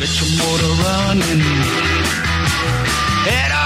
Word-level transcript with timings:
Get 0.00 0.18
your 0.18 0.30
motor 0.38 0.82
running. 0.82 1.40
Head 3.28 3.52
out 3.52 3.59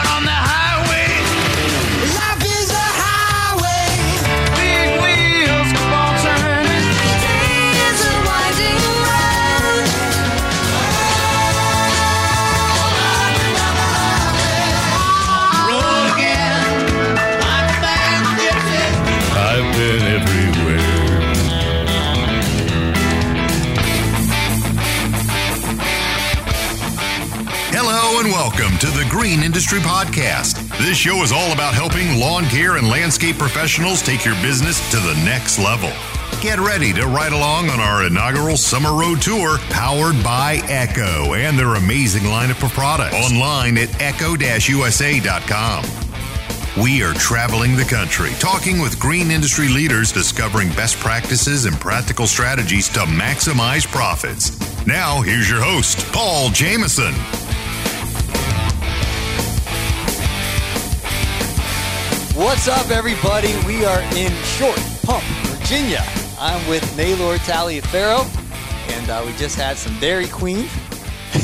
Green 29.24 29.42
Industry 29.42 29.78
Podcast. 29.78 30.68
This 30.76 30.98
show 30.98 31.22
is 31.22 31.32
all 31.32 31.50
about 31.52 31.72
helping 31.72 32.20
lawn 32.20 32.44
care 32.44 32.76
and 32.76 32.90
landscape 32.90 33.38
professionals 33.38 34.02
take 34.02 34.22
your 34.22 34.34
business 34.42 34.78
to 34.90 34.98
the 34.98 35.14
next 35.24 35.58
level. 35.58 35.90
Get 36.42 36.58
ready 36.58 36.92
to 36.92 37.06
ride 37.06 37.32
along 37.32 37.70
on 37.70 37.80
our 37.80 38.04
inaugural 38.06 38.58
Summer 38.58 38.92
Road 38.92 39.22
Tour 39.22 39.56
powered 39.70 40.22
by 40.22 40.60
Echo 40.68 41.32
and 41.32 41.58
their 41.58 41.76
amazing 41.76 42.24
lineup 42.24 42.62
of 42.62 42.70
products 42.74 43.14
online 43.14 43.78
at 43.78 43.98
echo-usa.com. 43.98 45.84
We 46.82 47.02
are 47.02 47.14
traveling 47.14 47.76
the 47.76 47.84
country, 47.84 48.32
talking 48.40 48.78
with 48.78 49.00
green 49.00 49.30
industry 49.30 49.68
leaders, 49.68 50.12
discovering 50.12 50.68
best 50.72 50.98
practices 50.98 51.64
and 51.64 51.80
practical 51.80 52.26
strategies 52.26 52.90
to 52.90 53.00
maximize 53.00 53.90
profits. 53.90 54.86
Now, 54.86 55.22
here's 55.22 55.48
your 55.48 55.62
host, 55.62 56.04
Paul 56.12 56.50
Jameson. 56.50 57.14
What's 62.44 62.68
up, 62.68 62.90
everybody? 62.90 63.54
We 63.66 63.86
are 63.86 64.02
in 64.14 64.30
Short 64.42 64.78
Pump, 65.02 65.24
Virginia. 65.46 66.04
I'm 66.38 66.68
with 66.68 66.94
Naylor 66.94 67.38
Taliaferro, 67.38 68.26
and 68.90 69.08
uh, 69.08 69.22
we 69.24 69.32
just 69.38 69.56
had 69.56 69.78
some 69.78 69.98
Dairy 69.98 70.28
Queen. 70.28 70.68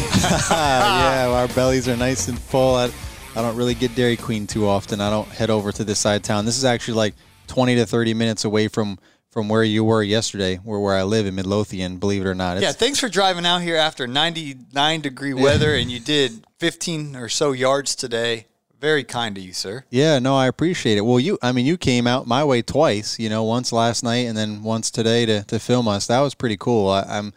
yeah, 0.50 1.26
our 1.30 1.48
bellies 1.54 1.88
are 1.88 1.96
nice 1.96 2.28
and 2.28 2.38
full. 2.38 2.74
I, 2.74 2.90
I 3.34 3.40
don't 3.40 3.56
really 3.56 3.72
get 3.72 3.94
Dairy 3.94 4.18
Queen 4.18 4.46
too 4.46 4.68
often. 4.68 5.00
I 5.00 5.08
don't 5.08 5.26
head 5.26 5.48
over 5.48 5.72
to 5.72 5.84
this 5.84 5.98
side 5.98 6.16
of 6.16 6.22
town. 6.22 6.44
This 6.44 6.58
is 6.58 6.66
actually 6.66 6.98
like 6.98 7.14
20 7.46 7.76
to 7.76 7.86
30 7.86 8.12
minutes 8.12 8.44
away 8.44 8.68
from 8.68 8.98
from 9.30 9.48
where 9.48 9.64
you 9.64 9.84
were 9.84 10.02
yesterday, 10.02 10.56
where 10.56 10.80
where 10.80 10.96
I 10.96 11.04
live 11.04 11.24
in 11.24 11.34
Midlothian. 11.34 11.96
Believe 11.96 12.26
it 12.26 12.28
or 12.28 12.34
not. 12.34 12.60
Yeah, 12.60 12.72
thanks 12.72 13.00
for 13.00 13.08
driving 13.08 13.46
out 13.46 13.62
here 13.62 13.76
after 13.76 14.06
99 14.06 15.00
degree 15.00 15.32
weather, 15.32 15.74
and 15.76 15.90
you 15.90 15.98
did 15.98 16.44
15 16.58 17.16
or 17.16 17.30
so 17.30 17.52
yards 17.52 17.96
today. 17.96 18.48
Very 18.80 19.04
kind 19.04 19.36
of 19.36 19.44
you, 19.44 19.52
sir. 19.52 19.84
yeah. 19.90 20.18
No, 20.18 20.34
I 20.34 20.46
appreciate 20.46 20.96
it. 20.96 21.02
Well, 21.02 21.20
you, 21.20 21.38
I 21.42 21.52
mean, 21.52 21.66
you 21.66 21.76
came 21.76 22.06
out 22.06 22.26
my 22.26 22.42
way 22.42 22.62
twice. 22.62 23.18
You 23.18 23.28
know, 23.28 23.44
once 23.44 23.72
last 23.72 24.02
night 24.02 24.26
and 24.26 24.36
then 24.36 24.62
once 24.62 24.90
today 24.90 25.26
to 25.26 25.44
to 25.44 25.58
film 25.58 25.86
us. 25.86 26.06
That 26.06 26.20
was 26.20 26.34
pretty 26.34 26.56
cool. 26.56 26.88
I, 26.88 27.02
I'm 27.02 27.34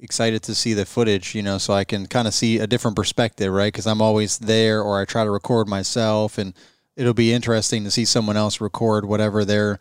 excited 0.00 0.42
to 0.44 0.54
see 0.54 0.72
the 0.72 0.86
footage. 0.86 1.34
You 1.34 1.42
know, 1.42 1.58
so 1.58 1.74
I 1.74 1.84
can 1.84 2.06
kind 2.06 2.26
of 2.26 2.32
see 2.32 2.58
a 2.58 2.66
different 2.66 2.96
perspective, 2.96 3.52
right? 3.52 3.72
Because 3.72 3.86
I'm 3.86 4.00
always 4.00 4.38
there, 4.38 4.80
or 4.80 4.98
I 4.98 5.04
try 5.04 5.24
to 5.24 5.30
record 5.30 5.68
myself, 5.68 6.38
and 6.38 6.54
it'll 6.96 7.12
be 7.12 7.32
interesting 7.32 7.84
to 7.84 7.90
see 7.90 8.06
someone 8.06 8.38
else 8.38 8.58
record 8.60 9.04
whatever 9.04 9.44
their 9.44 9.78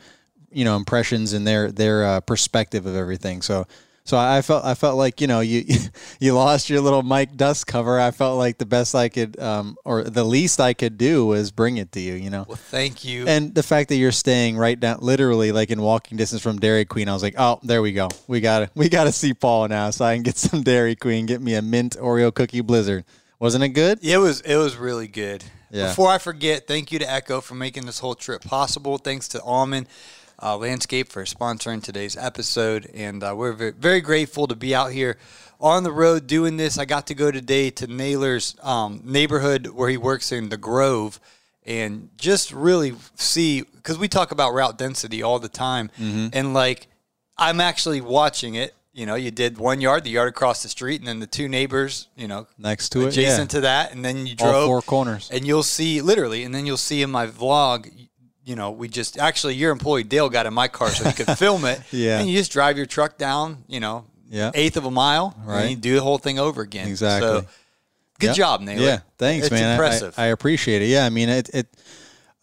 you 0.52 0.66
know 0.66 0.76
impressions 0.76 1.32
and 1.32 1.48
their 1.48 1.72
their 1.72 2.04
uh, 2.06 2.20
perspective 2.20 2.86
of 2.86 2.96
everything. 2.96 3.42
So 3.42 3.68
so 4.06 4.18
I 4.20 4.44
felt 4.44 4.64
I 4.64 4.76
felt 4.76 4.98
like 4.98 5.20
you 5.20 5.26
know 5.26 5.40
you 5.40 5.66
you 6.20 6.34
lost 6.36 6.70
your 6.70 6.80
little 6.80 7.02
Mike 7.02 7.36
Dust 7.36 7.66
cover. 7.66 8.00
I 8.00 8.12
felt 8.12 8.38
like 8.38 8.60
the 8.60 8.66
best 8.66 8.94
I 8.94 9.10
could 9.10 9.40
um, 9.40 9.78
or 9.84 10.04
the 10.04 10.24
least 10.24 10.62
I 10.62 10.74
could 10.74 10.98
do 10.98 11.26
was 11.26 11.52
bring 11.52 11.78
it 11.78 11.92
to 11.94 12.00
you. 12.00 12.14
You 12.14 12.30
know. 12.30 12.46
Well, 12.48 12.56
thank 12.56 13.04
you. 13.04 13.28
And 13.28 13.54
the 13.56 13.64
fact 13.64 13.90
that 13.90 13.96
you're 13.96 14.12
staying 14.12 14.58
right 14.58 14.80
down, 14.80 15.00
literally 15.02 15.52
like 15.52 15.72
in 15.72 15.82
walking 15.82 16.18
distance 16.18 16.44
from 16.44 16.60
Dairy 16.60 16.86
Queen, 16.86 17.10
I 17.10 17.14
was 17.14 17.24
like, 17.24 17.34
oh, 17.38 17.60
there 17.64 17.82
we 17.82 17.94
go. 17.94 18.10
We 18.28 18.42
got 18.42 18.60
to 18.60 18.70
we 18.76 18.90
got 18.90 19.06
to 19.06 19.12
see 19.12 19.34
Paul 19.34 19.68
now, 19.70 19.90
so 19.90 20.06
I 20.06 20.16
can 20.16 20.24
get 20.24 20.38
some 20.38 20.62
Dairy 20.62 20.96
Queen, 20.96 21.26
get 21.26 21.42
me 21.42 21.56
a 21.56 21.64
mint 21.64 21.98
Oreo 22.00 22.32
cookie 22.32 22.62
blizzard. 22.62 23.06
Wasn't 23.40 23.64
it 23.64 23.70
good? 23.70 24.00
It 24.04 24.18
was 24.18 24.42
it 24.42 24.56
was 24.56 24.78
really 24.78 25.08
good. 25.08 25.44
Yeah. 25.72 25.88
Before 25.88 26.12
I 26.12 26.20
forget, 26.20 26.68
thank 26.68 26.92
you 26.92 27.00
to 27.00 27.12
Echo 27.12 27.42
for 27.42 27.56
making 27.56 27.88
this 27.88 28.00
whole 28.00 28.16
trip 28.16 28.44
possible. 28.44 29.00
Thanks 29.00 29.28
to 29.30 29.42
Allman 29.42 29.88
uh, 30.42 30.58
Landscape 30.58 31.08
for 31.10 31.24
sponsoring 31.24 31.82
today's 31.84 32.18
episode, 32.18 32.90
and 32.94 33.24
uh, 33.24 33.34
we're 33.36 33.54
very, 33.54 33.72
very 33.72 34.02
grateful 34.02 34.48
to 34.48 34.56
be 34.56 34.74
out 34.76 34.92
here 34.92 35.18
on 35.60 35.84
the 35.84 35.92
road 35.92 36.28
doing 36.28 36.58
this. 36.58 36.78
I 36.78 36.86
got 36.86 37.08
to 37.08 37.14
go 37.16 37.32
today 37.32 37.70
to 37.72 37.88
Naylor's 37.88 38.56
um, 38.62 39.02
neighborhood 39.04 39.68
where 39.68 39.90
he 39.90 39.98
works 39.98 40.32
in 40.32 40.50
the 40.50 40.58
Grove, 40.58 41.20
and 41.66 42.10
just 42.18 42.52
really 42.52 42.94
see 43.16 43.62
because 43.62 43.98
we 43.98 44.08
talk 44.08 44.32
about 44.32 44.54
route 44.54 44.78
density 44.78 45.24
all 45.24 45.40
the 45.40 45.50
time, 45.50 45.90
Mm-hmm. 46.00 46.28
and 46.34 46.54
like 46.54 46.88
I'm 47.38 47.60
actually 47.62 48.02
watching 48.02 48.56
it. 48.56 48.74
You 48.94 49.06
know, 49.06 49.16
you 49.16 49.30
did 49.30 49.58
one 49.58 49.82
yard, 49.82 50.06
the 50.06 50.10
yard 50.10 50.30
across 50.30 50.64
the 50.64 50.70
street, 50.70 51.02
and 51.02 51.08
then 51.08 51.20
the 51.20 51.28
two 51.28 51.50
neighbors, 51.50 52.08
you 52.16 52.30
know, 52.30 52.48
Next 52.58 52.90
to 52.94 53.02
it, 53.02 53.08
adjacent 53.10 53.52
yeah. 53.52 53.58
to 53.58 53.62
that, 53.62 53.92
and 53.94 54.06
then 54.06 54.26
you 54.26 54.36
All 54.40 54.50
drove 54.52 54.68
four 54.68 54.82
corners. 54.82 55.30
and 55.34 55.46
you'll 55.46 55.64
see 55.64 56.02
literally, 56.02 56.44
and 56.44 56.56
then 56.56 56.66
you'll 56.66 56.78
see 56.78 57.02
in 57.02 57.12
my 57.12 57.28
vlog. 57.28 57.92
You 58.46 58.56
know, 58.56 58.72
we 58.72 58.88
just 58.88 59.18
actually 59.18 59.56
your 59.56 59.72
employee 59.72 60.04
Dale 60.04 60.30
got 60.30 60.46
in 60.46 60.54
my 60.54 60.68
car 60.68 60.90
so 60.90 61.04
he 61.10 61.14
could 61.14 61.38
film 61.38 61.66
it. 61.66 61.82
Yeah. 61.92 62.20
and 62.20 62.30
you 62.30 62.38
just 62.38 62.52
drive 62.52 62.78
your 62.78 62.86
truck 62.86 63.18
down. 63.18 63.64
You 63.68 63.80
know, 63.80 64.06
Yeah. 64.30 64.52
eighth 64.54 64.78
of 64.78 64.86
a 64.86 64.92
mile, 64.92 65.36
Right. 65.44 65.62
And 65.62 65.70
you 65.72 65.76
do 65.76 65.96
the 65.96 66.02
whole 66.02 66.18
thing 66.20 66.38
over 66.40 66.62
again. 66.62 66.88
Exactly. 66.88 67.28
So, 67.28 67.46
good 68.20 68.28
Yep. 68.28 68.36
job, 68.36 68.62
Naylor. 68.62 68.84
Yeah, 68.86 69.00
thanks, 69.18 69.48
it's 69.48 69.52
man. 69.54 69.72
Impressive. 69.74 70.14
I, 70.18 70.24
I 70.24 70.28
appreciate 70.28 70.82
it. 70.84 70.86
Yeah, 70.90 71.06
I 71.06 71.10
mean, 71.10 71.30
it, 71.30 71.50
it. 71.54 71.68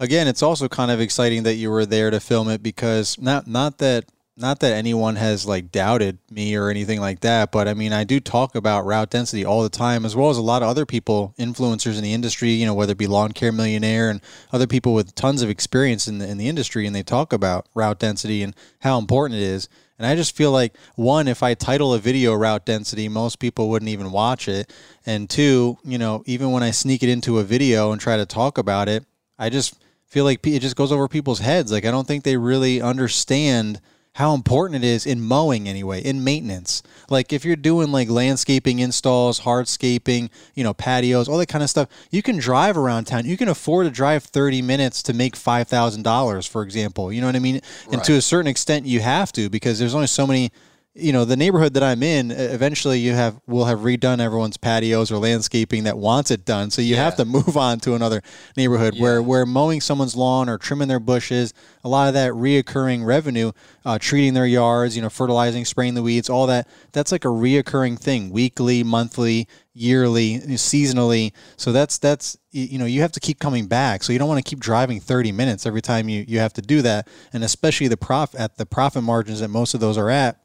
Again, 0.00 0.26
it's 0.26 0.42
also 0.42 0.66
kind 0.68 0.90
of 0.90 1.00
exciting 1.00 1.44
that 1.44 1.54
you 1.54 1.70
were 1.70 1.86
there 1.86 2.10
to 2.10 2.18
film 2.18 2.48
it 2.50 2.62
because 2.62 3.16
not 3.20 3.46
not 3.46 3.78
that 3.78 4.04
not 4.36 4.60
that 4.60 4.72
anyone 4.72 5.16
has 5.16 5.44
like 5.44 5.70
doubted 5.70 6.18
me 6.30 6.56
or 6.56 6.70
anything 6.70 7.00
like 7.00 7.20
that, 7.20 7.52
but 7.52 7.68
I 7.68 7.74
mean, 7.74 7.92
I 7.92 8.04
do 8.04 8.18
talk 8.18 8.54
about 8.54 8.86
route 8.86 9.10
density 9.10 9.44
all 9.44 9.62
the 9.62 9.68
time, 9.68 10.06
as 10.06 10.16
well 10.16 10.30
as 10.30 10.38
a 10.38 10.42
lot 10.42 10.62
of 10.62 10.68
other 10.68 10.86
people, 10.86 11.34
influencers 11.38 11.96
in 11.96 12.02
the 12.02 12.14
industry. 12.14 12.50
You 12.50 12.66
know, 12.66 12.74
whether 12.74 12.92
it 12.92 12.98
be 12.98 13.06
Lawn 13.06 13.32
Care 13.32 13.52
Millionaire 13.52 14.08
and 14.08 14.22
other 14.52 14.66
people 14.66 14.94
with 14.94 15.14
tons 15.14 15.42
of 15.42 15.50
experience 15.50 16.08
in 16.08 16.18
the 16.18 16.28
in 16.28 16.38
the 16.38 16.48
industry, 16.48 16.86
and 16.86 16.96
they 16.96 17.02
talk 17.02 17.32
about 17.32 17.66
route 17.74 17.98
density 17.98 18.42
and 18.42 18.54
how 18.80 18.98
important 18.98 19.38
it 19.38 19.44
is. 19.44 19.68
And 19.98 20.06
I 20.06 20.16
just 20.16 20.34
feel 20.34 20.50
like 20.50 20.74
one, 20.96 21.28
if 21.28 21.42
I 21.42 21.54
title 21.54 21.94
a 21.94 21.98
video 21.98 22.34
route 22.34 22.64
density, 22.64 23.08
most 23.08 23.38
people 23.38 23.68
wouldn't 23.68 23.90
even 23.90 24.10
watch 24.10 24.48
it. 24.48 24.72
And 25.06 25.28
two, 25.28 25.78
you 25.84 25.98
know, 25.98 26.24
even 26.26 26.50
when 26.50 26.62
I 26.62 26.70
sneak 26.70 27.02
it 27.02 27.08
into 27.08 27.38
a 27.38 27.44
video 27.44 27.92
and 27.92 28.00
try 28.00 28.16
to 28.16 28.26
talk 28.26 28.58
about 28.58 28.88
it, 28.88 29.04
I 29.38 29.50
just 29.50 29.76
feel 30.06 30.24
like 30.24 30.44
it 30.46 30.60
just 30.60 30.74
goes 30.74 30.90
over 30.90 31.06
people's 31.06 31.38
heads. 31.38 31.70
Like 31.70 31.84
I 31.84 31.90
don't 31.90 32.06
think 32.06 32.24
they 32.24 32.36
really 32.36 32.80
understand 32.80 33.80
how 34.14 34.34
important 34.34 34.84
it 34.84 34.86
is 34.86 35.06
in 35.06 35.22
mowing 35.22 35.68
anyway, 35.68 36.02
in 36.02 36.22
maintenance. 36.22 36.82
Like 37.08 37.32
if 37.32 37.44
you're 37.44 37.56
doing 37.56 37.90
like 37.90 38.10
landscaping 38.10 38.78
installs, 38.78 39.40
hardscaping, 39.40 40.28
you 40.54 40.62
know, 40.62 40.74
patios, 40.74 41.28
all 41.28 41.38
that 41.38 41.48
kind 41.48 41.64
of 41.64 41.70
stuff, 41.70 41.88
you 42.10 42.22
can 42.22 42.36
drive 42.36 42.76
around 42.76 43.06
town. 43.06 43.24
You 43.24 43.38
can 43.38 43.48
afford 43.48 43.86
to 43.86 43.90
drive 43.90 44.24
30 44.24 44.60
minutes 44.60 45.02
to 45.04 45.14
make 45.14 45.34
$5,000, 45.34 46.48
for 46.48 46.62
example. 46.62 47.12
You 47.12 47.22
know 47.22 47.26
what 47.26 47.36
I 47.36 47.40
mean? 47.40 47.62
And 47.90 48.04
to 48.04 48.14
a 48.14 48.22
certain 48.22 48.48
extent 48.48 48.84
you 48.84 49.00
have 49.00 49.32
to 49.32 49.48
because 49.48 49.78
there's 49.78 49.94
only 49.94 50.06
so 50.08 50.26
many 50.26 50.52
you 50.94 51.12
know 51.12 51.24
the 51.24 51.36
neighborhood 51.36 51.74
that 51.74 51.82
I'm 51.82 52.02
in. 52.02 52.30
Eventually, 52.30 52.98
you 52.98 53.12
have 53.12 53.40
will 53.46 53.64
have 53.64 53.80
redone 53.80 54.20
everyone's 54.20 54.58
patios 54.58 55.10
or 55.10 55.16
landscaping 55.16 55.84
that 55.84 55.96
wants 55.96 56.30
it 56.30 56.44
done. 56.44 56.70
So 56.70 56.82
you 56.82 56.96
have 56.96 57.16
to 57.16 57.24
move 57.24 57.56
on 57.56 57.80
to 57.80 57.94
another 57.94 58.22
neighborhood 58.56 58.98
where 58.98 59.22
where 59.22 59.46
mowing 59.46 59.80
someone's 59.80 60.14
lawn 60.14 60.48
or 60.48 60.58
trimming 60.58 60.88
their 60.88 61.00
bushes, 61.00 61.54
a 61.82 61.88
lot 61.88 62.08
of 62.08 62.14
that 62.14 62.32
reoccurring 62.32 63.06
revenue, 63.06 63.52
uh, 63.86 63.98
treating 63.98 64.34
their 64.34 64.46
yards, 64.46 64.94
you 64.94 65.02
know, 65.02 65.08
fertilizing, 65.08 65.64
spraying 65.64 65.94
the 65.94 66.02
weeds, 66.02 66.28
all 66.28 66.46
that. 66.48 66.68
That's 66.92 67.10
like 67.10 67.24
a 67.24 67.28
reoccurring 67.28 67.98
thing, 67.98 68.30
weekly, 68.30 68.84
monthly, 68.84 69.48
yearly, 69.72 70.40
seasonally. 70.40 71.32
So 71.56 71.72
that's 71.72 71.96
that's 71.96 72.36
you 72.50 72.78
know 72.78 72.84
you 72.84 73.00
have 73.00 73.12
to 73.12 73.20
keep 73.20 73.38
coming 73.38 73.66
back. 73.66 74.02
So 74.02 74.12
you 74.12 74.18
don't 74.18 74.28
want 74.28 74.44
to 74.44 74.48
keep 74.48 74.60
driving 74.60 75.00
30 75.00 75.32
minutes 75.32 75.64
every 75.64 75.80
time 75.80 76.10
you 76.10 76.22
you 76.28 76.38
have 76.38 76.52
to 76.52 76.62
do 76.62 76.82
that, 76.82 77.08
and 77.32 77.42
especially 77.42 77.88
the 77.88 77.96
prof 77.96 78.34
at 78.38 78.58
the 78.58 78.66
profit 78.66 79.02
margins 79.02 79.40
that 79.40 79.48
most 79.48 79.72
of 79.72 79.80
those 79.80 79.96
are 79.96 80.10
at 80.10 80.41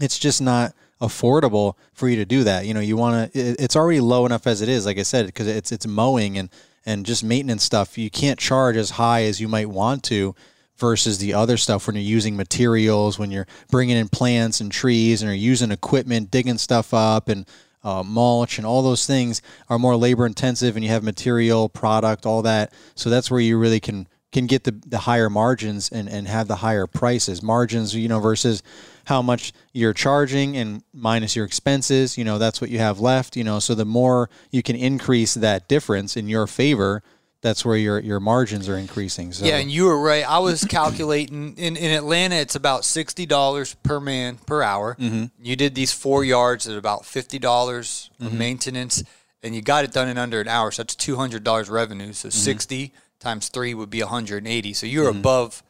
it's 0.00 0.18
just 0.18 0.40
not 0.40 0.74
affordable 1.00 1.74
for 1.92 2.08
you 2.08 2.16
to 2.16 2.24
do 2.24 2.44
that. 2.44 2.66
You 2.66 2.74
know, 2.74 2.80
you 2.80 2.96
want 2.96 3.32
to. 3.32 3.38
It's 3.38 3.76
already 3.76 4.00
low 4.00 4.26
enough 4.26 4.46
as 4.46 4.62
it 4.62 4.68
is, 4.68 4.86
like 4.86 4.98
I 4.98 5.02
said, 5.02 5.26
because 5.26 5.46
it's 5.46 5.72
it's 5.72 5.86
mowing 5.86 6.38
and 6.38 6.50
and 6.86 7.06
just 7.06 7.22
maintenance 7.22 7.62
stuff. 7.62 7.98
You 7.98 8.10
can't 8.10 8.38
charge 8.38 8.76
as 8.76 8.90
high 8.90 9.24
as 9.24 9.40
you 9.40 9.48
might 9.48 9.68
want 9.68 10.02
to 10.04 10.34
versus 10.76 11.18
the 11.18 11.34
other 11.34 11.56
stuff 11.56 11.86
when 11.86 11.96
you're 11.96 12.04
using 12.04 12.36
materials, 12.36 13.18
when 13.18 13.30
you're 13.30 13.46
bringing 13.70 13.96
in 13.96 14.08
plants 14.08 14.60
and 14.60 14.70
trees, 14.70 15.22
and 15.22 15.28
you're 15.28 15.36
using 15.36 15.70
equipment, 15.70 16.30
digging 16.30 16.58
stuff 16.58 16.94
up, 16.94 17.28
and 17.28 17.46
uh, 17.84 18.02
mulch 18.02 18.58
and 18.58 18.66
all 18.66 18.82
those 18.82 19.06
things 19.06 19.40
are 19.68 19.78
more 19.78 19.96
labor 19.96 20.26
intensive, 20.26 20.76
and 20.76 20.84
you 20.84 20.90
have 20.90 21.02
material, 21.02 21.68
product, 21.68 22.26
all 22.26 22.42
that. 22.42 22.72
So 22.94 23.10
that's 23.10 23.30
where 23.30 23.40
you 23.40 23.58
really 23.58 23.80
can 23.80 24.08
can 24.32 24.46
get 24.46 24.64
the, 24.64 24.72
the 24.86 24.98
higher 24.98 25.30
margins 25.30 25.88
and, 25.90 26.08
and 26.08 26.28
have 26.28 26.48
the 26.48 26.56
higher 26.56 26.86
prices 26.86 27.42
margins 27.42 27.94
you 27.94 28.08
know 28.08 28.20
versus 28.20 28.62
how 29.06 29.22
much 29.22 29.52
you're 29.72 29.94
charging 29.94 30.54
and 30.54 30.82
minus 30.92 31.34
your 31.34 31.46
expenses, 31.46 32.18
you 32.18 32.24
know, 32.24 32.36
that's 32.36 32.60
what 32.60 32.68
you 32.68 32.78
have 32.78 33.00
left, 33.00 33.36
you 33.36 33.42
know. 33.44 33.58
So 33.58 33.74
the 33.74 33.86
more 33.86 34.28
you 34.50 34.62
can 34.62 34.76
increase 34.76 35.32
that 35.32 35.66
difference 35.66 36.14
in 36.14 36.28
your 36.28 36.46
favor, 36.46 37.02
that's 37.40 37.64
where 37.64 37.78
your 37.78 38.00
your 38.00 38.20
margins 38.20 38.68
are 38.68 38.76
increasing. 38.76 39.32
So 39.32 39.46
Yeah, 39.46 39.56
and 39.56 39.70
you 39.70 39.84
were 39.86 39.98
right. 39.98 40.28
I 40.28 40.40
was 40.40 40.62
calculating 40.64 41.54
in, 41.56 41.76
in 41.76 41.90
Atlanta, 41.92 42.34
it's 42.34 42.54
about 42.54 42.84
sixty 42.84 43.24
dollars 43.24 43.74
per 43.82 43.98
man 44.00 44.36
per 44.44 44.62
hour. 44.62 44.96
Mm-hmm. 45.00 45.24
You 45.42 45.56
did 45.56 45.74
these 45.74 45.92
four 45.92 46.22
yards 46.24 46.68
at 46.68 46.76
about 46.76 47.06
fifty 47.06 47.38
dollars 47.38 48.10
of 48.20 48.32
maintenance, 48.34 49.02
and 49.42 49.54
you 49.54 49.62
got 49.62 49.84
it 49.84 49.92
done 49.92 50.08
in 50.08 50.18
under 50.18 50.40
an 50.40 50.48
hour. 50.48 50.70
So 50.70 50.82
that's 50.82 50.94
two 50.94 51.16
hundred 51.16 51.44
dollars 51.44 51.70
revenue. 51.70 52.12
So 52.12 52.28
Mm-hmm. 52.28 52.36
sixty 52.36 52.92
times 53.20 53.48
three 53.48 53.74
would 53.74 53.90
be 53.90 54.00
one 54.00 54.08
hundred 54.10 54.38
and 54.38 54.48
eighty. 54.48 54.72
So 54.72 54.86
you're 54.86 55.10
mm-hmm. 55.10 55.20
above. 55.20 55.62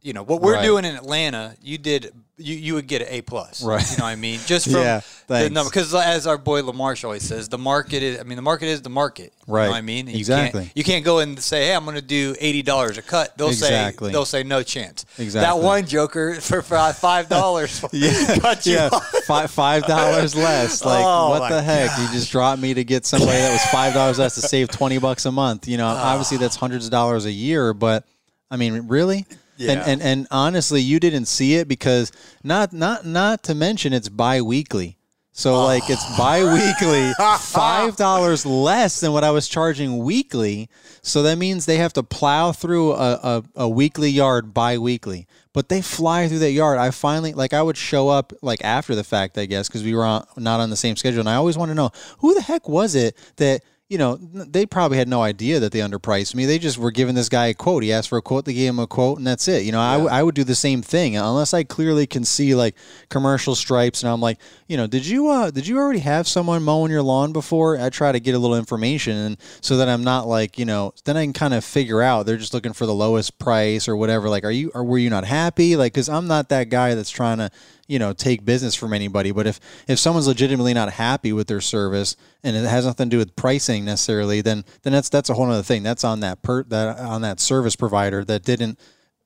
You 0.00 0.12
know 0.12 0.22
what 0.22 0.40
we're 0.40 0.54
Right. 0.54 0.64
doing 0.64 0.84
in 0.84 0.94
Atlanta. 0.94 1.56
You 1.60 1.76
did. 1.78 2.12
You, 2.40 2.54
you 2.54 2.74
would 2.74 2.86
get 2.86 3.02
an 3.02 3.08
A 3.10 3.20
plus. 3.22 3.64
Right. 3.64 3.82
You 3.90 3.98
know 3.98 4.04
what 4.04 4.10
I 4.10 4.14
mean? 4.16 4.38
Just 4.46 4.66
from 4.70 4.80
Yeah, 4.82 5.00
the 5.26 5.50
number. 5.50 5.68
Because 5.70 5.92
as 5.92 6.24
our 6.26 6.38
boy 6.38 6.62
Lamarsh 6.62 7.02
always 7.04 7.24
says, 7.24 7.48
the 7.48 7.58
market 7.58 8.02
is. 8.04 8.20
I 8.20 8.22
mean, 8.22 8.36
the 8.36 8.42
market 8.42 8.66
is 8.66 8.80
the 8.80 8.90
market. 8.90 9.32
You 9.48 9.54
Right. 9.54 9.64
know 9.64 9.70
what 9.72 9.76
I 9.78 9.80
mean? 9.80 10.06
You 10.06 10.12
can't- 10.12 10.18
Exactly. 10.20 10.70
You 10.76 10.84
can't 10.84 11.04
go 11.04 11.18
and 11.18 11.36
say, 11.42 11.66
"Hey, 11.66 11.74
I'm 11.74 11.84
going 11.84 11.96
to 11.96 12.00
do 12.02 12.36
eighty 12.38 12.62
dollars 12.62 12.96
a 12.96 13.02
cut." 13.02 13.36
They'll 13.36 13.48
Exactly. 13.48 14.10
say 14.10 14.12
they'll 14.12 14.24
say 14.24 14.42
no 14.44 14.62
chance. 14.62 15.04
Exactly. 15.18 15.40
That 15.60 15.64
one 15.66 15.84
joker 15.84 16.40
for 16.40 16.62
fi- 16.62 16.92
five 16.92 17.28
dollars 17.28 17.80
cut 18.40 18.64
you 18.66 18.74
yeah, 18.74 18.88
five 19.26 19.50
five 19.50 19.84
dollars 19.86 20.36
less. 20.36 20.84
Like 20.84 21.04
Oh, 21.04 21.30
what 21.30 21.48
the 21.48 21.60
heck? 21.60 21.90
You 21.98 22.06
just 22.12 22.30
dropped 22.30 22.62
me 22.62 22.72
to 22.74 22.84
get 22.84 23.04
somebody 23.04 23.32
that 23.32 23.50
was 23.52 23.64
five 23.72 23.94
dollars 23.94 24.20
less 24.20 24.36
to 24.36 24.42
save 24.42 24.68
twenty 24.68 24.98
bucks 24.98 25.26
a 25.26 25.32
month. 25.32 25.66
You 25.66 25.76
know, 25.76 25.88
Ah. 25.88 26.12
obviously 26.12 26.36
that's 26.42 26.54
hundreds 26.54 26.84
of 26.84 26.92
dollars 26.92 27.24
a 27.24 27.32
year, 27.32 27.74
but 27.74 28.04
I 28.48 28.56
mean, 28.56 28.86
really? 28.86 29.26
Yeah. 29.58 29.72
And, 29.72 29.80
and 29.80 30.02
and 30.02 30.26
honestly, 30.30 30.80
you 30.80 31.00
didn't 31.00 31.26
see 31.26 31.54
it 31.54 31.68
because 31.68 32.12
not 32.42 32.72
not 32.72 33.04
not 33.04 33.42
to 33.44 33.54
mention 33.54 33.92
it's 33.92 34.08
bi-weekly. 34.08 34.98
So 35.38 35.64
like 35.64 35.88
it's 35.88 36.02
oh. 36.04 36.16
bi-weekly, 36.18 37.12
five 37.38 37.94
dollars 37.94 38.44
less 38.44 38.98
than 38.98 39.12
what 39.12 39.22
I 39.22 39.30
was 39.30 39.46
charging 39.46 39.98
weekly. 39.98 40.68
So 41.02 41.22
that 41.22 41.38
means 41.38 41.64
they 41.64 41.76
have 41.76 41.92
to 41.92 42.02
plow 42.02 42.50
through 42.50 42.94
a, 42.94 43.12
a, 43.22 43.44
a 43.54 43.68
weekly 43.68 44.10
yard 44.10 44.52
bi-weekly. 44.52 45.28
But 45.52 45.68
they 45.68 45.80
fly 45.80 46.26
through 46.26 46.40
that 46.40 46.50
yard. 46.50 46.78
I 46.78 46.90
finally 46.90 47.34
like 47.34 47.52
I 47.52 47.62
would 47.62 47.76
show 47.76 48.08
up 48.08 48.32
like 48.42 48.64
after 48.64 48.96
the 48.96 49.04
fact, 49.04 49.38
I 49.38 49.46
guess, 49.46 49.68
because 49.68 49.84
we 49.84 49.94
were 49.94 50.04
on, 50.04 50.26
not 50.36 50.58
on 50.58 50.70
the 50.70 50.76
same 50.76 50.96
schedule. 50.96 51.20
And 51.20 51.28
I 51.28 51.36
always 51.36 51.56
want 51.56 51.70
to 51.70 51.74
know 51.74 51.90
who 52.18 52.34
the 52.34 52.42
heck 52.42 52.68
was 52.68 52.96
it 52.96 53.16
that 53.36 53.62
you 53.88 53.96
know, 53.96 54.16
they 54.16 54.66
probably 54.66 54.98
had 54.98 55.08
no 55.08 55.22
idea 55.22 55.60
that 55.60 55.72
they 55.72 55.78
underpriced 55.78 56.34
me. 56.34 56.44
They 56.44 56.58
just 56.58 56.76
were 56.76 56.90
giving 56.90 57.14
this 57.14 57.30
guy 57.30 57.46
a 57.46 57.54
quote. 57.54 57.82
He 57.82 57.90
asked 57.90 58.10
for 58.10 58.18
a 58.18 58.22
quote, 58.22 58.44
they 58.44 58.52
gave 58.52 58.68
him 58.68 58.78
a 58.78 58.86
quote, 58.86 59.16
and 59.16 59.26
that's 59.26 59.48
it. 59.48 59.62
You 59.62 59.72
know, 59.72 59.80
I, 59.80 59.92
w- 59.92 60.10
I 60.10 60.22
would 60.22 60.34
do 60.34 60.44
the 60.44 60.54
same 60.54 60.82
thing 60.82 61.16
unless 61.16 61.54
I 61.54 61.64
clearly 61.64 62.06
can 62.06 62.24
see 62.24 62.54
like 62.54 62.74
commercial 63.08 63.54
stripes, 63.54 64.02
and 64.02 64.12
I'm 64.12 64.20
like, 64.20 64.38
you 64.66 64.76
know, 64.76 64.86
did 64.86 65.06
you 65.06 65.30
uh 65.30 65.50
did 65.50 65.66
you 65.66 65.78
already 65.78 66.00
have 66.00 66.28
someone 66.28 66.62
mowing 66.62 66.92
your 66.92 67.02
lawn 67.02 67.32
before? 67.32 67.80
I 67.80 67.88
try 67.88 68.12
to 68.12 68.20
get 68.20 68.34
a 68.34 68.38
little 68.38 68.56
information, 68.56 69.16
and 69.16 69.36
so 69.62 69.78
that 69.78 69.88
I'm 69.88 70.04
not 70.04 70.28
like, 70.28 70.58
you 70.58 70.66
know, 70.66 70.92
then 71.04 71.16
I 71.16 71.24
can 71.24 71.32
kind 71.32 71.54
of 71.54 71.64
figure 71.64 72.02
out 72.02 72.26
they're 72.26 72.36
just 72.36 72.52
looking 72.52 72.74
for 72.74 72.84
the 72.84 72.94
lowest 72.94 73.38
price 73.38 73.88
or 73.88 73.96
whatever. 73.96 74.28
Like, 74.28 74.44
are 74.44 74.50
you 74.50 74.70
or 74.74 74.84
were 74.84 74.98
you 74.98 75.08
not 75.08 75.24
happy? 75.24 75.76
Like, 75.76 75.94
because 75.94 76.10
I'm 76.10 76.26
not 76.26 76.50
that 76.50 76.68
guy 76.68 76.94
that's 76.94 77.10
trying 77.10 77.38
to 77.38 77.50
you 77.88 77.98
know 77.98 78.12
take 78.12 78.44
business 78.44 78.74
from 78.74 78.92
anybody 78.92 79.32
but 79.32 79.46
if 79.46 79.58
if 79.88 79.98
someone's 79.98 80.28
legitimately 80.28 80.74
not 80.74 80.92
happy 80.92 81.32
with 81.32 81.48
their 81.48 81.60
service 81.60 82.16
and 82.44 82.54
it 82.54 82.64
has 82.64 82.86
nothing 82.86 83.08
to 83.08 83.14
do 83.14 83.18
with 83.18 83.34
pricing 83.34 83.84
necessarily 83.84 84.40
then 84.40 84.64
then 84.82 84.92
that's 84.92 85.08
that's 85.08 85.30
a 85.30 85.34
whole 85.34 85.50
other 85.50 85.62
thing. 85.62 85.82
That's 85.82 86.04
on 86.04 86.20
that 86.20 86.42
per 86.42 86.62
that 86.64 86.98
on 86.98 87.22
that 87.22 87.40
service 87.40 87.76
provider 87.76 88.24
that 88.24 88.44
didn't 88.44 88.78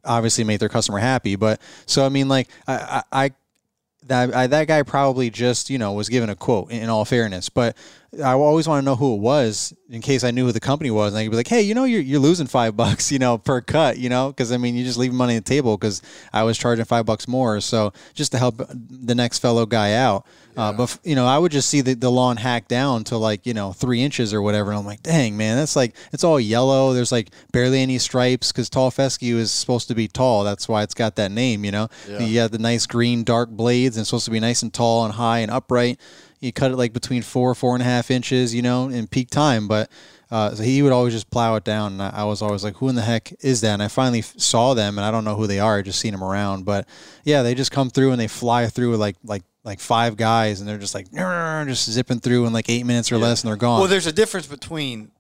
obviously 0.05 0.45
make 0.45 0.61
their 0.61 0.69
customer 0.69 0.99
happy. 0.99 1.37
But 1.37 1.61
so 1.87 2.05
i 2.05 2.09
mean 2.09 2.29
like 2.29 2.49
i 2.67 3.03
i, 3.13 3.25
I 3.25 3.31
that 4.07 4.35
I, 4.35 4.47
that 4.49 4.67
guy 4.67 4.83
probably 4.83 5.31
just 5.31 5.71
you 5.71 5.79
know 5.79 5.93
was 5.93 6.09
given 6.09 6.31
a 6.31 6.37
quote 6.37 6.71
in, 6.71 6.83
in 6.83 6.89
all 6.89 7.05
fairness. 7.05 7.49
But 7.49 7.77
I 8.21 8.33
always 8.33 8.69
want 8.69 8.83
to 8.83 8.85
know 8.85 8.95
who 8.95 9.15
it 9.15 9.21
was 9.21 9.73
in 9.89 10.03
case 10.03 10.23
I 10.23 10.33
knew 10.33 10.45
who 10.45 10.53
the 10.53 10.61
company 10.61 10.91
was 10.91 11.13
and 11.13 11.19
I 11.19 11.25
could 11.25 11.31
be 11.31 11.37
like 11.37 11.49
hey 11.49 11.63
you 11.63 11.75
know 11.75 11.85
you're, 11.85 12.03
you're 12.03 12.21
losing 12.21 12.47
five 12.47 12.77
bucks 12.77 13.11
you 13.11 13.19
know 13.19 13.39
per 13.39 13.63
cut 13.63 13.97
you 13.97 14.11
know? 14.11 14.29
Because 14.29 14.53
I 14.53 14.59
mean 14.59 14.75
you 14.75 14.85
just 14.85 14.99
leave 14.99 15.15
money 15.15 15.35
on 15.35 15.39
the 15.39 15.45
table 15.45 15.79
because 15.79 16.03
I 16.33 16.43
was 16.43 16.59
charging 16.59 16.85
five 16.85 17.07
bucks 17.07 17.27
more 17.27 17.61
so 17.61 17.93
just 18.13 18.33
to 18.33 18.39
help 18.39 18.61
the 18.69 19.15
next 19.15 19.39
fellow 19.39 19.65
guy 19.65 19.95
out. 19.95 20.27
Uh, 20.55 20.71
but 20.75 20.99
you 21.03 21.15
know 21.15 21.27
I 21.27 21.39
would 21.39 21.53
just 21.53 21.71
see 21.71 21.81
the, 21.81 21.95
the 21.95 22.11
lawn 22.11 22.37
hacked 22.37 22.69
down 22.69 23.05
to 23.05 23.17
like 23.17 23.47
you 23.47 23.55
know 23.55 23.73
three 23.73 24.03
inches 24.03 24.35
or 24.35 24.43
whatever 24.43 24.71
and 24.71 24.81
I'm 24.81 24.85
like 24.87 25.03
dang 25.03 25.35
man 25.39 25.57
that's 25.57 25.75
like 25.75 25.97
it's 26.13 26.25
all 26.25 26.39
yellow 26.39 26.93
there's 26.93 27.13
like 27.13 27.31
barely 27.53 27.81
any 27.81 27.97
stripes 27.97 28.53
because 28.53 28.69
tall 28.69 28.91
fescue 28.91 29.39
is 29.39 29.51
supposed 29.51 29.89
to 29.89 29.95
be 29.95 30.09
tall 30.09 30.45
that's 30.45 30.69
why 30.69 30.83
it's 30.83 30.93
got 30.95 31.17
that 31.17 31.31
name 31.31 31.65
you 31.65 31.71
know? 31.71 31.89
You 32.27 32.35
got 32.35 32.53
the 32.53 32.59
nice 32.59 32.87
green 32.87 33.25
dark 33.25 33.49
blades 33.49 33.97
and 33.97 34.03
it's 34.03 34.11
supposed 34.11 34.27
to 34.27 34.31
be 34.31 34.41
nice 34.41 34.63
and 34.63 34.73
tall 34.75 35.07
and 35.07 35.15
high 35.15 35.39
and 35.39 35.51
upright 35.51 35.99
you 36.43 36.53
cut 36.53 36.71
it 36.71 36.77
like 36.77 36.93
between 36.93 37.23
four 37.23 37.55
four 37.55 37.75
and 37.75 37.83
a 37.83 37.85
half 37.85 38.11
inches 38.11 38.55
you 38.55 38.63
know 38.63 38.89
in 38.89 39.07
peak 39.07 39.31
time 39.31 39.69
but 39.69 39.91
uh, 40.31 40.55
so 40.55 40.63
he 40.63 40.81
would 40.83 40.93
always 40.93 41.13
just 41.13 41.31
plow 41.31 41.57
it 41.57 41.65
down 41.65 41.93
and 41.93 42.03
I, 42.03 42.11
I 42.23 42.25
was 42.25 42.41
always 42.43 42.65
like 42.65 42.77
who 42.77 42.89
in 42.89 42.95
the 42.95 43.03
heck 43.03 43.33
is 43.41 43.61
that? 43.61 43.75
And 43.75 43.83
i 43.83 43.89
finally 43.89 44.21
f- 44.21 44.35
saw 44.39 44.75
them 44.75 44.99
and 44.99 45.05
i 45.05 45.11
don't 45.11 45.25
know 45.25 45.37
who 45.37 45.47
they 45.47 45.61
are 45.61 45.79
i 45.79 45.83
just 45.83 46.01
seen 46.01 46.13
them 46.13 46.25
around 46.25 46.65
but 46.65 46.89
yeah 47.25 47.43
they 47.43 47.55
just 47.55 47.71
come 47.71 47.91
through 47.91 48.13
and 48.13 48.21
they 48.21 48.29
fly 48.29 48.67
through 48.67 48.97
like 48.97 49.17
like 49.25 49.43
like 49.65 49.79
five 49.79 50.17
guys 50.17 50.61
and 50.61 50.69
they're 50.69 50.79
just 50.79 50.95
like 50.95 51.11
just 51.13 51.89
zipping 51.91 52.21
through 52.21 52.47
in 52.47 52.53
like 52.53 52.69
eight 52.69 52.85
minutes 52.85 53.13
or 53.13 53.19
less 53.19 53.43
and 53.43 53.49
they're 53.49 53.57
gone. 53.57 53.81
Well, 53.81 53.89
there's 53.89 54.07
a 54.09 54.13
difference 54.13 54.47
between 54.47 55.13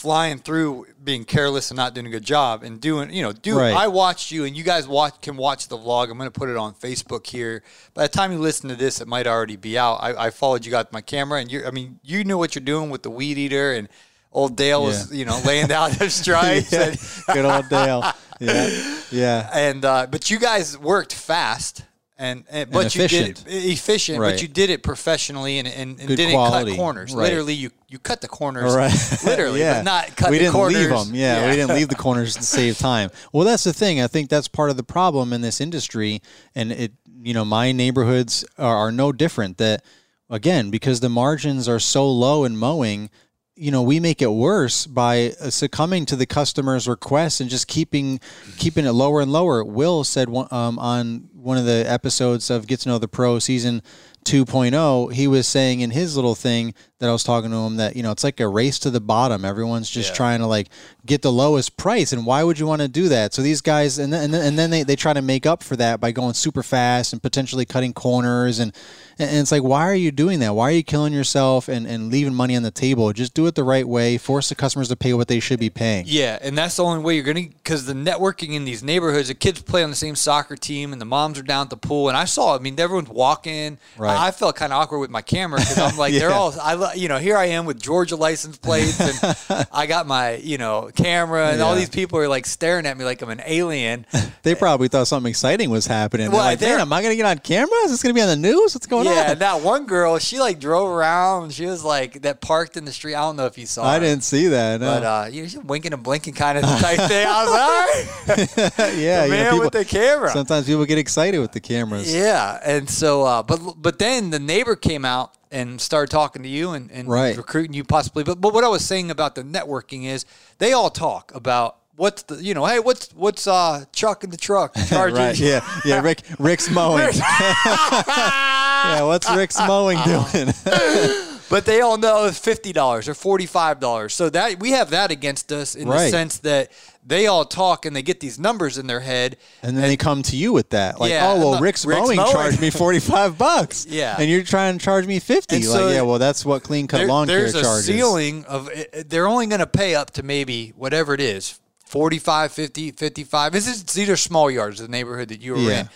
flying 0.00 0.38
through, 0.38 0.86
being 1.02 1.24
careless 1.24 1.70
and 1.70 1.76
not 1.76 1.94
doing 1.94 2.06
a 2.06 2.10
good 2.10 2.24
job, 2.24 2.62
and 2.62 2.80
doing. 2.80 3.12
You 3.12 3.22
know, 3.22 3.32
do 3.32 3.58
Right. 3.58 3.74
I 3.74 3.88
watched 3.88 4.30
you, 4.30 4.44
and 4.44 4.56
you 4.56 4.64
guys 4.64 4.88
watch 4.88 5.20
can 5.20 5.36
watch 5.36 5.68
the 5.68 5.76
vlog. 5.76 6.10
I'm 6.10 6.18
going 6.18 6.30
to 6.30 6.38
put 6.38 6.48
it 6.48 6.56
on 6.56 6.74
Facebook 6.74 7.26
here. 7.26 7.62
By 7.94 8.02
the 8.02 8.08
time 8.08 8.32
you 8.32 8.38
listen 8.38 8.68
to 8.70 8.76
this, 8.76 9.00
it 9.00 9.08
might 9.08 9.26
already 9.26 9.56
be 9.56 9.78
out. 9.78 9.96
I, 9.96 10.26
I 10.26 10.30
followed 10.30 10.64
you, 10.64 10.70
got 10.70 10.92
my 10.92 11.02
camera, 11.02 11.40
and 11.40 11.52
you. 11.52 11.64
I 11.66 11.70
mean, 11.70 12.00
you 12.02 12.24
knew 12.24 12.38
what 12.38 12.54
you're 12.54 12.64
doing 12.64 12.90
with 12.90 13.02
the 13.02 13.10
weed 13.10 13.38
eater, 13.38 13.72
and 13.72 13.88
old 14.32 14.56
Dale 14.56 14.82
was, 14.82 15.14
you 15.14 15.24
know, 15.24 15.40
laying 15.44 15.66
down 15.66 15.92
their 15.98 16.10
stripes, 16.10 16.72
yeah, 16.72 16.88
and, 16.88 16.98
good 17.32 17.44
old 17.44 17.68
dale 17.68 18.04
yeah 18.40 19.00
yeah 19.10 19.50
and 19.54 19.84
uh, 19.84 20.06
but 20.10 20.30
you 20.30 20.38
guys 20.38 20.76
worked 20.76 21.12
fast. 21.12 21.84
And, 22.22 22.44
eh, 22.50 22.60
and 22.62 22.70
but 22.70 22.94
you 22.94 23.08
did 23.08 23.12
efficient. 23.30 23.44
it 23.48 23.64
efficient, 23.72 24.18
Right. 24.20 24.32
but 24.34 24.42
you 24.42 24.48
did 24.48 24.68
it 24.68 24.82
professionally 24.82 25.58
and, 25.58 25.66
and, 25.66 25.98
and 25.98 26.06
didn't 26.06 26.32
quality. 26.32 26.72
cut 26.72 26.76
corners. 26.76 27.14
Right. 27.14 27.22
Literally, 27.24 27.54
you 27.54 27.70
you 27.88 27.98
cut 27.98 28.20
the 28.20 28.28
corners, 28.28 28.74
Right. 28.74 28.92
literally, 29.24 29.60
yeah. 29.60 29.78
but 29.78 29.84
not 29.84 30.16
cut 30.16 30.30
we 30.30 30.36
the 30.36 30.44
didn't 30.44 30.52
corners. 30.54 30.76
leave 30.78 30.88
them. 30.90 31.14
Yeah, 31.14 31.48
we 31.48 31.56
didn't 31.56 31.74
leave 31.74 31.88
the 31.88 31.94
corners 31.94 32.36
to 32.36 32.42
save 32.42 32.76
time. 32.78 33.08
Well, 33.32 33.46
that's 33.46 33.64
the 33.64 33.72
thing. 33.72 34.02
I 34.02 34.06
think 34.06 34.28
that's 34.28 34.48
part 34.48 34.68
of 34.68 34.76
the 34.76 34.82
problem 34.82 35.32
in 35.32 35.40
this 35.40 35.62
industry, 35.62 36.20
and 36.54 36.70
it, 36.72 36.92
you 37.22 37.32
know, 37.32 37.44
my 37.46 37.72
neighborhoods 37.72 38.44
are, 38.58 38.76
are 38.76 38.92
no 38.92 39.12
different. 39.12 39.56
That 39.56 39.82
again, 40.28 40.70
because 40.70 41.00
the 41.00 41.08
margins 41.08 41.68
are 41.70 41.80
so 41.80 42.06
low 42.10 42.44
in 42.44 42.54
mowing. 42.56 43.08
You 43.56 43.70
know, 43.70 43.82
we 43.82 44.00
make 44.00 44.22
it 44.22 44.30
worse 44.30 44.86
by 44.86 45.34
uh, 45.40 45.50
succumbing 45.50 46.06
to 46.06 46.16
the 46.16 46.24
customer's 46.24 46.88
requests 46.88 47.40
and 47.40 47.50
just 47.50 47.68
keeping 47.68 48.20
keeping 48.56 48.86
it 48.86 48.92
lower 48.92 49.20
and 49.20 49.30
lower. 49.30 49.62
Will 49.64 50.02
said 50.04 50.28
um, 50.28 50.78
on 50.78 51.28
one 51.34 51.58
of 51.58 51.66
the 51.66 51.84
episodes 51.86 52.48
of 52.48 52.66
Get 52.66 52.80
to 52.80 52.88
Know 52.88 52.98
the 52.98 53.08
Pro 53.08 53.38
season 53.38 53.82
2.0, 54.24 55.12
he 55.12 55.26
was 55.26 55.46
saying 55.46 55.80
in 55.80 55.90
his 55.90 56.16
little 56.16 56.34
thing 56.34 56.74
that 57.00 57.08
I 57.08 57.12
was 57.12 57.24
talking 57.24 57.50
to 57.50 57.56
him 57.56 57.76
that, 57.76 57.96
you 57.96 58.02
know, 58.02 58.10
it's 58.10 58.22
like 58.22 58.40
a 58.40 58.46
race 58.46 58.78
to 58.80 58.90
the 58.90 59.00
bottom. 59.00 59.42
Everyone's 59.42 59.88
just 59.88 60.14
trying 60.14 60.40
to 60.40 60.46
like 60.46 60.68
get 61.06 61.22
the 61.22 61.32
lowest 61.32 61.78
price. 61.78 62.12
And 62.12 62.26
why 62.26 62.44
would 62.44 62.58
you 62.58 62.66
want 62.66 62.82
to 62.82 62.88
do 62.88 63.08
that? 63.08 63.32
So 63.32 63.40
these 63.40 63.62
guys, 63.62 63.98
and 63.98 64.12
then, 64.12 64.24
and 64.24 64.34
then, 64.34 64.46
and 64.46 64.58
then 64.58 64.70
they, 64.70 64.82
they 64.82 64.96
try 64.96 65.14
to 65.14 65.22
make 65.22 65.46
up 65.46 65.62
for 65.62 65.76
that 65.76 65.98
by 65.98 66.12
going 66.12 66.34
super 66.34 66.62
fast 66.62 67.14
and 67.14 67.22
potentially 67.22 67.64
cutting 67.64 67.94
corners. 67.94 68.58
And, 68.58 68.74
and 69.18 69.30
it's 69.38 69.50
like, 69.50 69.62
why 69.62 69.88
are 69.88 69.94
you 69.94 70.10
doing 70.10 70.40
that? 70.40 70.54
Why 70.54 70.68
are 70.68 70.74
you 70.74 70.82
killing 70.82 71.14
yourself 71.14 71.68
and, 71.68 71.86
and 71.86 72.10
leaving 72.10 72.34
money 72.34 72.54
on 72.54 72.62
the 72.62 72.70
table? 72.70 73.10
Just 73.14 73.32
do 73.32 73.46
it 73.46 73.54
the 73.54 73.64
right 73.64 73.88
way. 73.88 74.18
Force 74.18 74.50
the 74.50 74.54
customers 74.54 74.88
to 74.88 74.96
pay 74.96 75.14
what 75.14 75.28
they 75.28 75.40
should 75.40 75.58
be 75.58 75.70
paying. 75.70 76.04
Yeah, 76.06 76.38
and 76.42 76.56
that's 76.56 76.76
the 76.76 76.84
only 76.84 77.02
way 77.02 77.14
you're 77.14 77.24
gonna 77.24 77.48
because 77.48 77.86
the 77.86 77.94
networking 77.94 78.54
in 78.54 78.64
these 78.64 78.82
neighborhoods, 78.82 79.28
the 79.28 79.34
kids 79.34 79.62
play 79.62 79.82
on 79.82 79.90
the 79.90 79.96
same 79.96 80.16
soccer 80.16 80.56
team, 80.56 80.92
and 80.92 81.00
the 81.00 81.06
moms 81.06 81.38
are 81.38 81.42
down 81.42 81.64
at 81.64 81.70
the 81.70 81.76
pool. 81.76 82.08
And 82.08 82.16
I 82.16 82.24
saw, 82.24 82.56
I 82.56 82.58
mean, 82.58 82.78
everyone's 82.78 83.08
walking. 83.08 83.78
Right. 83.96 84.16
I, 84.16 84.28
I 84.28 84.30
felt 84.30 84.56
kind 84.56 84.72
of 84.72 84.80
awkward 84.80 85.00
with 85.00 85.10
my 85.10 85.22
camera 85.22 85.60
because 85.60 85.78
I'm 85.78 85.96
like, 85.98 86.14
they're 86.14 86.32
all, 86.32 86.54
I, 86.60 86.74
you 86.94 87.08
know, 87.08 87.18
here 87.18 87.36
I 87.36 87.46
am 87.46 87.64
with 87.66 87.80
Georgia 87.80 88.16
license 88.16 88.56
plates, 88.58 89.00
and 89.00 89.66
I 89.72 89.86
got 89.86 90.06
my, 90.06 90.36
you 90.36 90.58
know, 90.58 90.90
camera, 90.94 91.48
and 91.50 91.60
all 91.62 91.74
these 91.74 91.88
people 91.90 92.18
are 92.18 92.28
like 92.28 92.46
staring 92.46 92.86
at 92.86 92.96
me 92.96 93.04
like 93.04 93.22
I'm 93.22 93.30
an 93.30 93.42
alien. 93.44 94.06
They 94.42 94.54
probably 94.54 94.88
thought 94.88 95.06
something 95.06 95.28
exciting 95.28 95.68
was 95.68 95.86
happening. 95.86 96.30
They're 96.30 96.36
Well, 96.38 96.46
like, 96.46 96.58
they're- 96.60 96.70
man, 96.70 96.80
am 96.80 96.92
I 96.94 97.02
going 97.02 97.12
to 97.12 97.16
get 97.16 97.26
on 97.26 97.36
camera? 97.40 97.76
Is 97.84 97.90
this 97.90 98.02
going 98.02 98.14
to 98.14 98.18
be 98.18 98.22
on 98.22 98.28
the 98.28 98.36
news? 98.36 98.74
What's 98.74 98.86
going 98.86 99.04
yeah, 99.04 99.10
on? 99.10 99.16
Yeah, 99.16 99.34
that 99.34 99.60
one 99.60 99.84
girl, 99.84 100.16
she 100.18 100.40
like 100.40 100.58
drove 100.58 100.88
around. 100.88 101.52
She 101.52 101.66
was 101.66 101.84
like 101.84 102.22
that 102.22 102.40
parked 102.40 102.78
in 102.78 102.86
the 102.86 102.92
street. 102.92 103.16
I 103.16 103.20
don't 103.20 103.36
know 103.36 103.44
if 103.44 103.58
you 103.58 103.66
saw. 103.66 103.84
I 103.84 103.94
her. 103.96 104.00
didn't 104.00 104.24
see 104.24 104.46
that. 104.46 104.80
no. 104.80 104.86
But 104.86 105.02
uh, 105.04 105.28
you 105.30 105.42
know, 105.42 105.60
winking 105.66 105.92
and 105.92 106.02
blinking 106.02 106.32
kind 106.32 106.56
of 106.56 106.64
type 106.64 107.00
thing. 107.00 107.26
I 107.28 107.44
was 107.44 108.36
like, 108.38 108.56
all 108.56 108.56
right. 108.56 108.96
yeah, 108.96 109.26
the 109.26 109.26
you 109.26 109.28
know, 109.28 109.28
man 109.28 109.44
people- 109.52 109.60
with 109.60 109.72
the 109.74 109.84
camera. 109.84 110.30
Sometimes 110.30 110.64
people 110.66 110.86
get 110.86 110.96
excited 110.96 111.38
with 111.38 111.52
the 111.52 111.60
cameras. 111.60 112.10
Yeah, 112.14 112.58
and 112.64 112.88
so, 112.88 113.24
uh, 113.24 113.42
but 113.42 113.58
but 113.76 113.98
then 113.98 114.30
the 114.30 114.38
neighbor 114.40 114.74
came 114.74 115.04
out 115.04 115.34
and 115.50 115.80
started 115.80 116.10
talking 116.10 116.42
to 116.42 116.48
you 116.48 116.70
and, 116.72 116.90
and 116.92 117.08
Right. 117.08 117.36
recruiting 117.36 117.72
you 117.74 117.84
possibly. 117.84 118.22
But 118.24 118.40
but 118.40 118.52
what 118.54 118.64
I 118.64 118.68
was 118.68 118.84
saying 118.84 119.10
about 119.10 119.34
the 119.34 119.42
networking 119.42 120.04
is 120.04 120.24
they 120.58 120.72
all 120.72 120.90
talk 120.90 121.34
about 121.34 121.76
what's 121.96 122.22
the 122.22 122.36
you 122.42 122.54
know 122.54 122.64
hey 122.66 122.78
what's 122.78 123.08
what's 123.14 123.46
uh 123.46 123.84
Chuck 123.92 124.24
in 124.24 124.30
the 124.30 124.36
truck 124.36 124.74
charging? 124.88 125.16
right. 125.18 125.38
Yeah. 125.38 125.60
Yeah. 125.84 126.00
Rick. 126.02 126.22
Rick's 126.38 126.70
mowing. 126.70 127.08
yeah. 127.14 129.02
What's 129.02 129.30
Rick's 129.30 129.58
mowing 129.58 129.98
doing? 130.04 130.52
But 131.50 131.66
they 131.66 131.80
all 131.80 131.98
know 131.98 132.26
it's 132.26 132.38
fifty 132.38 132.72
dollars 132.72 133.08
or 133.08 133.14
forty 133.14 133.44
five 133.44 133.80
dollars. 133.80 134.14
So 134.14 134.30
that 134.30 134.60
we 134.60 134.70
have 134.70 134.90
that 134.90 135.10
against 135.10 135.50
us 135.50 135.74
in 135.74 135.88
the 135.88 136.08
sense 136.08 136.38
that 136.38 136.70
they 137.04 137.26
all 137.26 137.44
talk 137.44 137.86
and 137.86 137.96
they 137.96 138.02
get 138.02 138.20
these 138.20 138.38
numbers 138.38 138.76
in 138.78 138.86
their 138.86 139.00
head. 139.00 139.36
And 139.62 139.76
then 139.76 139.82
they 139.84 139.96
come 139.96 140.22
to 140.24 140.36
you 140.36 140.52
with 140.52 140.70
that, 140.70 141.00
like, 141.00 141.10
Yeah, 141.10 141.32
oh 141.32 141.38
well, 141.50 141.60
Rick's, 141.60 141.84
Rick's 141.86 142.00
mowing, 142.00 142.16
mowing. 142.18 142.32
charged 142.32 142.60
me 142.60 142.70
forty 142.84 143.00
five 143.00 143.38
bucks. 143.38 143.86
Yeah. 143.88 144.16
and 144.18 144.30
you're 144.30 144.42
trying 144.42 144.78
to 144.78 144.84
charge 144.84 145.06
me 145.06 145.18
fifty. 145.18 145.56
And 145.56 145.64
like, 145.68 145.78
so 145.78 145.88
yeah, 145.88 146.02
well, 146.02 146.18
that's 146.18 146.44
what 146.44 146.62
clean 146.62 146.86
cut 146.86 146.98
There- 146.98 147.06
lawn 147.08 147.26
care 147.26 147.38
charges. 147.50 147.52
there's 147.54 147.66
a 147.66 147.82
ceiling 147.82 148.44
of 148.44 148.68
eh, 148.68 148.84
eh, 148.92 149.02
they're 149.06 149.26
only 149.26 149.46
going 149.46 149.60
to 149.60 149.66
pay 149.66 149.94
up 149.94 150.10
to 150.12 150.22
maybe 150.22 150.74
whatever 150.76 151.14
it 151.14 151.20
is 151.20 151.58
45 151.86 152.52
50 152.52 152.92
55 152.92 153.52
this 153.52 153.66
is 153.66 153.82
these 153.84 154.08
are 154.08 154.16
small 154.16 154.50
yards 154.50 154.78
the 154.78 154.86
neighborhood 154.88 155.28
that 155.30 155.40
you 155.40 155.52
were 155.54 155.58
Yeah. 155.58 155.80
in 155.80 155.88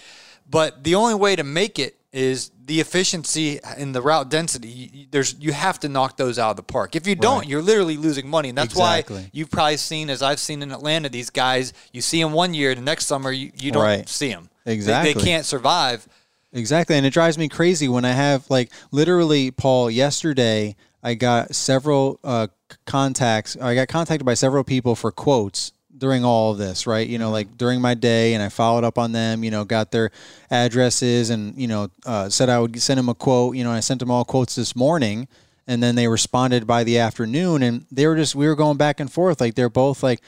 but 0.51 0.83
the 0.85 0.95
only 0.97 1.15
way 1.15 1.37
to 1.37 1.45
make 1.45 1.79
it 1.79 1.97
is 2.15 2.51
the 2.65 2.81
efficiency 2.81 3.61
and 3.77 3.95
the 3.95 4.01
route 4.01 4.31
density 4.31 5.09
there's 5.11 5.35
you 5.39 5.53
have 5.53 5.79
to 5.81 5.89
knock 5.89 6.17
those 6.17 6.39
out 6.39 6.51
of 6.51 6.57
the 6.57 6.63
park 6.63 6.95
if 6.97 7.07
you 7.07 7.15
don't 7.17 7.41
Right. 7.41 7.49
you're 7.49 7.61
literally 7.61 7.97
losing 7.97 8.29
money 8.29 8.49
and 8.51 8.57
that's 8.57 8.73
Exactly. 8.73 9.17
why 9.17 9.31
you've 9.33 9.51
probably 9.51 9.77
seen 9.77 10.09
as 10.09 10.23
i've 10.23 10.39
seen 10.41 10.63
in 10.63 10.71
atlanta 10.73 11.09
these 11.09 11.29
guys 11.29 11.73
you 11.93 12.01
see 12.01 12.23
them 12.23 12.33
one 12.33 12.55
year 12.55 12.75
the 12.75 12.81
next 12.81 13.07
summer 13.07 13.31
you, 13.33 13.51
you 13.59 13.71
don't 13.73 13.83
Right. 13.83 14.09
see 14.09 14.29
them 14.29 14.49
Exactly. 14.65 15.13
they, 15.13 15.19
they 15.19 15.25
can't 15.25 15.45
survive 15.45 16.07
Exactly. 16.57 16.97
And 16.97 17.05
it 17.05 17.13
drives 17.13 17.37
me 17.37 17.49
crazy 17.49 17.89
when 17.89 18.05
I 18.05 18.13
have, 18.13 18.49
like, 18.49 18.71
literally, 18.93 19.51
Paul, 19.51 19.91
yesterday, 19.91 20.77
I 21.03 21.15
got 21.15 21.53
several 21.53 22.21
uh, 22.23 22.47
contacts. 22.87 23.57
I 23.61 23.75
got 23.75 23.89
contacted 23.89 24.25
by 24.25 24.35
several 24.35 24.63
people 24.63 24.95
for 24.95 25.11
quotes 25.11 25.73
during 25.97 26.25
all 26.25 26.53
of 26.53 26.59
this, 26.59 26.87
right? 26.87 27.07
You 27.07 27.19
know, 27.19 27.31
like 27.31 27.57
during 27.57 27.81
my 27.81 27.95
day, 27.95 28.35
and 28.35 28.43
I 28.43 28.49
followed 28.49 28.85
up 28.85 28.99
on 28.99 29.13
them, 29.13 29.45
you 29.45 29.51
know, 29.51 29.65
got 29.65 29.91
their 29.91 30.11
addresses 30.51 31.31
and, 31.31 31.57
you 31.57 31.69
know, 31.69 31.89
uh, 32.05 32.29
said 32.29 32.49
I 32.49 32.59
would 32.59 32.81
send 32.81 32.99
them 32.99 33.09
a 33.09 33.15
quote. 33.15 33.57
You 33.57 33.65
know, 33.65 33.71
I 33.71 33.81
sent 33.81 34.01
them 34.01 34.11
all 34.11 34.25
quotes 34.25 34.55
this 34.55 34.75
morning. 34.75 35.29
And 35.67 35.83
then 35.83 35.95
they 35.95 36.09
responded 36.09 36.67
by 36.67 36.85
the 36.85 36.99
afternoon, 36.99 37.63
and 37.63 37.87
they 37.91 38.07
were 38.07 38.17
just, 38.17 38.35
we 38.35 38.47
were 38.47 38.55
going 38.55 38.77
back 38.77 39.01
and 39.01 39.11
forth. 39.11 39.41
Like, 39.41 39.55
they're 39.55 39.71
both 39.71 40.03
like, 40.03 40.21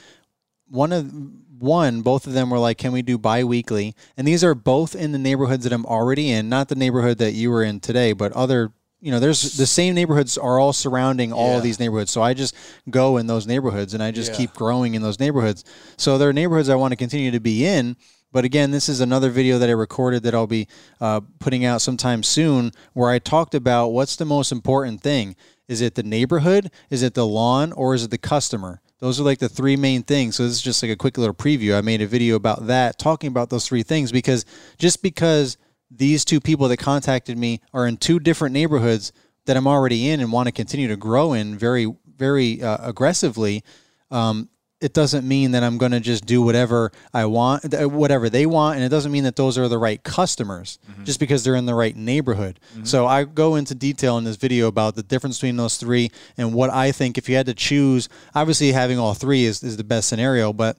one 0.68 0.92
of 0.92 1.12
one 1.58 2.02
both 2.02 2.26
of 2.26 2.32
them 2.32 2.50
were 2.50 2.58
like 2.58 2.76
can 2.78 2.92
we 2.92 3.02
do 3.02 3.16
bi-weekly 3.16 3.94
and 4.16 4.26
these 4.26 4.44
are 4.44 4.54
both 4.54 4.94
in 4.94 5.12
the 5.12 5.18
neighborhoods 5.18 5.64
that 5.64 5.72
i'm 5.72 5.86
already 5.86 6.30
in 6.30 6.48
not 6.48 6.68
the 6.68 6.74
neighborhood 6.74 7.18
that 7.18 7.32
you 7.32 7.50
were 7.50 7.62
in 7.62 7.80
today 7.80 8.12
but 8.12 8.32
other 8.32 8.72
you 9.00 9.10
know 9.10 9.20
there's 9.20 9.56
the 9.56 9.66
same 9.66 9.94
neighborhoods 9.94 10.38
are 10.38 10.58
all 10.58 10.72
surrounding 10.72 11.32
all 11.32 11.50
Yeah. 11.52 11.56
of 11.58 11.62
these 11.62 11.78
neighborhoods 11.78 12.10
so 12.10 12.22
i 12.22 12.34
just 12.34 12.54
go 12.88 13.16
in 13.18 13.26
those 13.26 13.46
neighborhoods 13.46 13.94
and 13.94 14.02
i 14.02 14.10
just 14.10 14.32
Yeah. 14.32 14.38
keep 14.38 14.54
growing 14.54 14.94
in 14.94 15.02
those 15.02 15.20
neighborhoods 15.20 15.64
so 15.96 16.18
there 16.18 16.28
are 16.28 16.32
neighborhoods 16.32 16.68
i 16.68 16.74
want 16.74 16.92
to 16.92 16.96
continue 16.96 17.30
to 17.30 17.40
be 17.40 17.64
in 17.66 17.96
but 18.32 18.44
again 18.44 18.70
this 18.70 18.88
is 18.88 19.00
another 19.00 19.30
video 19.30 19.58
that 19.58 19.68
i 19.68 19.72
recorded 19.72 20.22
that 20.22 20.34
i'll 20.34 20.46
be 20.46 20.66
uh, 21.00 21.20
putting 21.38 21.64
out 21.64 21.82
sometime 21.82 22.22
soon 22.22 22.72
where 22.94 23.10
i 23.10 23.18
talked 23.18 23.54
about 23.54 23.88
what's 23.88 24.16
the 24.16 24.24
most 24.24 24.50
important 24.50 25.00
thing 25.02 25.36
is 25.68 25.80
it 25.80 25.94
the 25.94 26.02
neighborhood 26.02 26.70
is 26.90 27.02
it 27.02 27.14
the 27.14 27.26
lawn 27.26 27.72
or 27.72 27.94
is 27.94 28.02
it 28.04 28.10
the 28.10 28.18
customer 28.18 28.80
those 28.98 29.20
are 29.20 29.24
like 29.24 29.40
the 29.40 29.48
three 29.50 29.76
main 29.76 30.02
things. 30.02 30.36
So 30.36 30.44
this 30.44 30.52
is 30.54 30.62
just 30.62 30.82
like 30.82 30.90
a 30.90 30.96
quick 30.96 31.18
little 31.18 31.34
preview. 31.34 31.76
I 31.76 31.82
made 31.82 32.00
a 32.00 32.06
video 32.06 32.34
about 32.34 32.66
that, 32.68 32.98
talking 32.98 33.28
about 33.28 33.50
those 33.50 33.68
three 33.68 33.82
things 33.82 34.10
because 34.10 34.46
just 34.78 35.02
because 35.02 35.58
these 35.90 36.24
two 36.24 36.40
people 36.40 36.68
that 36.68 36.78
contacted 36.78 37.38
me 37.38 37.60
are 37.72 37.86
in 37.86 37.96
two 37.96 38.18
different 38.18 38.52
neighborhoods 38.52 39.12
that 39.46 39.56
I'm 39.56 39.66
already 39.66 40.08
in 40.08 40.20
and 40.20 40.32
want 40.32 40.46
to 40.46 40.52
continue 40.52 40.88
to 40.88 40.96
grow 40.96 41.32
in 41.32 41.56
very, 41.56 41.92
very 42.16 42.62
uh, 42.62 42.78
aggressively, 42.88 43.62
um, 44.10 44.48
it 44.78 44.92
doesn't 44.92 45.26
mean 45.26 45.52
that 45.52 45.62
I'm 45.64 45.78
going 45.78 45.92
to 45.92 46.00
just 46.00 46.26
do 46.26 46.42
whatever 46.42 46.92
I 47.14 47.24
want, 47.24 47.72
whatever 47.90 48.28
they 48.28 48.44
want, 48.44 48.76
and 48.76 48.84
it 48.84 48.90
doesn't 48.90 49.10
mean 49.10 49.24
that 49.24 49.34
those 49.34 49.56
are 49.56 49.68
the 49.68 49.78
right 49.78 50.02
customers 50.02 50.78
just 51.04 51.18
because 51.18 51.44
they're 51.44 51.54
in 51.56 51.64
the 51.64 51.74
right 51.74 51.96
neighborhood. 51.96 52.60
So 52.82 53.06
I 53.06 53.24
go 53.24 53.54
into 53.54 53.74
detail 53.74 54.18
in 54.18 54.24
this 54.24 54.36
video 54.36 54.66
about 54.68 54.94
the 54.94 55.02
difference 55.02 55.38
between 55.38 55.56
those 55.56 55.78
three 55.78 56.10
and 56.36 56.52
what 56.52 56.68
I 56.68 56.92
think 56.92 57.16
if 57.16 57.26
you 57.26 57.36
had 57.36 57.46
to 57.46 57.54
choose. 57.54 58.10
Obviously, 58.34 58.72
having 58.72 58.98
all 58.98 59.14
three 59.14 59.44
is, 59.44 59.62
is 59.62 59.78
the 59.78 59.84
best 59.84 60.08
scenario, 60.08 60.52
but 60.52 60.76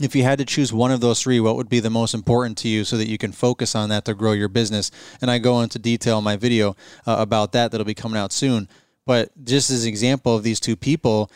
if 0.00 0.14
you 0.14 0.22
had 0.22 0.38
to 0.38 0.44
choose 0.44 0.72
one 0.72 0.90
of 0.90 1.00
those 1.00 1.22
three, 1.22 1.40
what 1.40 1.56
would 1.56 1.68
be 1.68 1.80
the 1.80 1.90
most 1.90 2.14
important 2.14 2.58
to 2.58 2.68
you 2.68 2.84
so 2.84 2.96
that 2.96 3.08
you 3.08 3.16
can 3.16 3.32
focus 3.32 3.74
on 3.74 3.88
that 3.88 4.04
to 4.04 4.14
grow 4.14 4.32
your 4.32 4.48
business? 4.48 4.90
And 5.20 5.30
I 5.30 5.38
go 5.38 5.60
into 5.62 5.78
detail 5.78 6.18
in 6.18 6.24
my 6.24 6.36
video 6.36 6.76
uh, 7.06 7.16
about 7.18 7.52
that 7.52 7.70
that'll 7.70 7.86
be 7.86 7.94
coming 7.94 8.18
out 8.18 8.32
soon. 8.32 8.68
But 9.06 9.30
just 9.44 9.70
as 9.70 9.84
an 9.84 9.88
example 9.88 10.34
of 10.34 10.42
these 10.42 10.60
two 10.60 10.76
people, 10.76 11.30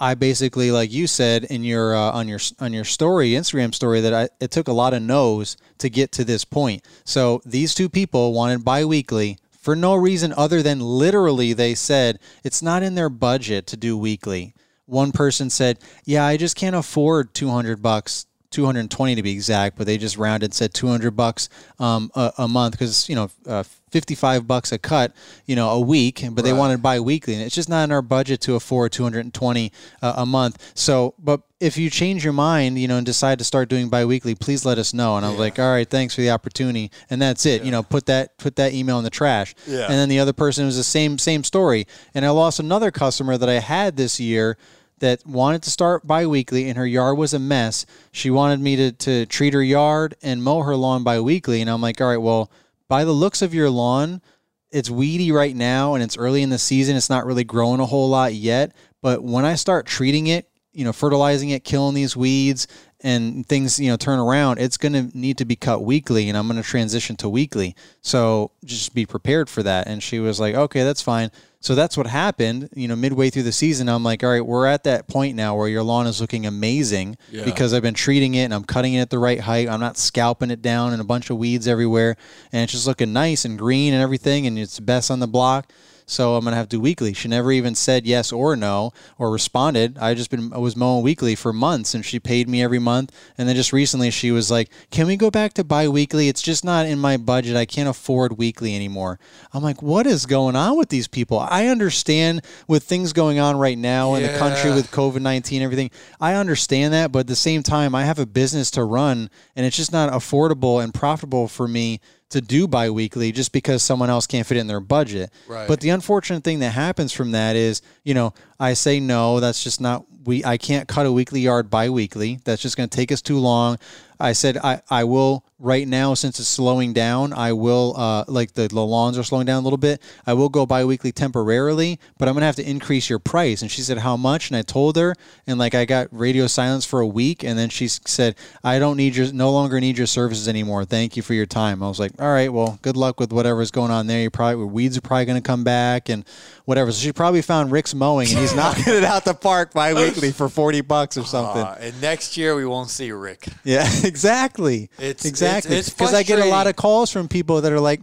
I 0.00 0.14
basically, 0.14 0.70
like 0.70 0.92
you 0.92 1.06
said 1.06 1.44
in 1.44 1.62
your 1.62 1.94
uh, 1.94 2.10
on 2.10 2.26
your 2.28 2.40
on 2.58 2.72
your 2.72 2.84
story, 2.84 3.30
Instagram 3.30 3.72
story, 3.72 4.00
that 4.00 4.12
I 4.12 4.28
it 4.40 4.50
took 4.50 4.68
a 4.68 4.72
lot 4.72 4.92
of 4.92 5.02
no's 5.02 5.56
to 5.78 5.88
get 5.88 6.10
to 6.12 6.24
this 6.24 6.44
point. 6.44 6.84
So 7.04 7.40
these 7.46 7.74
two 7.74 7.88
people 7.88 8.32
wanted 8.32 8.64
biweekly 8.64 9.38
for 9.52 9.76
no 9.76 9.94
reason 9.94 10.34
other 10.36 10.62
than 10.62 10.80
literally 10.80 11.52
they 11.52 11.74
said 11.74 12.18
it's 12.42 12.60
not 12.60 12.82
in 12.82 12.96
their 12.96 13.08
budget 13.08 13.66
to 13.68 13.76
do 13.76 13.96
weekly. 13.96 14.52
One 14.86 15.12
person 15.12 15.50
said, 15.50 15.78
"Yeah, 16.04 16.24
I 16.24 16.36
just 16.36 16.56
can't 16.56 16.76
afford 16.76 17.34
two 17.34 17.48
hundred 17.48 17.82
bucks." 17.82 18.26
220 18.54 19.16
to 19.16 19.22
be 19.22 19.32
exact, 19.32 19.76
but 19.76 19.86
they 19.86 19.98
just 19.98 20.16
rounded 20.16 20.54
said 20.54 20.72
200 20.72 21.10
bucks 21.10 21.48
um, 21.78 22.10
a, 22.14 22.32
a 22.38 22.48
month 22.48 22.72
because 22.72 23.08
you 23.08 23.16
know 23.16 23.28
uh, 23.46 23.64
55 23.94 24.48
bucks 24.48 24.72
a 24.72 24.78
cut, 24.78 25.12
you 25.46 25.54
know, 25.54 25.70
a 25.70 25.78
week, 25.78 26.24
but 26.32 26.44
they 26.44 26.52
wanted 26.52 26.82
bi-weekly, 26.82 27.34
and 27.34 27.42
it's 27.44 27.54
just 27.54 27.68
not 27.68 27.84
in 27.84 27.92
our 27.92 28.02
budget 28.02 28.40
to 28.40 28.56
afford 28.56 28.90
220 28.90 29.70
uh, 30.02 30.14
a 30.16 30.26
month. 30.26 30.72
So, 30.74 31.14
but 31.16 31.42
if 31.60 31.76
you 31.76 31.90
change 31.90 32.24
your 32.24 32.32
mind, 32.32 32.76
you 32.76 32.88
know, 32.88 32.96
and 32.96 33.06
decide 33.06 33.38
to 33.38 33.44
start 33.44 33.68
doing 33.68 33.88
bi-weekly, 33.88 34.34
please 34.34 34.64
let 34.64 34.78
us 34.78 34.94
know. 34.94 35.16
And 35.16 35.24
I 35.24 35.30
was 35.30 35.38
like, 35.38 35.60
all 35.60 35.70
right, 35.70 35.88
thanks 35.88 36.12
for 36.12 36.22
the 36.22 36.30
opportunity, 36.30 36.90
and 37.08 37.22
that's 37.22 37.46
it. 37.46 37.62
You 37.62 37.70
know, 37.70 37.84
put 37.84 38.06
that 38.06 38.36
put 38.36 38.56
that 38.56 38.72
email 38.72 38.98
in 38.98 39.04
the 39.04 39.10
trash. 39.10 39.54
Yeah. 39.64 39.84
And 39.84 39.92
then 39.92 40.08
the 40.08 40.18
other 40.18 40.32
person 40.32 40.66
was 40.66 40.76
the 40.76 40.82
same 40.82 41.16
same 41.18 41.44
story, 41.44 41.86
and 42.14 42.24
I 42.24 42.30
lost 42.30 42.58
another 42.58 42.90
customer 42.90 43.38
that 43.38 43.48
I 43.48 43.60
had 43.60 43.96
this 43.96 44.18
year 44.18 44.56
that 44.98 45.26
wanted 45.26 45.62
to 45.64 45.70
start 45.70 46.06
bi-weekly 46.06 46.68
and 46.68 46.78
her 46.78 46.86
yard 46.86 47.18
was 47.18 47.34
a 47.34 47.38
mess. 47.38 47.84
She 48.12 48.30
wanted 48.30 48.60
me 48.60 48.76
to, 48.76 48.92
to 48.92 49.26
treat 49.26 49.54
her 49.54 49.62
yard 49.62 50.14
and 50.22 50.42
mow 50.42 50.62
her 50.62 50.76
lawn 50.76 51.02
bi-weekly. 51.02 51.60
And 51.60 51.70
I'm 51.70 51.80
like, 51.80 52.00
all 52.00 52.08
right, 52.08 52.16
well, 52.16 52.50
by 52.88 53.04
the 53.04 53.12
looks 53.12 53.42
of 53.42 53.54
your 53.54 53.70
lawn, 53.70 54.22
it's 54.70 54.90
weedy 54.90 55.32
right 55.32 55.54
now 55.54 55.94
and 55.94 56.02
it's 56.02 56.16
early 56.16 56.42
in 56.42 56.50
the 56.50 56.58
season. 56.58 56.96
It's 56.96 57.10
not 57.10 57.26
really 57.26 57.44
growing 57.44 57.80
a 57.80 57.86
whole 57.86 58.08
lot 58.08 58.34
yet. 58.34 58.74
But 59.02 59.22
when 59.22 59.44
I 59.44 59.54
start 59.54 59.86
treating 59.86 60.28
it, 60.28 60.48
you 60.72 60.84
know, 60.84 60.92
fertilizing 60.92 61.50
it, 61.50 61.64
killing 61.64 61.94
these 61.94 62.16
weeds 62.16 62.66
and 63.04 63.46
things, 63.46 63.78
you 63.78 63.90
know, 63.90 63.96
turn 63.96 64.18
around, 64.18 64.58
it's 64.58 64.78
going 64.78 64.94
to 64.94 65.16
need 65.16 65.36
to 65.36 65.44
be 65.44 65.56
cut 65.56 65.84
weekly 65.84 66.30
and 66.30 66.38
I'm 66.38 66.48
going 66.48 66.60
to 66.60 66.66
transition 66.66 67.16
to 67.16 67.28
weekly. 67.28 67.76
So 68.00 68.50
just 68.64 68.94
be 68.94 69.04
prepared 69.04 69.50
for 69.50 69.62
that. 69.62 69.86
And 69.86 70.02
she 70.02 70.18
was 70.20 70.40
like, 70.40 70.54
okay, 70.54 70.82
that's 70.84 71.02
fine. 71.02 71.30
So 71.60 71.74
that's 71.74 71.98
what 71.98 72.06
happened. 72.06 72.70
You 72.74 72.88
know, 72.88 72.96
midway 72.96 73.28
through 73.28 73.42
the 73.42 73.52
season, 73.52 73.90
I'm 73.90 74.02
like, 74.02 74.24
all 74.24 74.30
right, 74.30 74.44
we're 74.44 74.66
at 74.66 74.84
that 74.84 75.06
point 75.06 75.36
now 75.36 75.54
where 75.54 75.68
your 75.68 75.82
lawn 75.82 76.06
is 76.06 76.18
looking 76.18 76.46
amazing 76.46 77.18
because 77.44 77.74
I've 77.74 77.82
been 77.82 77.94
treating 77.94 78.34
it 78.34 78.44
and 78.44 78.54
I'm 78.54 78.64
cutting 78.64 78.94
it 78.94 79.00
at 79.00 79.10
the 79.10 79.18
right 79.18 79.40
height. 79.40 79.68
I'm 79.68 79.80
not 79.80 79.98
scalping 79.98 80.50
it 80.50 80.62
down 80.62 80.92
and 80.92 81.00
a 81.02 81.04
bunch 81.04 81.28
of 81.28 81.36
weeds 81.36 81.68
everywhere. 81.68 82.16
And 82.52 82.62
it's 82.62 82.72
just 82.72 82.86
looking 82.86 83.12
nice 83.12 83.44
and 83.44 83.58
green 83.58 83.92
and 83.92 84.02
everything. 84.02 84.46
And 84.46 84.58
it's 84.58 84.80
best 84.80 85.10
on 85.10 85.20
the 85.20 85.28
block. 85.28 85.70
So 86.06 86.34
I'm 86.34 86.44
gonna 86.44 86.56
have 86.56 86.68
to 86.68 86.76
do 86.76 86.80
weekly. 86.80 87.14
She 87.14 87.28
never 87.28 87.50
even 87.50 87.74
said 87.74 88.06
yes 88.06 88.32
or 88.32 88.56
no 88.56 88.92
or 89.18 89.30
responded. 89.30 89.96
I 89.98 90.14
just 90.14 90.30
been 90.30 90.52
I 90.52 90.58
was 90.58 90.76
mowing 90.76 91.02
weekly 91.02 91.34
for 91.34 91.52
months, 91.52 91.94
and 91.94 92.04
she 92.04 92.20
paid 92.20 92.48
me 92.48 92.62
every 92.62 92.78
month. 92.78 93.12
And 93.38 93.48
then 93.48 93.56
just 93.56 93.72
recently, 93.72 94.10
she 94.10 94.30
was 94.30 94.50
like, 94.50 94.70
"Can 94.90 95.06
we 95.06 95.16
go 95.16 95.30
back 95.30 95.54
to 95.54 95.64
bi-weekly? 95.64 96.28
It's 96.28 96.42
just 96.42 96.64
not 96.64 96.86
in 96.86 96.98
my 96.98 97.16
budget. 97.16 97.56
I 97.56 97.64
can't 97.64 97.88
afford 97.88 98.38
weekly 98.38 98.74
anymore." 98.76 99.18
I'm 99.52 99.62
like, 99.62 99.82
"What 99.82 100.06
is 100.06 100.26
going 100.26 100.56
on 100.56 100.76
with 100.76 100.90
these 100.90 101.08
people?" 101.08 101.38
I 101.38 101.66
understand 101.66 102.42
with 102.68 102.84
things 102.84 103.12
going 103.12 103.38
on 103.38 103.56
right 103.56 103.78
now 103.78 104.14
in 104.14 104.22
the 104.22 104.38
country 104.38 104.70
with 104.72 104.90
COVID 104.90 105.22
19, 105.22 105.62
everything. 105.62 105.90
I 106.20 106.34
understand 106.34 106.92
that, 106.92 107.12
but 107.12 107.20
at 107.20 107.26
the 107.28 107.36
same 107.36 107.62
time, 107.62 107.94
I 107.94 108.04
have 108.04 108.18
a 108.18 108.26
business 108.26 108.70
to 108.72 108.84
run, 108.84 109.30
and 109.56 109.64
it's 109.64 109.76
just 109.76 109.92
not 109.92 110.12
affordable 110.12 110.82
and 110.82 110.92
profitable 110.92 111.48
for 111.48 111.66
me 111.66 112.00
to 112.30 112.40
do 112.40 112.66
bi-weekly 112.66 113.32
just 113.32 113.52
because 113.52 113.82
someone 113.82 114.10
else 114.10 114.26
can't 114.26 114.46
fit 114.46 114.56
in 114.56 114.66
their 114.66 114.80
budget. 114.80 115.30
Right. 115.46 115.68
But 115.68 115.80
the 115.80 115.90
unfortunate 115.90 116.42
thing 116.42 116.60
that 116.60 116.70
happens 116.70 117.12
from 117.12 117.32
that 117.32 117.56
is, 117.56 117.82
you 118.02 118.14
know, 118.14 118.34
I 118.58 118.74
say 118.74 119.00
no, 119.00 119.40
that's 119.40 119.62
just 119.62 119.80
not 119.80 120.04
we 120.24 120.44
I 120.44 120.56
can't 120.56 120.88
cut 120.88 121.06
a 121.06 121.12
weekly 121.12 121.40
yard 121.40 121.70
bi-weekly. 121.70 122.40
That's 122.44 122.62
just 122.62 122.76
going 122.76 122.88
to 122.88 122.96
take 122.96 123.12
us 123.12 123.22
too 123.22 123.38
long. 123.38 123.78
I 124.18 124.32
said 124.32 124.56
I, 124.56 124.80
I 124.90 125.04
will 125.04 125.44
right 125.64 125.88
now 125.88 126.12
since 126.14 126.38
it's 126.38 126.48
slowing 126.48 126.92
down, 126.92 127.32
I 127.32 127.52
will 127.54 127.94
uh, 127.96 128.24
like 128.28 128.52
the, 128.52 128.68
the 128.68 128.80
lawns 128.80 129.16
are 129.18 129.22
slowing 129.22 129.46
down 129.46 129.62
a 129.62 129.64
little 129.64 129.78
bit. 129.78 130.00
I 130.26 130.34
will 130.34 130.50
go 130.50 130.66
bi-weekly 130.66 131.10
temporarily, 131.10 131.98
but 132.18 132.28
I'm 132.28 132.34
gonna 132.34 132.46
have 132.46 132.56
to 132.56 132.68
increase 132.68 133.08
your 133.08 133.18
price. 133.18 133.62
And 133.62 133.70
she 133.70 133.80
said, 133.80 133.98
how 133.98 134.16
much? 134.16 134.50
And 134.50 134.56
I 134.56 134.62
told 134.62 134.96
her, 134.96 135.14
and 135.46 135.58
like 135.58 135.74
I 135.74 135.86
got 135.86 136.08
radio 136.12 136.46
silence 136.46 136.84
for 136.84 137.00
a 137.00 137.06
week, 137.06 137.42
and 137.42 137.58
then 137.58 137.70
she 137.70 137.88
said, 137.88 138.36
I 138.62 138.78
don't 138.78 138.96
need 138.98 139.16
your, 139.16 139.32
no 139.32 139.50
longer 139.50 139.80
need 139.80 139.96
your 139.96 140.06
services 140.06 140.48
anymore. 140.48 140.84
Thank 140.84 141.16
you 141.16 141.22
for 141.22 141.32
your 141.34 141.46
time. 141.46 141.82
I 141.82 141.88
was 141.88 141.98
like, 141.98 142.12
all 142.20 142.30
right, 142.30 142.52
well, 142.52 142.78
good 142.82 142.96
luck 142.96 143.18
with 143.18 143.32
whatever's 143.32 143.70
going 143.70 143.90
on 143.90 144.06
there. 144.06 144.20
You 144.20 144.30
probably 144.30 144.66
weeds 144.66 144.98
are 144.98 145.00
probably 145.00 145.24
gonna 145.24 145.40
come 145.40 145.64
back 145.64 146.10
and 146.10 146.24
whatever. 146.66 146.92
So 146.92 147.00
she 147.00 147.12
probably 147.12 147.42
found 147.42 147.72
Rick's 147.72 147.94
mowing, 147.94 148.28
and 148.28 148.38
he's 148.38 148.54
knocking 148.56 148.92
it 148.92 149.04
out 149.04 149.24
the 149.24 149.34
park 149.34 149.72
bi-weekly 149.72 150.30
for 150.32 150.50
forty 150.50 150.82
bucks 150.82 151.16
or 151.16 151.24
something. 151.24 151.62
Uh, 151.62 151.78
and 151.80 152.02
next 152.02 152.36
year 152.36 152.54
we 152.54 152.66
won't 152.66 152.90
see 152.90 153.10
Rick. 153.12 153.46
Yeah, 153.64 153.88
exactly. 154.04 154.90
It's- 154.98 155.24
exactly 155.24 155.53
it's 155.56 155.90
because 155.90 156.14
I 156.14 156.22
get 156.22 156.38
a 156.38 156.44
lot 156.46 156.66
of 156.66 156.76
calls 156.76 157.10
from 157.10 157.28
people 157.28 157.60
that 157.60 157.72
are 157.72 157.80
like, 157.80 158.00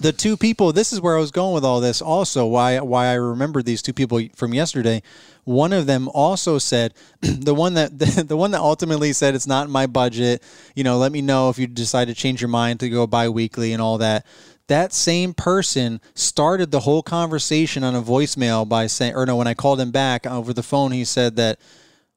the 0.00 0.12
two 0.12 0.36
people. 0.36 0.72
This 0.72 0.92
is 0.92 1.00
where 1.00 1.16
I 1.16 1.20
was 1.20 1.30
going 1.30 1.54
with 1.54 1.64
all 1.64 1.80
this. 1.80 2.00
Also, 2.00 2.46
why 2.46 2.80
why 2.80 3.06
I 3.06 3.14
remembered 3.14 3.66
these 3.66 3.82
two 3.82 3.92
people 3.92 4.20
from 4.34 4.54
yesterday. 4.54 5.02
One 5.44 5.72
of 5.72 5.86
them 5.86 6.08
also 6.08 6.58
said 6.58 6.94
the 7.20 7.54
one 7.54 7.74
that 7.74 7.98
the, 7.98 8.24
the 8.28 8.36
one 8.36 8.52
that 8.52 8.60
ultimately 8.60 9.12
said 9.12 9.34
it's 9.34 9.46
not 9.46 9.66
in 9.66 9.72
my 9.72 9.86
budget. 9.86 10.42
You 10.74 10.84
know, 10.84 10.98
let 10.98 11.12
me 11.12 11.22
know 11.22 11.50
if 11.50 11.58
you 11.58 11.66
decide 11.66 12.08
to 12.08 12.14
change 12.14 12.40
your 12.40 12.48
mind 12.48 12.80
to 12.80 12.88
go 12.88 13.06
bi-weekly 13.06 13.72
and 13.72 13.82
all 13.82 13.98
that. 13.98 14.26
That 14.68 14.92
same 14.92 15.34
person 15.34 16.00
started 16.14 16.70
the 16.70 16.80
whole 16.80 17.02
conversation 17.02 17.82
on 17.82 17.96
a 17.96 18.02
voicemail 18.02 18.68
by 18.68 18.86
saying, 18.86 19.16
or 19.16 19.26
no, 19.26 19.34
when 19.34 19.48
I 19.48 19.54
called 19.54 19.80
him 19.80 19.90
back 19.90 20.26
over 20.26 20.52
the 20.52 20.62
phone, 20.62 20.92
he 20.92 21.04
said 21.04 21.34
that 21.36 21.58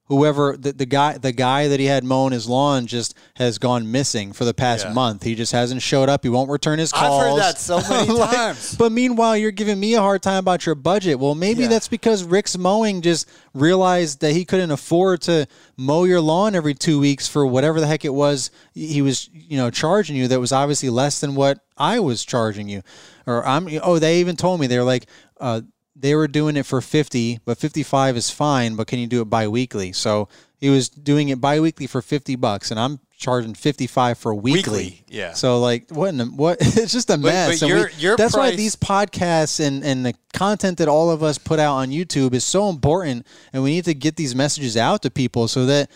whoever 0.07 0.57
the, 0.57 0.73
the 0.73 0.85
guy 0.85 1.17
the 1.17 1.31
guy 1.31 1.67
that 1.69 1.79
he 1.79 1.85
had 1.85 2.03
mowing 2.03 2.33
his 2.33 2.47
lawn 2.47 2.85
just 2.87 3.15
has 3.35 3.57
gone 3.57 3.89
missing 3.89 4.33
for 4.33 4.43
the 4.45 4.53
past 4.53 4.85
Yeah. 4.85 4.93
month. 4.93 5.23
He 5.23 5.33
just 5.33 5.51
hasn't 5.53 5.81
showed 5.81 6.09
up. 6.09 6.23
He 6.23 6.29
won't 6.29 6.49
return 6.49 6.77
his 6.77 6.91
calls. 6.91 7.23
I've 7.23 7.29
heard 7.31 7.39
that 7.39 7.57
so 7.57 7.79
many 7.89 8.11
Like, 8.19 8.35
times. 8.35 8.75
But 8.75 8.91
meanwhile, 8.91 9.37
you're 9.37 9.51
giving 9.51 9.79
me 9.79 9.93
a 9.93 10.01
hard 10.01 10.21
time 10.21 10.39
about 10.39 10.65
your 10.65 10.75
budget. 10.75 11.19
Well, 11.19 11.35
maybe 11.35 11.63
Yeah. 11.63 11.69
that's 11.69 11.87
because 11.87 12.23
Rick's 12.23 12.57
mowing 12.57 13.01
just 13.01 13.29
realized 13.53 14.19
that 14.21 14.33
he 14.33 14.43
couldn't 14.45 14.71
afford 14.71 15.21
to 15.21 15.47
mow 15.77 16.03
your 16.03 16.21
lawn 16.21 16.53
every 16.55 16.73
two 16.73 16.99
weeks 16.99 17.27
for 17.27 17.45
whatever 17.45 17.79
the 17.79 17.87
heck 17.87 18.03
it 18.03 18.13
was 18.13 18.51
he 18.73 19.01
was, 19.01 19.29
you 19.33 19.57
know, 19.57 19.69
charging 19.69 20.15
you. 20.15 20.27
That 20.27 20.39
was 20.39 20.51
obviously 20.51 20.89
less 20.89 21.21
than 21.21 21.35
what 21.35 21.59
I 21.77 21.99
was 21.99 22.25
charging 22.25 22.67
you. 22.67 22.81
Or 23.25 23.45
I'm. 23.47 23.69
Oh, 23.81 23.99
they 23.99 24.19
even 24.19 24.35
told 24.35 24.59
me 24.59 24.67
they're 24.67 24.83
like. 24.83 25.05
Uh, 25.39 25.61
they 25.95 26.15
were 26.15 26.27
doing 26.27 26.55
it 26.57 26.65
for 26.65 26.81
50 26.81 27.39
but 27.45 27.57
55 27.57 28.17
is 28.17 28.29
fine 28.29 28.75
but 28.75 28.87
can 28.87 28.99
you 28.99 29.07
do 29.07 29.21
it 29.21 29.25
bi-weekly 29.29 29.91
so 29.93 30.27
he 30.57 30.69
was 30.69 30.89
doing 30.89 31.29
it 31.29 31.39
bi-weekly 31.39 31.87
for 31.87 32.01
50 32.01 32.35
bucks 32.35 32.71
and 32.71 32.79
i'm 32.79 32.99
charging 33.15 33.53
55 33.53 34.17
for 34.17 34.35
weekly, 34.35 34.61
Weekly, 34.73 35.03
yeah. 35.07 35.33
so 35.33 35.59
like 35.61 35.85
what 35.91 36.09
in 36.09 36.17
the, 36.17 36.25
what 36.25 36.57
it's 36.61 36.91
just 36.91 37.09
a 37.09 37.17
mess 37.17 37.59
but 37.61 37.65
we- 37.67 37.73
your- 37.73 37.89
your 37.97 38.17
that's 38.17 38.35
why 38.35 38.55
these 38.55 38.75
podcasts 38.75 39.65
and 39.65 39.83
and 39.83 40.05
the 40.05 40.13
content 40.33 40.79
that 40.79 40.87
all 40.89 41.09
of 41.11 41.21
us 41.23 41.37
put 41.37 41.59
out 41.59 41.75
on 41.75 41.89
youtube 41.89 42.33
is 42.33 42.43
so 42.43 42.69
important 42.69 43.25
and 43.53 43.63
we 43.63 43.69
need 43.71 43.85
to 43.85 43.93
get 43.93 44.15
these 44.15 44.35
messages 44.35 44.75
out 44.75 45.01
to 45.03 45.11
people 45.11 45.47
so 45.47 45.65
that 45.67 45.89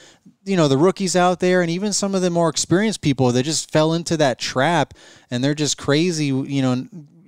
you 0.45 0.55
know 0.55 0.67
the 0.69 0.77
rookies 0.77 1.15
out 1.17 1.39
there 1.41 1.61
and 1.61 1.69
even 1.71 1.91
some 1.91 2.15
of 2.15 2.21
the 2.21 2.29
more 2.29 2.47
experienced 2.49 3.01
people 3.01 3.31
that 3.33 3.43
just 3.43 3.71
fell 3.71 3.93
into 3.93 4.15
that 4.15 4.37
trap 4.39 4.93
and 5.31 5.43
they're 5.43 5.55
just 5.55 5.77
crazy 5.77 6.27
you 6.27 6.61
know 6.61 6.85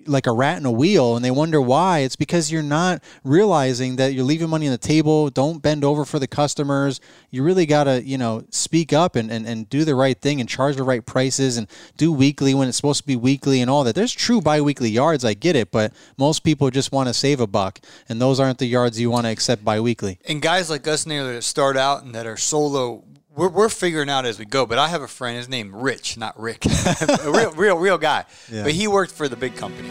like 0.09 0.27
a 0.27 0.31
rat 0.31 0.57
in 0.57 0.65
a 0.65 0.71
wheel 0.71 1.15
and 1.15 1.23
they 1.23 1.31
wonder 1.31 1.61
why. 1.61 1.99
It's 1.99 2.15
because 2.15 2.51
you're 2.51 2.63
not 2.63 3.03
realizing 3.23 3.95
that 3.97 4.13
you're 4.13 4.23
leaving 4.23 4.49
money 4.49 4.67
on 4.67 4.71
the 4.71 4.77
table. 4.77 5.29
Don't 5.29 5.61
bend 5.61 5.83
over 5.83 6.05
for 6.05 6.19
the 6.19 6.27
customers. 6.27 6.99
You 7.29 7.43
really 7.43 7.65
got 7.65 7.85
to 7.85 8.03
you 8.03 8.17
know 8.17 8.43
speak 8.49 8.93
up 8.93 9.15
and, 9.15 9.31
and, 9.31 9.45
and 9.45 9.69
do 9.69 9.85
the 9.85 9.95
right 9.95 10.19
thing 10.19 10.39
and 10.39 10.49
charge 10.49 10.75
the 10.75 10.83
right 10.83 11.05
prices 11.05 11.57
and 11.57 11.67
do 11.97 12.11
weekly 12.11 12.53
when 12.53 12.67
it's 12.67 12.77
supposed 12.77 13.01
to 13.01 13.07
be 13.07 13.15
weekly 13.15 13.61
and 13.61 13.69
all 13.69 13.83
that. 13.83 13.95
There's 13.95 14.13
true 14.13 14.41
bi-weekly 14.41 14.89
yards 14.89 15.23
i 15.25 15.33
get 15.33 15.55
it 15.55 15.71
but 15.71 15.93
most 16.17 16.43
people 16.43 16.69
just 16.69 16.91
want 16.91 17.07
to 17.07 17.13
save 17.13 17.39
a 17.39 17.47
buck 17.47 17.79
and 18.07 18.21
those 18.21 18.39
aren't 18.39 18.57
the 18.57 18.65
yards 18.65 18.99
you 18.99 19.09
want 19.09 19.25
to 19.25 19.31
accept 19.31 19.63
bi-weekly. 19.63 20.19
And 20.25 20.41
guys 20.41 20.69
like 20.69 20.87
us 20.87 21.05
now 21.05 21.25
that 21.25 21.43
start 21.43 21.77
out 21.77 22.03
and 22.03 22.13
that 22.15 22.25
are 22.25 22.37
solo, 22.37 23.03
we're, 23.39 23.49
we're 23.49 23.69
figuring 23.69 24.09
out 24.09 24.25
as 24.25 24.37
we 24.37 24.45
go. 24.45 24.65
But 24.65 24.77
I 24.77 24.87
have 24.89 25.01
a 25.01 25.07
friend, 25.07 25.37
his 25.37 25.49
name 25.49 25.75
Rich, 25.75 26.17
not 26.17 26.39
Rick, 26.39 26.65
a 27.25 27.31
real, 27.31 27.51
real, 27.51 27.77
real 27.77 27.97
guy. 27.97 28.25
Yeah. 28.51 28.63
But 28.63 28.73
he 28.73 28.87
worked 28.87 29.11
for 29.11 29.27
the 29.27 29.35
big 29.35 29.55
company. 29.55 29.89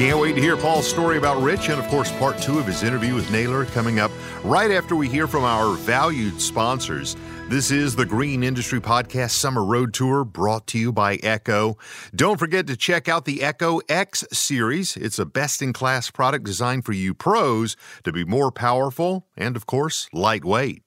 Can't 0.00 0.18
wait 0.18 0.34
to 0.34 0.40
hear 0.40 0.56
Paul's 0.56 0.88
story 0.88 1.18
about 1.18 1.42
Rich 1.42 1.68
and, 1.68 1.78
of 1.78 1.86
course, 1.88 2.10
part 2.12 2.38
two 2.38 2.58
of 2.58 2.66
his 2.66 2.82
interview 2.82 3.14
with 3.14 3.30
Naylor 3.30 3.66
coming 3.66 4.00
up 4.00 4.10
right 4.42 4.70
after 4.70 4.96
we 4.96 5.08
hear 5.08 5.26
from 5.26 5.44
our 5.44 5.74
valued 5.76 6.40
sponsors. 6.40 7.16
This 7.50 7.72
is 7.72 7.96
the 7.96 8.06
Green 8.06 8.44
Industry 8.44 8.80
Podcast 8.80 9.32
Summer 9.32 9.64
Road 9.64 9.92
Tour 9.92 10.22
brought 10.22 10.68
to 10.68 10.78
you 10.78 10.92
by 10.92 11.16
Echo. 11.16 11.76
Don't 12.14 12.38
forget 12.38 12.68
to 12.68 12.76
check 12.76 13.08
out 13.08 13.24
the 13.24 13.42
Echo 13.42 13.80
X 13.88 14.24
series. 14.30 14.96
It's 14.96 15.18
a 15.18 15.26
best 15.26 15.60
in 15.60 15.72
class 15.72 16.12
product 16.12 16.44
designed 16.44 16.84
for 16.84 16.92
you 16.92 17.12
pros 17.12 17.76
to 18.04 18.12
be 18.12 18.24
more 18.24 18.52
powerful 18.52 19.26
and, 19.36 19.56
of 19.56 19.66
course, 19.66 20.08
lightweight. 20.12 20.84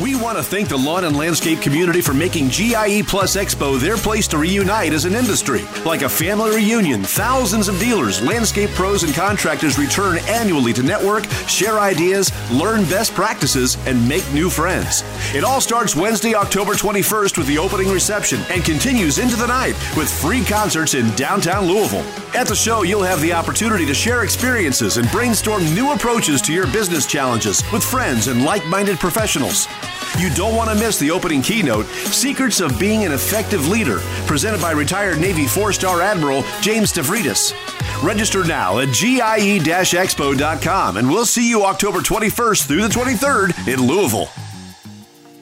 We 0.00 0.14
want 0.14 0.38
to 0.38 0.44
thank 0.44 0.68
the 0.68 0.78
lawn 0.78 1.04
and 1.04 1.16
landscape 1.16 1.60
community 1.60 2.00
for 2.00 2.14
making 2.14 2.50
GIE 2.50 3.02
Plus 3.02 3.36
Expo 3.36 3.80
their 3.80 3.96
place 3.96 4.28
to 4.28 4.38
reunite 4.38 4.92
as 4.92 5.04
an 5.04 5.14
industry. 5.14 5.62
Like 5.84 6.02
a 6.02 6.08
family 6.08 6.54
reunion, 6.54 7.02
thousands 7.02 7.66
of 7.66 7.80
dealers, 7.80 8.22
landscape 8.22 8.70
pros, 8.70 9.02
and 9.02 9.12
contractors 9.12 9.76
return 9.76 10.18
annually 10.28 10.72
to 10.74 10.84
network, 10.84 11.24
share 11.48 11.80
ideas, 11.80 12.30
learn 12.52 12.84
best 12.84 13.12
practices, 13.12 13.76
and 13.86 14.08
make 14.08 14.24
new 14.32 14.48
friends. 14.48 15.02
It 15.34 15.42
all 15.42 15.60
starts 15.60 15.96
Wednesday, 15.98 16.34
October 16.34 16.74
21st 16.74 17.36
with 17.36 17.48
the 17.48 17.58
opening 17.58 17.88
reception 17.88 18.40
and 18.50 18.64
continues 18.64 19.18
into 19.18 19.34
the 19.34 19.46
night 19.46 19.74
with 19.96 20.08
free 20.08 20.44
concerts 20.44 20.94
in 20.94 21.10
downtown 21.16 21.66
Louisville. 21.66 22.04
At 22.36 22.46
the 22.46 22.54
show, 22.54 22.82
you'll 22.82 23.02
have 23.02 23.20
the 23.20 23.32
opportunity 23.32 23.84
to 23.84 23.94
share 23.94 24.22
experiences 24.22 24.96
and 24.96 25.10
brainstorm 25.10 25.64
new 25.74 25.92
approaches 25.92 26.40
to 26.42 26.52
your 26.52 26.68
business 26.68 27.04
challenges 27.04 27.62
with 27.72 27.82
friends 27.82 28.28
and 28.28 28.44
like 28.44 28.64
minded 28.66 28.98
professionals. 29.00 29.66
You 30.18 30.30
don't 30.30 30.54
want 30.54 30.70
to 30.70 30.76
miss 30.76 30.98
the 30.98 31.10
opening 31.10 31.42
keynote, 31.42 31.86
Secrets 31.86 32.60
of 32.60 32.78
Being 32.78 33.04
an 33.04 33.12
Effective 33.12 33.66
Leader, 33.68 33.98
presented 34.26 34.60
by 34.60 34.70
retired 34.70 35.18
Navy 35.18 35.46
four 35.46 35.72
star 35.72 36.00
Admiral 36.00 36.44
James 36.60 36.92
Stavridis. 36.92 37.52
Register 38.04 38.44
now 38.44 38.78
at 38.78 38.92
GIE 38.94 39.58
expo.com 39.58 40.96
and 40.96 41.10
we'll 41.10 41.26
see 41.26 41.48
you 41.48 41.64
October 41.64 41.98
21st 41.98 42.66
through 42.66 42.82
the 42.82 42.88
23rd 42.88 43.66
in 43.66 43.80
Louisville. 43.86 44.28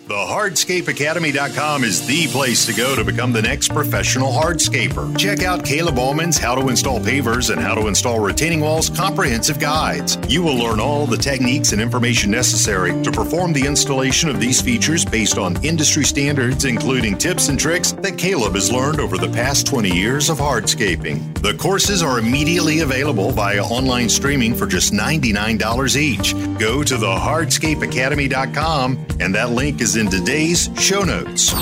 The 0.07 0.15
HardscapeAcademy.com 0.15 1.83
is 1.83 2.07
the 2.07 2.29
place 2.29 2.65
to 2.67 2.73
go 2.73 2.95
to 2.95 3.03
become 3.03 3.33
the 3.33 3.43
next 3.43 3.73
professional 3.73 4.31
hardscaper. 4.31 5.19
Check 5.19 5.43
out 5.43 5.65
Caleb 5.65 5.99
Allman's 5.99 6.39
How 6.39 6.55
to 6.55 6.69
Install 6.69 7.01
Pavers 7.01 7.51
and 7.51 7.61
How 7.61 7.75
to 7.75 7.89
Install 7.89 8.21
Retaining 8.21 8.61
Walls 8.61 8.89
comprehensive 8.89 9.59
guides. 9.59 10.17
You 10.29 10.45
will 10.45 10.55
learn 10.55 10.79
all 10.79 11.09
the 11.09 11.17
techniques 11.17 11.73
and 11.73 11.83
information 11.83 12.31
necessary 12.31 12.93
to 13.03 13.11
perform 13.11 13.53
the 13.53 13.67
installation 13.67 14.29
of 14.29 14.39
these 14.39 14.63
features 14.63 15.05
based 15.05 15.39
on 15.39 15.61
industry 15.65 16.05
standards, 16.05 16.67
including 16.67 17.19
tips 17.19 17.49
and 17.49 17.59
tricks 17.59 17.91
that 17.91 18.17
Caleb 18.17 18.55
has 18.55 18.71
learned 18.71 19.01
over 19.01 19.19
the 19.19 19.33
past 19.33 19.67
20 19.67 19.91
years 19.91 20.31
of 20.31 20.39
hardscaping. 20.39 21.37
The 21.43 21.55
courses 21.55 22.05
are 22.05 22.21
immediately 22.21 22.79
available 22.79 23.33
via 23.33 23.65
online 23.65 24.09
streaming 24.09 24.55
for 24.55 24.69
just 24.69 24.93
$99 24.93 25.97
each. 25.97 26.33
Go 26.61 26.85
to 26.85 26.97
the 26.97 27.07
hardscapeacademy.com 27.07 29.07
and 29.19 29.35
that 29.35 29.51
link 29.51 29.81
is 29.81 29.96
in 29.97 30.09
today's 30.09 30.69
show 30.79 31.03
notes. 31.03 31.53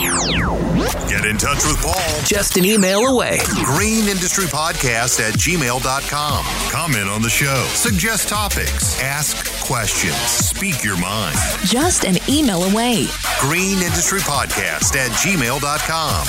Get 1.09 1.25
in 1.25 1.37
touch 1.38 1.64
with 1.64 1.79
Paul. 1.81 2.20
Just 2.25 2.57
an 2.57 2.64
email 2.64 3.01
away. 3.01 3.38
Green 3.64 4.09
Industry 4.09 4.47
Podcast 4.47 5.20
at 5.20 5.35
gmail.com. 5.35 6.44
Comment 6.70 7.09
on 7.09 7.23
the 7.23 7.29
show. 7.29 7.64
Suggest 7.75 8.29
topics. 8.29 9.01
Ask 9.01 9.61
questions. 9.64 10.16
Speak 10.16 10.83
your 10.83 10.99
mind. 10.99 11.37
Just 11.64 12.05
an 12.05 12.16
email 12.29 12.64
away. 12.64 13.07
Green 13.40 13.79
Industry 13.79 14.20
Podcast 14.20 14.97
at 14.97 15.11
gmail.com. 15.12 16.25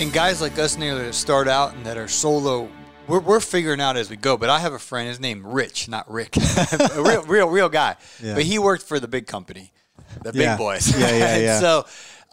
And 0.00 0.12
guys 0.12 0.40
like 0.40 0.58
us 0.58 0.76
now 0.76 0.96
that 0.98 1.14
start 1.14 1.48
out 1.48 1.74
and 1.74 1.86
that 1.86 1.96
are 1.96 2.08
solo, 2.08 2.68
we're, 3.08 3.20
we're 3.20 3.40
figuring 3.40 3.80
out 3.80 3.96
as 3.96 4.10
we 4.10 4.16
go. 4.16 4.36
But 4.36 4.50
I 4.50 4.58
have 4.60 4.72
a 4.72 4.78
friend, 4.78 5.08
his 5.08 5.20
name 5.20 5.46
Rich, 5.46 5.88
not 5.88 6.10
Rick, 6.10 6.36
a 6.36 7.02
real, 7.02 7.22
real, 7.24 7.48
real 7.48 7.68
guy. 7.68 7.96
Yeah. 8.22 8.34
But 8.34 8.44
he 8.44 8.58
worked 8.58 8.84
for 8.84 8.98
the 9.00 9.08
big 9.08 9.26
company, 9.26 9.72
the 10.22 10.32
big 10.32 10.42
Yeah. 10.42 10.56
boys. 10.56 10.90
Yeah, 10.98 11.10
yeah, 11.16 11.36
yeah. 11.38 11.60
so, 11.60 11.86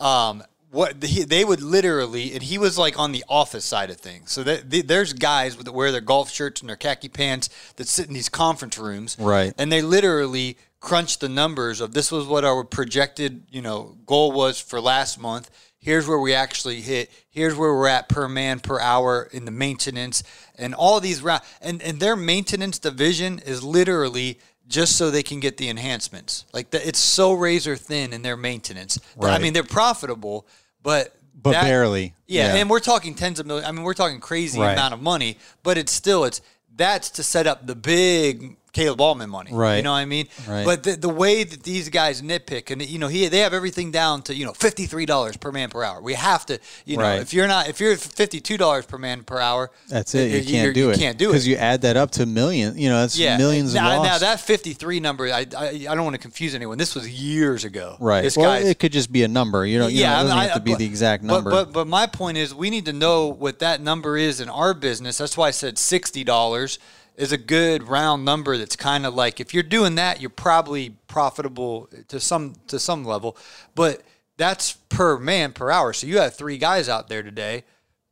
um, 0.04 0.44
what 0.72 1.04
he, 1.04 1.24
they 1.24 1.44
would 1.44 1.62
literally, 1.62 2.34
and 2.34 2.42
he 2.42 2.58
was 2.58 2.78
like 2.78 2.98
on 2.98 3.12
the 3.12 3.26
office 3.28 3.66
side 3.66 3.90
of 3.90 3.98
things. 3.98 4.32
So 4.32 4.42
that, 4.44 4.70
the, 4.70 4.82
there's 4.82 5.12
guys 5.12 5.58
with 5.58 5.68
wear 5.68 5.92
their 5.92 6.00
golf 6.00 6.32
shirts 6.32 6.62
and 6.62 6.70
their 6.70 6.78
khaki 6.78 7.10
pants 7.10 7.50
that 7.76 7.90
sit 7.90 8.08
in 8.08 8.14
these 8.14 8.30
conference 8.30 8.78
rooms, 8.78 9.18
Right. 9.20 9.54
And 9.58 9.70
they 9.70 9.82
literally 9.82 10.58
crunch 10.80 11.20
the 11.20 11.28
numbers 11.28 11.82
of 11.82 11.94
this 11.94 12.10
was 12.10 12.26
what 12.26 12.46
our 12.46 12.64
projected, 12.64 13.44
you 13.52 13.62
know, 13.62 13.98
goal 14.06 14.32
was 14.32 14.62
for 14.62 14.80
last 14.80 15.20
month. 15.20 15.52
Here's 15.82 16.08
where 16.08 16.20
we 16.20 16.34
actually 16.36 16.80
hit. 16.82 17.10
Here's 17.32 17.56
where 17.56 17.74
we're 17.74 17.88
at 17.88 18.08
per 18.08 18.28
man 18.30 18.60
per 18.60 18.80
hour 18.80 19.28
in 19.34 19.46
the 19.46 19.52
maintenance 19.52 20.22
and 20.56 20.76
all 20.76 21.00
these 21.00 21.22
round 21.24 21.42
and 21.60 21.82
and 21.82 22.00
their 22.00 22.16
maintenance 22.16 22.78
division 22.78 23.40
is 23.40 23.64
literally 23.64 24.40
just 24.68 24.96
so 24.96 25.10
they 25.10 25.24
can 25.24 25.40
get 25.40 25.58
the 25.58 25.70
enhancements. 25.70 26.46
Like 26.54 26.70
the, 26.70 26.88
it's 26.88 27.00
so 27.00 27.34
razor 27.34 27.76
thin 27.76 28.14
in 28.14 28.22
their 28.22 28.38
maintenance. 28.38 29.00
I 29.20 29.40
mean, 29.40 29.54
they're 29.54 29.64
profitable, 29.64 30.46
but 30.84 31.16
But 31.42 31.54
that- 31.54 31.64
barely. 31.64 32.14
Yeah, 32.28 32.54
Yeah. 32.54 32.62
and 32.62 32.70
we're 32.70 32.80
talking 32.80 33.16
tens 33.16 33.40
of 33.40 33.48
millions. 33.48 33.68
I 33.68 33.72
mean, 33.72 33.82
we're 33.84 33.96
talking 33.96 34.20
crazy 34.20 34.60
Right. 34.60 34.74
amount 34.74 34.94
of 34.94 35.02
money, 35.02 35.40
but 35.64 35.78
it's 35.80 35.92
still 35.92 36.24
it's 36.26 36.42
that's 36.76 37.10
to 37.12 37.24
set 37.24 37.48
up 37.48 37.66
the 37.68 37.76
big 37.76 38.56
Caleb 38.74 39.02
Allman 39.02 39.30
money. 39.30 39.52
Right. 39.54 39.78
You 39.78 39.84
know 39.84 39.92
what 39.92 39.98
I 39.98 40.06
mean? 40.06 40.28
Right. 40.48 40.64
But 40.64 40.84
the, 40.84 40.96
the 40.96 41.10
way 41.10 41.44
that 41.44 41.64
these 41.64 41.90
guys 41.90 42.22
nitpick, 42.22 42.72
and 42.72 42.82
you 42.82 43.00
know, 43.00 43.08
he 43.10 43.28
they 43.28 43.40
have 43.40 43.54
everything 43.54 43.92
down 43.92 44.22
to 44.24 44.34
you 44.36 44.46
know 44.46 44.54
fifty 44.54 44.86
three 44.86 45.06
dollars 45.06 45.36
per 45.36 45.52
man 45.52 45.70
per 45.70 45.84
hour. 45.84 46.02
We 46.02 46.14
have 46.14 46.46
to, 46.46 46.58
you 46.86 46.96
know, 46.96 47.04
Right. 47.04 47.20
if 47.22 47.34
you're 47.34 47.48
not 47.50 47.68
if 47.68 47.82
you're 47.82 47.98
fifty 47.98 48.40
two 48.40 48.58
dollars 48.58 48.86
per 48.86 48.98
man 48.98 49.24
per 49.24 49.40
hour, 49.40 49.72
That's 49.90 50.16
it. 50.16 50.32
You 50.32 50.38
you're- 50.38 50.44
can't 50.46 50.74
do 50.74 50.80
you 50.80 50.90
it. 50.92 51.00
can't 51.00 51.18
do 51.18 51.26
it 51.30 51.32
because 51.34 51.48
you 51.48 51.58
add 51.58 51.82
that 51.82 51.98
up 51.98 52.12
to 52.12 52.26
million. 52.26 52.78
You 52.78 52.88
know, 52.90 53.02
that's 53.02 53.18
yeah, 53.18 53.38
millions 53.38 53.74
Now, 53.74 54.02
now 54.04 54.18
that 54.20 54.40
fifty 54.40 54.72
three 54.74 55.02
number, 55.02 55.26
I, 55.26 55.46
I 55.58 55.68
I 55.90 55.96
don't 55.96 56.06
want 56.06 56.16
to 56.16 56.22
confuse 56.22 56.56
anyone. 56.56 56.78
This 56.78 56.96
was 56.96 57.10
years 57.10 57.66
ago. 57.66 57.98
right. 58.00 58.22
This 58.22 58.38
well, 58.38 58.54
it 58.54 58.80
could 58.80 58.94
just 58.94 59.12
be 59.12 59.24
a 59.24 59.28
number. 59.28 59.66
You 59.66 59.80
know, 59.80 59.88
you 59.88 60.04
know, 60.04 60.12
it 60.12 60.24
doesn't 60.24 60.38
I- 60.38 60.44
have 60.46 60.54
to 60.54 60.60
be 60.62 60.72
but- 60.72 60.80
the 60.80 60.86
exact 60.86 61.24
but- 61.28 61.34
number. 61.34 61.50
But, 61.52 61.74
but 61.74 61.88
my 61.88 62.08
point 62.08 62.38
is, 62.38 62.56
we 62.56 62.70
need 62.70 62.86
to 62.86 62.94
know 62.94 63.28
what 63.28 63.60
that 63.60 63.82
number 63.82 64.16
is 64.18 64.40
in 64.40 64.48
our 64.48 64.74
business. 64.74 65.18
That's 65.18 65.36
why 65.36 65.50
I 65.50 65.52
said 65.52 65.78
sixty 65.78 66.24
dollars 66.24 66.80
is 67.18 67.32
a 67.32 67.38
good 67.38 67.84
round 67.84 68.26
number. 68.26 68.58
That's 68.58 68.76
kind 68.76 69.06
of 69.06 69.14
like 69.14 69.40
if 69.40 69.54
you're 69.54 69.64
doing 69.64 69.96
that, 69.96 70.22
you're 70.22 70.30
probably 70.30 70.92
profitable 71.08 71.90
to 72.08 72.20
some 72.20 72.56
to 72.68 72.80
some 72.80 73.04
level. 73.06 73.38
But 73.76 74.02
that's 74.38 74.74
per 74.90 75.18
man 75.20 75.54
per 75.54 75.70
hour. 75.70 75.94
So 75.94 76.08
you 76.08 76.20
have 76.20 76.36
three 76.36 76.58
guys 76.58 76.90
out 76.90 77.08
there 77.10 77.22
today. 77.24 77.64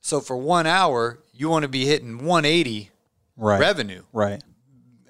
So 0.01 0.19
for 0.19 0.37
one 0.37 0.67
hour, 0.67 1.19
you 1.33 1.49
want 1.49 1.63
to 1.63 1.69
be 1.69 1.85
hitting 1.85 2.23
one 2.25 2.45
eighty 2.45 2.91
right. 3.37 3.59
revenue 3.59 4.03
Right. 4.13 4.41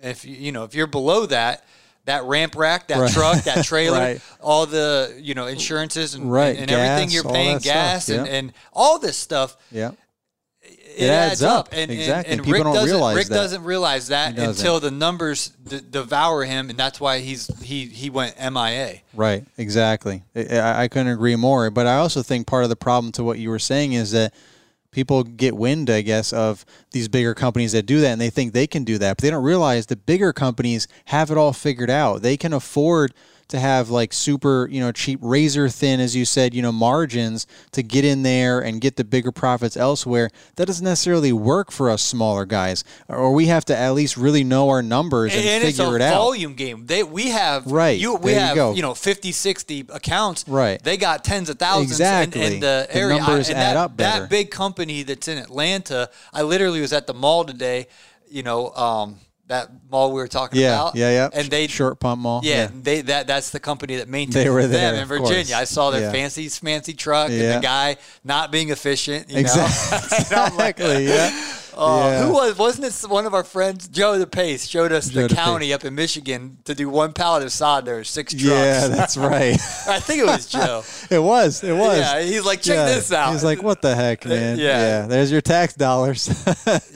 if 0.01 0.23
you 0.25 0.35
you 0.35 0.51
know 0.51 0.63
if 0.63 0.73
you're 0.75 0.87
below 0.87 1.25
that 1.25 1.65
that 2.05 2.23
ramp 2.23 2.55
rack 2.55 2.87
that 2.87 2.97
Right. 2.99 3.11
truck 3.11 3.43
that 3.43 3.65
trailer 3.71 3.99
Right. 3.99 4.21
all 4.39 4.65
the 4.65 5.15
you 5.19 5.33
know 5.33 5.47
insurances 5.47 6.13
and, 6.15 6.31
Right, 6.31 6.57
and, 6.57 6.71
everything 6.71 7.07
gas, 7.09 7.13
you're 7.13 7.23
paying 7.23 7.59
stuff, 7.59 7.73
gas 7.73 8.09
and, 8.09 8.27
and 8.27 8.53
all 8.73 8.97
this 8.99 9.17
stuff 9.17 9.57
Yeah. 9.71 9.91
It, 11.01 11.09
adds 11.09 11.41
up. 11.43 11.69
and, 11.71 11.89
and- 11.89 11.99
Exactly. 11.99 12.33
and, 12.33 12.41
People 12.43 12.53
Rick 12.53 12.63
don't 12.63 12.73
doesn't 12.75 12.89
realize 12.89 13.15
Rick 13.15 13.27
that. 13.27 13.33
doesn't 13.35 13.63
realize 13.63 14.07
that 14.09 14.35
doesn't. 14.35 14.49
until 14.57 14.79
the 14.79 14.91
numbers 14.91 15.49
d- 15.67 15.81
devour 15.89 16.43
him 16.45 16.69
and 16.69 16.77
that's 16.79 16.99
why 16.99 17.19
he's 17.19 17.47
he 17.63 17.85
he 17.85 18.09
went 18.09 18.35
MIA 18.39 19.01
Right, 19.13 19.45
exactly. 19.57 20.23
I, 20.35 20.57
I- 20.57 20.83
I 20.83 20.87
couldn't 20.87 21.07
agree 21.11 21.35
more. 21.35 21.69
But 21.69 21.87
I 21.87 21.97
also 21.97 22.21
think 22.23 22.47
part 22.47 22.63
of 22.63 22.69
the 22.69 22.75
problem 22.75 23.11
to 23.13 23.23
what 23.23 23.39
you 23.39 23.49
were 23.49 23.59
saying 23.59 23.93
is 23.93 24.11
that 24.11 24.33
people 24.91 25.23
get 25.23 25.55
wind, 25.55 25.89
I 25.89 26.01
guess, 26.01 26.33
of 26.33 26.65
these 26.91 27.07
bigger 27.07 27.35
companies 27.35 27.73
that 27.73 27.85
do 27.85 28.01
that, 28.01 28.11
and 28.11 28.19
they 28.19 28.31
think 28.31 28.53
they 28.53 28.65
can 28.65 28.83
do 28.83 28.97
that, 28.97 29.17
but 29.17 29.21
they 29.21 29.29
don't 29.29 29.43
realize 29.43 29.85
that 29.87 30.05
bigger 30.07 30.33
companies 30.33 30.87
have 31.05 31.29
it 31.29 31.37
all 31.37 31.53
figured 31.53 31.91
out. 31.91 32.23
They 32.23 32.37
can 32.37 32.53
afford 32.53 33.13
to 33.49 33.59
have 33.59 33.89
like 33.89 34.13
super, 34.13 34.67
you 34.71 34.79
know, 34.79 34.91
cheap 34.91 35.19
razor 35.21 35.69
thin, 35.69 35.99
as 35.99 36.15
you 36.15 36.23
said, 36.25 36.53
you 36.53 36.61
know, 36.61 36.71
margins 36.71 37.45
to 37.73 37.83
get 37.83 38.05
in 38.05 38.23
there 38.23 38.59
and 38.61 38.79
get 38.79 38.95
the 38.95 39.03
bigger 39.03 39.31
profits 39.31 39.75
elsewhere. 39.75 40.29
That 40.55 40.65
doesn't 40.67 40.83
necessarily 40.85 41.33
work 41.33 41.71
for 41.71 41.89
us 41.89 42.01
smaller 42.01 42.45
guys, 42.45 42.83
or 43.07 43.33
we 43.33 43.47
have 43.47 43.65
to 43.65 43.75
at 43.77 43.91
least 43.93 44.17
really 44.17 44.43
know 44.43 44.69
our 44.69 44.81
numbers 44.81 45.35
and, 45.35 45.43
and 45.45 45.63
figure 45.63 45.95
it 45.95 46.01
out. 46.01 46.07
It's 46.07 46.13
a 46.15 46.17
volume 46.17 46.53
game. 46.53 46.85
They 46.85 47.03
we 47.03 47.29
have 47.29 47.65
Right, 47.65 47.99
You, 47.99 48.15
we 48.15 48.31
there 48.31 48.39
you 48.39 48.45
have 48.45 48.55
go. 48.55 48.73
you 48.73 48.81
know 48.81 48.93
50, 48.93 49.31
60 49.31 49.85
accounts. 49.89 50.47
Right. 50.47 50.81
They 50.83 50.97
got 50.97 51.23
tens 51.23 51.49
of 51.49 51.59
thousands. 51.59 51.91
Exactly. 51.91 52.41
In, 52.41 52.53
in 52.53 52.59
the 52.61 52.87
The 52.89 52.95
area. 52.95 53.17
numbers 53.17 53.49
and 53.49 53.57
add 53.57 53.75
that, 53.75 53.77
up 53.77 53.97
better. 53.97 54.21
That 54.21 54.29
big 54.29 54.51
company 54.51 55.03
that's 55.03 55.27
in 55.27 55.37
Atlanta. 55.37 56.09
I 56.33 56.43
literally 56.43 56.81
was 56.81 56.93
at 56.93 57.07
the 57.07 57.13
mall 57.13 57.45
today. 57.45 57.87
You 58.29 58.43
know, 58.43 58.69
um, 58.75 59.15
that 59.49 59.69
mall 59.91 60.09
we 60.13 60.21
were 60.21 60.27
talking 60.27 60.59
Yeah, 60.61 60.75
about. 60.75 60.95
yeah, 60.95 61.09
yeah. 61.11 61.29
And 61.33 61.49
they 61.49 61.67
short 61.67 61.99
pump 61.99 62.21
mall. 62.21 62.41
Yeah, 62.43 62.69
they 62.73 63.01
that 63.01 63.27
that's 63.27 63.49
the 63.49 63.59
company 63.59 63.97
that 63.97 64.07
maintains 64.07 64.35
They 64.35 64.49
were 64.49 64.65
them 64.65 64.95
in 64.95 65.05
Virginia. 65.07 65.55
I 65.55 65.65
saw 65.65 65.91
their 65.91 66.01
Yeah. 66.01 66.11
fancy 66.11 66.47
fancy 66.49 66.93
truck 66.93 67.29
and 67.29 67.55
the 67.57 67.59
guy 67.61 67.97
not 68.23 68.51
being 68.51 68.69
efficient. 68.69 69.29
You 69.29 69.39
Exactly. 69.39 70.35
Know? 70.35 70.43
I'm 70.43 70.55
like, 70.55 70.79
exactly. 70.79 71.05
Yeah. 71.07 71.55
Oh, 71.81 72.09
Yeah. 72.09 72.23
who 72.25 72.33
was? 72.33 72.57
Wasn't 72.57 72.83
it 72.85 73.09
one 73.09 73.25
of 73.25 73.33
our 73.33 73.45
friends, 73.45 73.87
Joe 73.87 74.17
the 74.19 74.27
Pace, 74.27 74.67
showed 74.67 74.91
us 74.91 75.07
Joe 75.07 75.27
the 75.29 75.33
county 75.35 75.71
up 75.71 75.85
in 75.85 75.95
Michigan 75.95 76.57
to 76.65 76.75
do 76.75 76.89
one 76.89 77.13
pallet 77.13 77.41
of 77.43 77.53
sod. 77.53 77.85
There 77.85 77.95
were 77.95 78.03
six 78.03 78.33
trucks. 78.33 78.45
Yeah, 78.49 78.87
that's 78.89 79.15
right. 79.15 79.53
I 79.87 80.01
think 80.01 80.19
it 80.19 80.25
was 80.25 80.45
Joe. 80.47 80.83
It 81.09 81.19
was. 81.19 81.63
It 81.63 81.71
was. 81.71 81.99
Yeah, 81.99 82.21
he's 82.21 82.43
like, 82.43 82.61
check 82.61 82.75
Yeah. 82.75 82.85
this 82.87 83.13
out. 83.13 83.31
He's 83.31 83.45
like, 83.45 83.63
what 83.63 83.81
the 83.81 83.95
heck, 83.95 84.25
man? 84.25 84.59
Yeah. 84.59 85.05
There's 85.07 85.31
your 85.31 85.39
tax 85.39 85.73
dollars. 85.73 86.27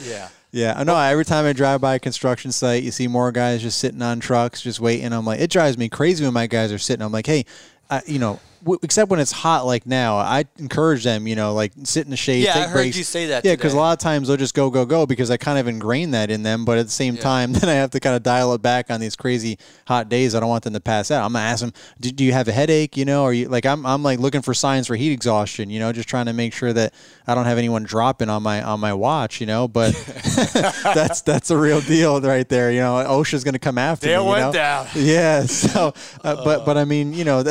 yeah. 0.06 0.28
Yeah. 0.54 0.74
I 0.76 0.84
know. 0.84 0.96
Every 0.96 1.24
time 1.24 1.44
I 1.44 1.52
drive 1.52 1.80
by 1.80 1.96
a 1.96 1.98
construction 1.98 2.52
site, 2.52 2.84
you 2.84 2.92
see 2.92 3.08
more 3.08 3.32
guys 3.32 3.60
just 3.60 3.78
sitting 3.78 4.00
on 4.02 4.20
trucks, 4.20 4.62
just 4.62 4.78
waiting. 4.78 5.12
I'm 5.12 5.24
like, 5.24 5.40
it 5.40 5.50
drives 5.50 5.76
me 5.76 5.88
crazy 5.88 6.24
when 6.24 6.32
my 6.32 6.46
guys 6.46 6.72
are 6.72 6.78
sitting. 6.78 7.04
I'm 7.04 7.10
like, 7.10 7.26
hey, 7.26 7.44
I, 7.90 8.02
you 8.06 8.20
know, 8.20 8.38
w- 8.64 8.78
except 8.82 9.10
when 9.10 9.20
it's 9.20 9.30
hot 9.32 9.66
like 9.66 9.86
now, 9.86 10.16
I 10.16 10.44
encourage 10.58 11.04
them, 11.04 11.26
you 11.28 11.36
know, 11.36 11.54
like 11.54 11.72
sit 11.84 12.04
in 12.04 12.10
the 12.10 12.16
shade. 12.16 12.44
Yeah, 12.44 12.54
I 12.56 12.60
heard 12.62 12.72
breaks. 12.72 12.96
you 12.96 13.04
say 13.04 13.26
that 13.26 13.44
Yeah, 13.44 13.52
because 13.52 13.74
a 13.74 13.76
lot 13.76 13.92
of 13.92 13.98
times 13.98 14.28
they'll 14.28 14.36
just 14.36 14.54
go, 14.54 14.70
go, 14.70 14.84
go 14.84 15.06
because 15.06 15.30
I 15.30 15.36
kind 15.36 15.58
of 15.58 15.68
ingrain 15.68 16.10
that 16.12 16.30
in 16.30 16.42
them. 16.42 16.64
But 16.64 16.78
at 16.78 16.86
the 16.86 16.92
same 16.92 17.16
time, 17.16 17.52
then 17.54 17.68
I 17.68 17.74
have 17.74 17.90
to 17.90 18.00
kind 18.00 18.16
of 18.16 18.22
dial 18.22 18.52
it 18.54 18.62
back 18.62 18.90
on 18.90 19.00
these 19.00 19.14
crazy 19.16 19.58
hot 19.86 20.08
days. 20.08 20.34
I 20.34 20.40
don't 20.40 20.48
want 20.48 20.64
them 20.64 20.72
to 20.72 20.80
pass 20.80 21.10
out. 21.10 21.24
I'm 21.24 21.32
gonna 21.32 21.44
ask 21.44 21.60
them, 21.60 21.72
do, 22.00 22.10
do 22.10 22.24
you 22.24 22.32
have 22.32 22.48
a 22.48 22.52
headache? 22.52 22.96
You 22.96 23.04
know, 23.04 23.22
or 23.24 23.32
you 23.32 23.48
like 23.48 23.66
I'm, 23.66 23.84
I'm 23.86 24.02
like 24.02 24.18
looking 24.18 24.42
for 24.42 24.54
signs 24.54 24.86
for 24.86 24.96
heat 24.96 25.12
exhaustion. 25.12 25.70
You 25.70 25.78
know, 25.80 25.92
just 25.92 26.08
trying 26.08 26.26
to 26.26 26.32
make 26.32 26.52
sure 26.54 26.72
that 26.72 26.94
I 27.26 27.34
don't 27.34 27.46
have 27.46 27.58
anyone 27.58 27.84
dropping 27.84 28.30
on 28.30 28.42
my 28.42 28.62
on 28.62 28.80
my 28.80 28.92
watch. 28.94 29.40
You 29.40 29.46
know, 29.46 29.68
but 29.68 29.92
that's 30.82 31.22
that's 31.22 31.50
a 31.50 31.56
real 31.56 31.80
deal 31.80 32.20
right 32.20 32.48
there. 32.48 32.70
You 32.72 32.80
know, 32.80 32.94
OSHA's 33.06 33.44
gonna 33.44 33.58
come 33.58 33.78
after 33.78 34.06
They 34.06 34.16
me. 34.16 34.22
you 34.22 34.28
went 34.28 34.40
know? 34.42 34.52
down. 34.52 34.86
Yeah. 34.94 35.46
So, 35.64 35.94
uh, 36.22 36.44
but 36.44 36.64
but 36.66 36.76
I 36.76 36.84
mean, 36.84 37.14
you 37.14 37.24
know. 37.24 37.42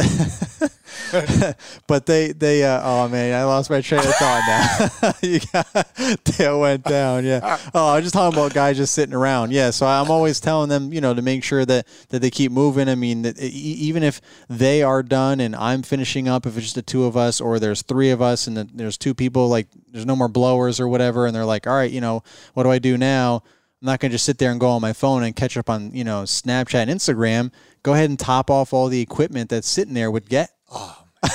but 1.87 2.05
they 2.05 2.31
they 2.31 2.63
uh, 2.63 2.81
oh 2.83 3.07
man 3.07 3.33
I 3.33 3.43
lost 3.43 3.69
my 3.69 3.81
train 3.81 3.99
of 3.99 4.13
thought 4.15 4.43
now. 5.01 5.13
you 5.21 5.39
got, 5.51 6.59
went 6.59 6.83
down. 6.83 7.25
Yeah. 7.25 7.57
Oh, 7.75 7.87
I 7.87 7.95
was 7.95 8.03
just 8.03 8.13
talking 8.13 8.37
about 8.37 8.53
guys 8.53 8.77
just 8.77 8.93
sitting 8.93 9.15
around. 9.15 9.51
Yeah. 9.51 9.71
So 9.71 9.87
I'm 9.87 10.11
always 10.11 10.39
telling 10.39 10.69
them, 10.69 10.93
you 10.93 11.01
know, 11.01 11.13
to 11.13 11.21
make 11.21 11.43
sure 11.43 11.65
that 11.65 11.87
that 12.09 12.19
they 12.19 12.29
keep 12.29 12.51
moving. 12.51 12.87
I 12.87 12.95
mean, 12.95 13.23
that 13.23 13.39
even 13.39 14.03
if 14.03 14.21
they 14.49 14.83
are 14.83 15.01
done 15.01 15.39
and 15.39 15.55
I'm 15.55 15.81
finishing 15.81 16.27
up, 16.27 16.45
if 16.45 16.55
it's 16.55 16.65
just 16.65 16.75
the 16.75 16.81
two 16.81 17.05
of 17.05 17.17
us 17.17 17.41
or 17.41 17.59
there's 17.59 17.81
three 17.81 18.11
of 18.11 18.21
us 18.21 18.47
and 18.47 18.57
then 18.57 18.69
there's 18.73 18.97
two 18.97 19.13
people, 19.13 19.47
like 19.47 19.67
there's 19.91 20.05
no 20.05 20.15
more 20.15 20.27
blowers 20.27 20.79
or 20.79 20.87
whatever, 20.87 21.25
and 21.25 21.35
they're 21.35 21.45
like, 21.45 21.67
all 21.67 21.73
right, 21.73 21.91
you 21.91 22.01
know, 22.01 22.23
what 22.53 22.63
do 22.63 22.71
I 22.71 22.79
do 22.79 22.97
now? 22.97 23.43
I'm 23.83 23.87
not 23.87 23.99
going 23.99 24.11
to 24.11 24.15
just 24.15 24.25
sit 24.25 24.37
there 24.37 24.49
and 24.49 24.61
go 24.61 24.69
on 24.69 24.81
my 24.81 24.93
phone 24.93 25.23
and 25.23 25.35
catch 25.35 25.57
up 25.57 25.69
on, 25.69 25.93
you 25.93 26.05
know, 26.05 26.23
Snapchat 26.23 26.87
and 26.87 26.89
Instagram. 26.89 27.51
Go 27.83 27.93
ahead 27.93 28.09
and 28.09 28.17
top 28.17 28.49
off 28.49 28.71
all 28.71 28.87
the 28.87 29.01
equipment 29.01 29.49
that's 29.49 29.67
sitting 29.67 29.93
there 29.93 30.09
with 30.09 30.29
get. 30.29 30.52
Oh, 30.71 30.97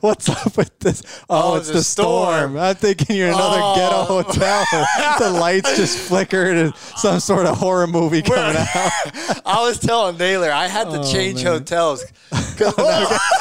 What's 0.00 0.28
up 0.28 0.56
with 0.56 0.76
this? 0.78 1.02
Oh, 1.28 1.54
Oh, 1.54 1.56
it's 1.56 1.68
the 1.70 1.82
storm. 1.82 2.52
storm. 2.52 2.58
I'm 2.58 2.74
thinking 2.76 3.16
you're 3.16 3.28
another 3.28 3.60
Oh. 3.62 3.74
ghetto 3.76 4.04
hotel. 4.22 4.64
the 5.18 5.30
lights 5.38 5.76
just 5.76 5.98
flickered 5.98 6.56
and 6.56 6.74
some 6.96 7.20
sort 7.20 7.46
of 7.46 7.56
horror 7.58 7.86
movie 7.86 8.22
coming 8.22 8.56
out. 8.56 8.66
I 9.46 9.60
was 9.62 9.78
telling 9.78 10.16
Naylor 10.16 10.50
I 10.52 10.66
had 10.68 10.90
to 10.90 11.00
Oh, 11.00 11.12
change 11.12 11.44
man. 11.44 11.54
hotels. 11.54 12.04
'Cause- 12.30 12.74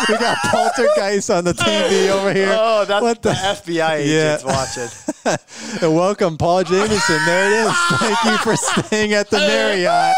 we 0.09 0.17
got 0.17 0.37
poltergeist 0.39 1.29
on 1.29 1.43
the 1.45 1.53
TV 1.53 2.09
over 2.09 2.33
here. 2.33 2.55
oh, 2.59 2.85
that's 2.85 3.01
What 3.01 3.21
the, 3.21 3.29
the- 3.29 3.35
FBI 3.35 3.95
agents 3.97 4.43
Yeah. 4.43 4.51
watching. 5.25 5.39
And 5.81 5.95
welcome, 5.95 6.37
Paul 6.37 6.63
Jameson. 6.63 7.25
There 7.25 7.51
it 7.51 7.67
is. 7.67 7.73
Thank 7.99 8.23
you 8.25 8.37
for 8.39 8.55
staying 8.57 9.13
at 9.13 9.29
the 9.29 9.37
Marriott. 9.37 10.15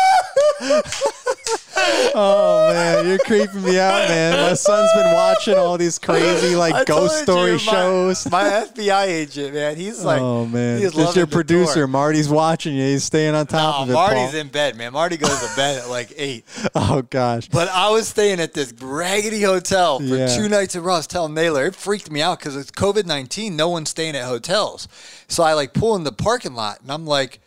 oh 2.16 2.70
man, 2.74 3.08
you're 3.08 3.18
creeping 3.20 3.64
me 3.64 3.78
out, 3.80 4.08
man. 4.10 4.40
My 4.50 4.54
son's 4.54 4.92
been 4.94 5.14
watching 5.14 5.56
all 5.56 5.78
these 5.78 6.00
crazy 6.00 6.56
like 6.56 6.74
I 6.74 6.84
ghost 6.84 7.22
story 7.24 7.54
you, 7.54 7.60
shows. 7.60 8.30
My, 8.30 8.44
FBI 8.46 9.06
agent, 9.06 9.54
man, 9.54 9.76
he's 9.76 10.04
oh, 10.04 10.08
like, 10.08 10.22
oh 10.22 10.46
man, 10.46 10.80
he's 10.82 10.94
just 10.94 11.16
your 11.16 11.28
producer, 11.28 11.74
tour. 11.74 11.88
Marty's 11.88 12.30
watching 12.30 12.76
you. 12.76 12.84
He's 12.84 13.04
staying 13.04 13.36
on 13.36 13.48
top 13.48 13.80
Oh, 13.80 13.84
of 13.84 13.90
it. 13.90 13.94
Marty's 13.94 14.32
Paul. 14.32 14.36
in 14.42 14.48
bed, 14.48 14.76
man. 14.78 14.94
Marty 14.94 15.18
goes 15.18 15.40
to 15.40 15.56
bed 15.56 15.82
at 15.82 15.90
like 15.90 16.14
eight. 16.18 16.46
Oh 16.78 17.02
gosh. 17.04 17.48
But 17.48 17.70
I 17.70 17.90
was 17.90 18.08
staying 18.08 18.40
at 18.40 18.54
this 18.54 18.74
raggedy 18.82 19.42
hotel 19.42 20.00
for 20.00 20.04
Yeah. 20.04 20.36
two 20.36 20.50
nights 20.50 20.76
in 20.76 20.84
row. 20.84 20.96
I 20.96 20.98
was 20.98 21.08
telling 21.08 21.34
Naylor, 21.34 21.68
it 21.68 21.76
freaked 21.76 22.12
me 22.12 22.22
out 22.22 22.40
because 22.40 22.56
it's 22.56 22.70
COVID 22.72 23.06
19. 23.06 23.56
No 23.56 23.70
one's 23.70 23.90
staying 23.90 24.16
at 24.16 24.26
hotels. 24.26 24.88
So 25.28 25.44
I 25.44 25.54
like 25.54 25.74
pull 25.74 25.96
in 25.96 26.04
the 26.04 26.12
parking 26.12 26.54
lot 26.54 26.82
and 26.82 26.92
I'm 26.92 27.06
like, 27.06 27.40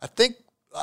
I 0.00 0.06
think. 0.06 0.36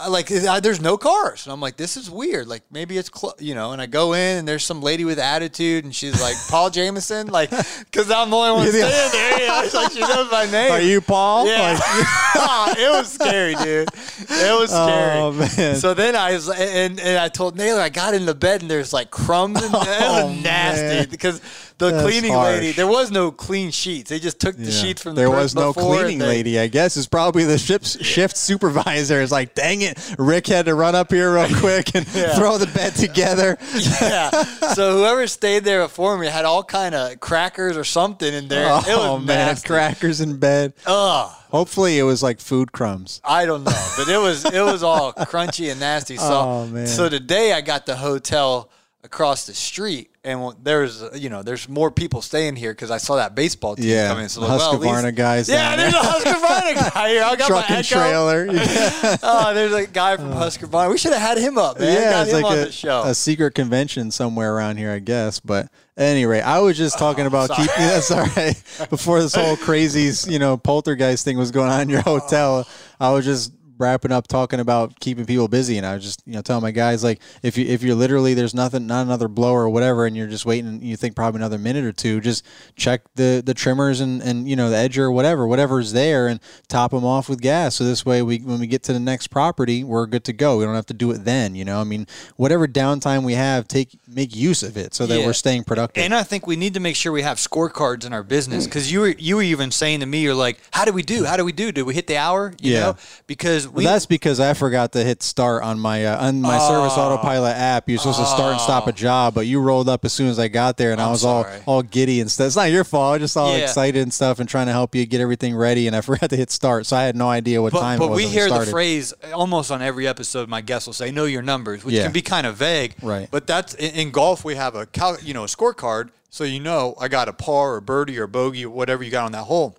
Like 0.10 0.32
I, 0.32 0.60
there's 0.60 0.82
no 0.82 0.98
cars, 0.98 1.46
and 1.46 1.54
I'm 1.54 1.62
like, 1.62 1.78
this 1.78 1.98
is 1.98 2.10
weird. 2.10 2.48
Like 2.48 2.64
maybe 2.72 2.98
it's 2.98 3.10
clo-, 3.10 3.34
you 3.38 3.54
know. 3.54 3.74
And 3.74 3.82
I 3.82 3.86
go 3.86 4.14
in, 4.14 4.38
and 4.40 4.48
there's 4.48 4.66
some 4.66 4.82
lady 4.82 5.06
with 5.06 5.20
attitude, 5.20 5.86
and 5.86 5.94
she's 5.94 6.20
like, 6.20 6.36
Paul 6.50 6.72
Jameson, 6.72 7.28
like, 7.28 7.52
because 7.52 8.10
I'm 8.10 8.32
the 8.32 8.36
only 8.36 8.52
one 8.54 8.68
staying 8.70 8.82
there. 9.12 9.48
Know? 9.48 9.62
It's 9.64 9.74
like 9.76 9.92
she 9.92 10.00
knows 10.00 10.32
my 10.32 10.46
name. 10.50 10.72
Are 10.72 10.82
you 10.82 11.00
Paul? 11.00 11.46
Yeah, 11.48 11.74
Like- 11.74 12.78
it 12.80 12.90
was 12.90 13.12
scary, 13.12 13.54
dude. 13.56 13.88
It 14.20 14.60
was 14.60 14.72
scary. 14.72 15.20
Oh, 15.20 15.32
man. 15.32 15.76
So 15.76 15.94
then 15.94 16.16
I 16.16 16.34
was, 16.34 16.50
and, 16.50 17.00
and 17.00 17.20
I 17.20 17.30
told 17.30 17.56
Naylor 17.56 17.80
I 17.82 17.90
got 17.90 18.14
in 18.16 18.26
the 18.26 18.34
bed 18.36 18.62
and 18.62 18.72
there's 18.72 18.94
like 18.94 19.12
crumbs 19.12 19.62
and 19.64 19.74
it 19.76 19.78
Oh, 20.02 20.28
was 20.28 20.44
nasty 20.44 21.10
because 21.10 21.40
the 21.86 21.92
That's 21.92 22.04
cleaning 22.04 22.34
harsh. 22.34 22.56
lady. 22.56 22.72
There 22.72 22.88
was 22.88 23.12
no 23.12 23.32
clean 23.32 23.72
sheets. 23.72 24.10
They 24.10 24.20
just 24.20 24.40
took 24.40 24.56
the 24.58 24.64
Yeah. 24.66 24.82
sheets 24.82 25.02
from 25.02 25.16
the 25.16 25.22
there 25.22 25.30
was 25.32 25.54
no 25.56 25.74
cleaning 25.74 26.20
they- 26.20 26.26
lady. 26.28 26.60
I 26.60 26.68
guess 26.68 26.98
it's 26.98 27.08
probably 27.08 27.44
the 27.44 27.58
shift 27.58 28.04
shift 28.04 28.36
supervisor. 28.38 29.22
Is 29.22 29.32
like, 29.32 29.56
dang 29.56 29.82
it, 29.82 29.98
Rick 30.18 30.48
had 30.48 30.66
to 30.66 30.76
run 30.76 30.96
up 30.96 31.12
here 31.12 31.34
real 31.34 31.48
quick 31.60 31.94
and 31.96 32.06
Yeah. 32.14 32.36
throw 32.36 32.58
the 32.58 32.68
bed 32.68 32.96
together. 32.96 33.58
yeah. 34.02 34.30
So 34.74 34.98
whoever 34.98 35.28
stayed 35.28 35.64
there 35.64 35.84
before 35.84 36.18
me 36.18 36.28
had 36.28 36.46
all 36.46 36.64
kind 36.64 36.96
of 36.96 37.20
crackers 37.20 37.78
or 37.78 37.84
something 37.84 38.34
in 38.34 38.48
there. 38.48 38.68
oh 38.88 39.18
man, 39.18 39.26
nasty. 39.48 39.68
crackers 39.68 40.22
in 40.22 40.38
bed. 40.38 40.74
Ugh. 40.86 41.32
Hopefully, 41.52 42.00
it 42.00 42.04
was 42.04 42.24
like 42.24 42.40
food 42.40 42.72
crumbs. 42.72 43.22
I 43.24 43.46
don't 43.46 43.64
know, 43.64 43.88
but 43.96 44.08
it 44.08 44.18
was 44.18 44.44
it 44.46 44.62
was 44.62 44.82
all 44.82 45.14
crunchy 45.14 45.70
and 45.70 45.80
nasty. 45.80 46.18
So 46.18 46.24
Oh, 46.44 46.66
man. 46.68 46.88
so 46.88 47.10
today 47.10 47.54
I 47.54 47.62
got 47.62 47.86
the 47.86 47.96
hotel 47.96 48.70
across 49.04 49.46
the 49.46 49.54
street, 49.54 50.10
and 50.24 50.54
there's 50.64 51.04
you 51.14 51.30
know 51.30 51.44
there's 51.44 51.68
more 51.68 51.92
people 51.92 52.22
staying 52.22 52.56
here 52.56 52.72
because 52.72 52.90
I 52.90 52.98
saw 52.98 53.18
that 53.18 53.36
baseball 53.36 53.76
team 53.76 53.86
Yeah, 53.86 54.08
come 54.08 54.20
in. 54.20 54.30
So 54.30 54.40
the 54.42 54.48
like, 54.48 54.60
well, 54.60 54.74
Husqvarna 54.80 55.04
least- 55.04 55.16
guys 55.18 55.50
Yeah, 55.50 55.76
there's 55.76 55.94
a 55.94 55.98
Husqvarna 55.98 56.94
guy 56.94 57.10
here. 57.10 57.24
I 57.24 57.36
got 57.36 57.48
Truck 57.48 57.70
my 57.70 57.76
and 57.76 57.86
Echo. 57.86 57.96
trailer. 57.96 58.48
Oh, 59.22 59.54
there's 59.54 59.74
a 59.74 59.86
guy 59.88 60.16
from 60.18 60.32
uh, 60.32 60.42
Husqvarna. 60.46 60.90
We 60.90 60.98
should 60.98 61.14
have 61.14 61.22
had 61.22 61.38
him 61.38 61.58
up, 61.58 61.80
man. 61.80 61.94
yeah, 61.94 62.12
got 62.12 62.28
it's 62.28 62.36
him 62.36 62.42
like 62.44 62.52
on 62.52 62.58
a, 62.60 62.66
the 62.66 62.72
show. 62.72 63.04
a 63.04 63.14
secret 63.14 63.56
convention 63.56 64.12
somewhere 64.12 64.54
around 64.56 64.78
here, 64.78 64.92
I 64.92 65.00
guess. 65.00 65.40
But 65.40 65.70
anyway, 65.98 66.40
I 66.42 66.60
was 66.60 66.78
just 66.78 66.96
oh, 66.96 67.00
talking 67.00 67.26
about 67.26 67.52
Oh, 67.52 67.56
sorry. 67.56 67.68
keeping. 67.68 67.86
That's 67.88 68.12
all 68.12 68.26
right. 68.26 68.64
Before 68.90 69.22
this 69.22 69.36
whole 69.36 69.58
crazy, 69.58 70.32
you 70.32 70.40
know, 70.40 70.56
poltergeist 70.58 71.26
thing 71.26 71.38
was 71.38 71.52
going 71.52 71.70
on 71.70 71.82
in 71.82 71.90
your 71.90 72.04
oh. 72.06 72.20
hotel, 72.20 72.68
I 73.00 73.12
was 73.12 73.26
just 73.26 73.52
wrapping 73.84 74.12
up 74.12 74.28
talking 74.28 74.60
about 74.60 75.00
keeping 75.00 75.26
people 75.26 75.48
busy, 75.48 75.78
and 75.78 75.86
I 75.86 75.96
was 75.96 76.04
just 76.04 76.22
you 76.26 76.34
know 76.34 76.42
telling 76.42 76.64
my 76.64 76.72
guys 76.72 77.04
like 77.04 77.22
if 77.44 77.58
you 77.58 77.66
if 77.66 77.84
you're 77.84 77.96
literally 77.96 78.34
there's 78.34 78.54
nothing, 78.54 78.88
not 78.88 79.06
another 79.06 79.28
blower 79.28 79.62
or 79.64 79.70
whatever, 79.70 80.06
and 80.06 80.16
you're 80.18 80.28
just 80.28 80.46
waiting, 80.46 80.82
you 80.82 80.96
think 80.98 81.16
probably 81.16 81.40
another 81.40 81.58
minute 81.58 81.84
or 81.86 81.92
two, 81.92 82.20
just 82.22 82.46
check 82.76 83.02
the 83.16 83.42
the 83.46 83.54
trimmers 83.54 84.00
and 84.00 84.22
and 84.22 84.48
you 84.50 84.56
know 84.56 84.70
the 84.70 84.76
edger 84.78 85.00
or 85.00 85.12
whatever, 85.12 85.46
whatever's 85.46 85.94
there, 85.94 86.28
and 86.28 86.40
top 86.68 86.92
them 86.92 87.06
off 87.06 87.30
with 87.30 87.42
gas. 87.42 87.76
So 87.76 87.84
this 87.84 88.06
way, 88.06 88.22
we 88.22 88.40
when 88.40 88.60
we 88.60 88.68
get 88.68 88.84
to 88.84 88.94
the 88.94 89.00
next 89.00 89.28
property, 89.28 89.84
we're 89.84 90.06
good 90.08 90.24
to 90.26 90.34
go. 90.34 90.58
We 90.58 90.66
don't 90.66 90.76
have 90.76 90.86
to 90.88 90.94
do 90.94 91.12
it 91.12 91.26
then. 91.26 91.56
You 91.56 91.66
know, 91.66 91.80
I 91.80 91.84
mean, 91.84 92.08
whatever 92.38 92.68
downtime 92.68 93.24
we 93.24 93.34
have, 93.34 93.68
take 93.68 94.00
make 94.08 94.36
use 94.36 94.64
of 94.64 94.78
it 94.78 94.94
so 94.94 95.06
that 95.08 95.20
Yeah. 95.20 95.26
we're 95.26 95.34
staying 95.34 95.64
productive. 95.66 96.04
And 96.04 96.14
I 96.16 96.24
think 96.24 96.48
we 96.48 96.56
need 96.56 96.74
to 96.76 96.80
make 96.80 96.96
sure 96.96 97.12
we 97.12 97.22
have 97.24 97.38
scorecards 97.38 98.06
in 98.06 98.14
our 98.14 98.24
business 98.24 98.66
because 98.66 98.92
you 98.92 99.02
were 99.02 99.16
you 99.18 99.36
were 99.36 99.42
even 99.44 99.72
saying 99.72 100.00
to 100.00 100.06
me, 100.06 100.20
you're 100.22 100.34
like, 100.36 100.60
how 100.72 100.86
do 100.86 100.94
we 100.94 101.02
do? 101.04 101.26
How 101.26 101.36
do 101.38 101.44
we 101.46 101.52
do? 101.52 101.72
Did 101.72 101.84
we 101.84 101.94
hit 101.94 102.08
the 102.08 102.18
hour? 102.18 102.54
You 102.62 102.74
Yeah. 102.74 102.80
know, 102.80 102.96
because 103.28 103.68
we 103.74 103.84
Well, 103.86 103.94
that's 103.94 104.06
because 104.06 104.40
I 104.40 104.54
forgot 104.54 104.92
to 104.94 105.04
hit 105.04 105.24
start 105.24 105.64
on 105.64 105.80
my 105.80 106.06
uh, 106.06 106.28
on 106.28 106.42
my 106.42 106.58
service 106.60 106.94
autopilot 106.94 107.56
app. 107.58 107.90
You're 107.90 107.98
supposed 107.98 108.20
to 108.20 108.26
start 108.26 108.54
and 108.54 108.62
stop 108.62 108.88
a 108.88 108.92
job, 108.92 109.34
but 109.34 109.48
you 109.48 109.60
rolled 109.60 109.90
up 109.90 110.06
as 110.06 110.14
soon 110.14 110.28
as 110.28 110.38
I 110.40 110.48
got 110.48 110.78
there, 110.78 110.92
and 110.92 111.02
I 111.02 111.06
I'm 111.06 111.12
was 111.12 111.22
sorry. 111.22 111.60
all 111.66 111.76
all 111.78 111.82
giddy 111.82 112.22
and 112.22 112.30
stuff. 112.30 112.48
It's 112.48 112.56
not 112.56 112.70
your 112.72 112.84
fault. 112.84 113.10
I 113.10 113.12
was 113.14 113.22
just 113.22 113.38
all 113.38 113.52
Yeah. 113.58 113.64
excited 113.64 114.02
and 114.02 114.14
stuff, 114.14 114.40
and 114.40 114.48
trying 114.48 114.68
to 114.68 114.72
help 114.74 114.94
you 114.96 115.06
get 115.06 115.22
everything 115.22 115.56
ready, 115.56 115.88
and 115.88 115.96
I 115.96 116.02
forgot 116.10 116.30
to 116.30 116.36
hit 116.38 116.52
start, 116.52 116.86
so 116.86 116.96
I 116.96 117.04
had 117.04 117.16
no 117.16 117.30
idea 117.30 117.62
what 117.62 117.74
but, 117.74 117.82
time. 117.82 118.00
but 118.00 118.06
it 118.06 118.10
was 118.12 118.22
But 118.22 118.28
we 118.28 118.32
hear 118.32 118.50
the 118.50 118.66
phrase 118.68 119.12
almost 119.34 119.72
on 119.72 119.82
every 119.82 120.08
episode. 120.08 120.48
My 120.50 120.62
guests 120.62 120.86
will 120.88 120.94
say, 120.94 121.10
"Know 121.12 121.26
your 121.26 121.42
numbers," 121.42 121.84
which 121.84 121.96
Yeah. 121.96 122.04
can 122.04 122.12
be 122.12 122.22
kind 122.22 122.46
of 122.46 122.56
vague. 122.56 122.96
Right. 123.02 123.28
But 123.32 123.48
that's 123.48 123.74
in, 123.74 123.92
in 123.96 124.12
golf. 124.12 124.46
We 124.46 124.56
have 124.56 124.76
a 124.76 124.86
cal- 124.86 125.18
you 125.22 125.34
know 125.34 125.44
a 125.44 125.48
scorecard, 125.48 126.10
so 126.30 126.44
you 126.44 126.60
know 126.60 126.96
I 127.02 127.08
got 127.08 127.28
a 127.28 127.34
par 127.34 127.74
or 127.74 127.82
birdie 127.82 128.20
or 128.20 128.28
bogey 128.28 128.66
or 128.66 128.70
whatever 128.70 129.04
you 129.04 129.10
got 129.10 129.26
on 129.26 129.32
that 129.32 129.46
hole. 129.46 129.76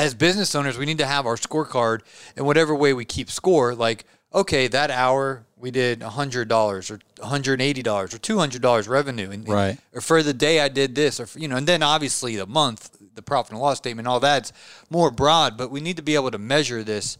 As 0.00 0.14
business 0.14 0.54
owners, 0.54 0.78
we 0.78 0.86
need 0.86 0.98
to 0.98 1.06
have 1.06 1.26
our 1.26 1.36
scorecard 1.36 2.00
in 2.36 2.44
whatever 2.44 2.74
way 2.74 2.92
we 2.92 3.04
keep 3.04 3.30
score. 3.30 3.74
Like, 3.74 4.04
okay, 4.34 4.66
that 4.68 4.90
hour 4.90 5.44
we 5.56 5.70
did 5.70 6.02
hundred 6.02 6.48
dollars 6.48 6.90
or 6.90 7.00
hundred 7.22 7.60
eighty 7.60 7.82
dollars 7.82 8.14
or 8.14 8.18
two 8.18 8.38
hundred 8.38 8.62
dollars 8.62 8.88
revenue, 8.88 9.30
and, 9.30 9.46
Right. 9.46 9.78
Or 9.94 10.00
for 10.00 10.22
the 10.22 10.32
day 10.32 10.60
I 10.60 10.68
did 10.68 10.94
this, 10.94 11.20
or 11.20 11.28
you 11.38 11.48
know, 11.48 11.56
and 11.56 11.66
then 11.66 11.82
obviously 11.82 12.36
the 12.36 12.46
month, 12.46 12.96
the 13.14 13.22
profit 13.22 13.52
and 13.52 13.60
loss 13.60 13.76
statement, 13.76 14.08
all 14.08 14.20
that's 14.20 14.52
more 14.88 15.10
broad. 15.10 15.58
But 15.58 15.70
we 15.70 15.80
need 15.80 15.96
to 15.96 16.02
be 16.02 16.14
able 16.14 16.30
to 16.30 16.38
measure 16.38 16.82
this 16.82 17.18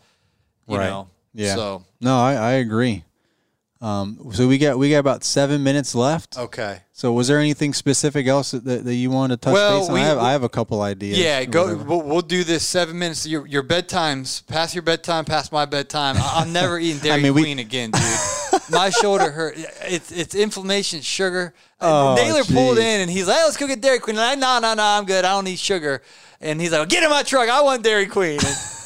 you 0.66 0.79
Right. 0.79 0.88
know. 0.88 1.09
Yeah. 1.35 1.55
So 1.57 1.85
No, 2.01 2.16
I, 2.19 2.33
I 2.35 2.51
agree. 2.53 3.05
Um, 3.83 4.31
so 4.35 4.47
we 4.47 4.59
got 4.59 4.79
we 4.79 4.90
got 4.90 4.99
about 4.99 5.25
seven 5.25 5.62
minutes 5.62 5.95
left. 5.95 6.37
okay. 6.37 6.81
So 6.93 7.12
was 7.14 7.29
there 7.29 7.38
anything 7.38 7.73
specific 7.73 8.27
else 8.27 8.51
that, 8.51 8.85
that, 8.85 8.95
you 8.95 9.09
wanted 9.11 9.40
to 9.40 9.47
touch 9.47 9.55
Well, 9.55 9.81
base 9.81 9.88
on? 9.88 9.95
we- 9.95 10.01
I 10.03 10.05
have 10.05 10.19
I 10.19 10.33
have 10.33 10.43
a 10.43 10.51
couple 10.51 10.83
ideas. 10.83 11.19
Yeah, 11.19 11.43
go. 11.47 11.75
We'll, 11.77 12.03
we'll 12.03 12.21
do 12.21 12.45
this 12.45 12.66
seven 12.66 12.99
minutes. 12.99 13.27
Your 13.27 13.47
your 13.47 13.62
bedtimes. 13.62 14.47
Pass 14.47 14.75
your 14.75 14.83
bedtime. 14.83 15.25
Pass 15.25 15.51
my 15.51 15.64
bedtime. 15.64 16.16
I- 16.19 16.43
I'm 16.43 16.53
never 16.53 16.79
eating 16.79 16.99
Dairy 17.03 17.23
mean, 17.23 17.33
we- 17.33 17.40
Queen 17.43 17.59
again, 17.59 17.90
dude. 17.93 18.61
my 18.71 18.90
shoulder 18.90 19.31
hurt. 19.31 19.55
It's 19.57 20.12
it's 20.12 20.35
inflammation, 20.35 21.01
sugar. 21.01 21.55
Oh, 21.81 22.16
Naylor 22.16 22.45
pulled 22.45 22.77
in 22.77 23.01
and 23.01 23.11
he's 23.11 23.27
like, 23.27 23.38
"Hey, 23.38 23.45
"Let's 23.45 23.57
go 23.57 23.66
get 23.66 23.81
Dairy 23.81 23.99
Queen." 23.99 24.16
And 24.16 24.23
I, 24.23 24.35
no, 24.35 24.59
no, 24.61 24.75
no, 24.75 24.83
I'm 24.85 25.07
good. 25.07 25.25
I 25.25 25.31
don't 25.31 25.45
need 25.45 25.59
sugar. 25.59 26.03
And 26.43 26.61
he's 26.61 26.73
like, 26.73 26.87
"Get 26.90 27.03
in 27.03 27.09
my 27.09 27.23
truck. 27.23 27.49
I 27.49 27.62
want 27.62 27.83
Dairy 27.83 28.05
Queen." 28.09 28.33
And 28.45 28.57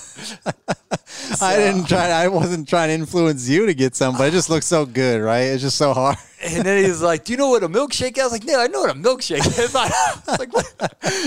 I 1.41 1.57
didn't 1.57 1.87
try. 1.89 2.09
I 2.11 2.29
wasn't 2.29 2.69
trying 2.69 2.89
to 2.89 2.95
influence 2.95 3.49
you 3.49 3.67
to 3.67 3.75
get 3.75 3.95
some, 3.97 4.17
but 4.17 4.29
it 4.29 4.33
just 4.33 4.51
looks 4.51 4.67
so 4.67 4.85
good, 4.87 5.21
right? 5.23 5.43
It's 5.43 5.63
just 5.63 5.77
so 5.79 5.93
hard. 5.95 6.17
And 6.45 6.65
then 6.65 6.85
he's 6.85 7.01
like, 7.01 7.25
"Do 7.25 7.33
you 7.33 7.39
know 7.39 7.49
what 7.49 7.63
a 7.63 7.69
milkshake 7.69 8.13
is?" 8.19 8.21
I 8.21 8.25
was 8.25 8.33
like, 8.33 8.45
"No, 8.45 8.61
I 8.61 8.67
know 8.67 8.81
what 8.83 8.91
a 8.91 8.95
milkshake 8.95 9.39
is." 9.47 9.75
I 9.75 9.89
was 10.27 10.39
like, 10.39 10.53
what? 10.53 10.67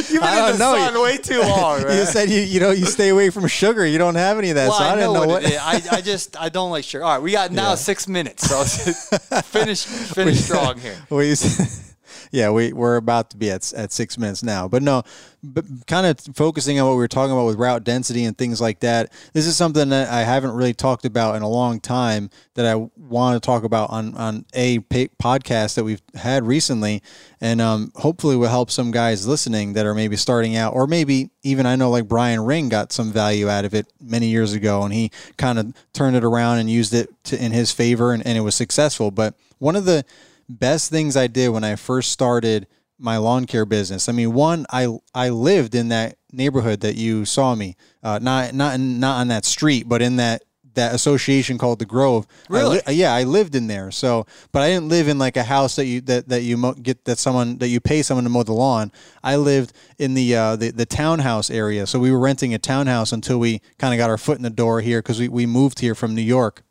"You've 0.10 0.22
been 0.22 0.24
I 0.24 0.52
in 0.52 0.54
the 0.54 0.60
know. 0.60 0.76
sun 0.78 1.02
way 1.02 1.18
too 1.18 1.40
long, 1.42 1.82
man." 1.84 1.98
You 1.98 2.06
said 2.06 2.30
you 2.30 2.42
you 2.42 2.60
know 2.60 2.70
you 2.72 2.86
stay 2.86 3.10
away 3.10 3.32
from 3.32 3.48
sugar. 3.48 3.86
You 3.86 3.98
don't 3.98 4.16
have 4.16 4.38
any 4.38 4.50
of 4.52 4.56
that, 4.56 4.70
Well, 4.70 4.78
so 4.78 4.84
I, 4.84 4.92
I, 4.92 4.96
didn't 4.96 5.14
know, 5.14 5.22
know 5.24 5.28
what, 5.28 5.42
what. 5.42 5.44
it 5.44 5.54
is. 5.54 5.58
I, 5.92 5.98
I 5.98 6.02
just 6.02 6.40
I 6.40 6.50
don't 6.50 6.70
like 6.70 6.84
sugar. 6.84 7.04
All 7.04 7.14
right, 7.14 7.22
we 7.22 7.32
got 7.32 7.52
now 7.52 7.70
Yeah. 7.70 7.76
six 7.76 8.08
minutes, 8.08 8.48
so 8.48 8.64
finish 9.42 9.86
finish 9.86 10.40
strong 10.46 10.78
here. 10.80 10.96
we, 11.10 11.34
yeah, 12.32 12.50
we 12.50 12.74
we're 12.74 12.98
about 12.98 13.30
to 13.32 13.38
be 13.38 13.52
at 13.52 13.74
at 13.74 13.92
six 13.92 14.18
minutes 14.18 14.44
now, 14.44 14.68
but 14.68 14.84
no, 14.84 15.04
but 15.44 15.66
kind 15.88 16.06
of 16.06 16.20
focusing 16.36 16.80
on 16.80 16.88
what 16.88 16.94
we 16.94 17.00
were 17.00 17.08
talking 17.08 17.32
about 17.32 17.46
with 17.46 17.58
route 17.58 17.84
density 17.84 18.24
and 18.26 18.38
things 18.38 18.60
like 18.60 18.80
that. 18.80 19.12
This 19.34 19.46
is 19.46 19.56
something 19.56 19.90
that 19.90 20.10
I 20.10 20.24
haven't 20.24 20.52
really 20.52 20.74
talked 20.74 21.06
about 21.06 21.36
in 21.36 21.42
a 21.42 21.50
long 21.50 21.80
time 21.80 22.30
that 22.56 22.66
I 22.66 22.76
want 22.98 23.42
to 23.42 23.46
talk 23.46 23.64
about 23.64 23.90
on 23.90 24.16
on 24.16 24.46
a 24.54 24.80
podcast 24.80 25.76
that 25.76 25.84
we've 25.84 26.02
had 26.16 26.46
recently, 26.46 27.02
and 27.40 27.62
um, 27.62 27.92
hopefully 27.96 28.36
will 28.36 28.50
help 28.50 28.72
some 28.72 28.92
guys 28.92 29.28
listening 29.28 29.74
that 29.74 29.86
are 29.86 29.94
maybe 29.94 30.16
starting 30.16 30.56
out, 30.56 30.74
or 30.74 30.88
maybe 30.88 31.30
even 31.44 31.66
I 31.66 31.76
know 31.76 31.90
like 31.90 32.08
Brian 32.08 32.42
Ring 32.42 32.70
got 32.70 32.92
some 32.92 33.12
value 33.12 33.50
out 33.50 33.66
of 33.66 33.74
it 33.74 33.88
many 34.02 34.28
years 34.28 34.54
ago, 34.54 34.84
and 34.84 34.94
he 34.94 35.12
kind 35.38 35.60
of 35.60 35.74
turned 35.94 36.16
it 36.16 36.24
around 36.24 36.60
and 36.60 36.70
used 36.70 36.94
it 36.94 37.10
to, 37.26 37.44
in 37.44 37.52
his 37.52 37.72
favor, 37.72 38.14
and, 38.14 38.26
and 38.26 38.38
it 38.38 38.42
was 38.42 38.56
successful. 38.56 39.12
But 39.12 39.36
one 39.60 39.76
of 39.76 39.86
the 39.86 40.04
best 40.50 40.90
things 40.90 41.16
I 41.18 41.28
did 41.28 41.50
when 41.50 41.64
I 41.64 41.76
first 41.76 42.12
started 42.12 42.68
my 43.00 43.18
lawn 43.18 43.46
care 43.46 43.66
business. 43.66 44.10
I 44.10 44.12
mean, 44.12 44.34
one, 44.34 44.66
I 44.72 44.88
I 45.14 45.30
lived 45.30 45.76
in 45.76 45.90
that 45.90 46.18
neighborhood 46.32 46.82
that 46.82 46.96
you 46.96 47.26
saw 47.26 47.54
me, 47.56 47.76
uh, 48.04 48.20
not 48.22 48.54
not 48.54 48.76
in, 48.76 49.00
not 49.00 49.20
on 49.20 49.28
that 49.28 49.46
street, 49.46 49.88
but 49.88 50.02
in 50.02 50.16
that 50.18 50.44
that 50.74 50.94
association 50.94 51.58
called 51.58 51.80
the 51.80 51.86
Grove. 51.86 52.28
I 52.50 52.54
Really? 52.54 52.82
li- 52.88 52.94
yeah, 52.94 53.12
I 53.14 53.24
lived 53.24 53.56
in 53.56 53.66
there. 53.66 53.90
So, 53.90 54.28
but 54.52 54.62
I 54.62 54.70
didn't 54.70 54.90
live 54.90 55.08
in 55.08 55.18
like 55.18 55.36
a 55.36 55.44
house 55.44 55.76
that 55.76 55.86
you 55.86 56.02
that 56.02 56.30
that 56.30 56.42
you 56.42 56.56
mo- 56.58 56.74
get 56.74 57.06
that 57.06 57.20
someone 57.20 57.58
that 57.60 57.68
you 57.70 57.80
pay 57.80 58.02
someone 58.04 58.24
to 58.24 58.30
mow 58.30 58.44
the 58.44 58.54
lawn. 58.54 58.92
I 59.24 59.36
lived 59.38 59.74
in 60.00 60.14
the 60.14 60.36
uh, 60.36 60.56
the 60.56 60.72
the 60.72 60.86
townhouse 60.86 61.50
area. 61.50 61.86
So 61.88 62.00
we 62.00 62.12
were 62.12 62.20
renting 62.20 62.54
a 62.54 62.60
townhouse 62.60 63.12
until 63.12 63.40
we 63.40 63.62
kind 63.80 63.94
of 63.94 63.98
got 63.98 64.10
our 64.10 64.18
foot 64.18 64.38
in 64.38 64.44
the 64.44 64.50
door 64.50 64.82
here 64.82 65.00
because 65.02 65.20
we 65.20 65.28
we 65.30 65.46
moved 65.46 65.80
here 65.80 65.94
from 65.96 66.16
New 66.16 66.22
York 66.22 66.64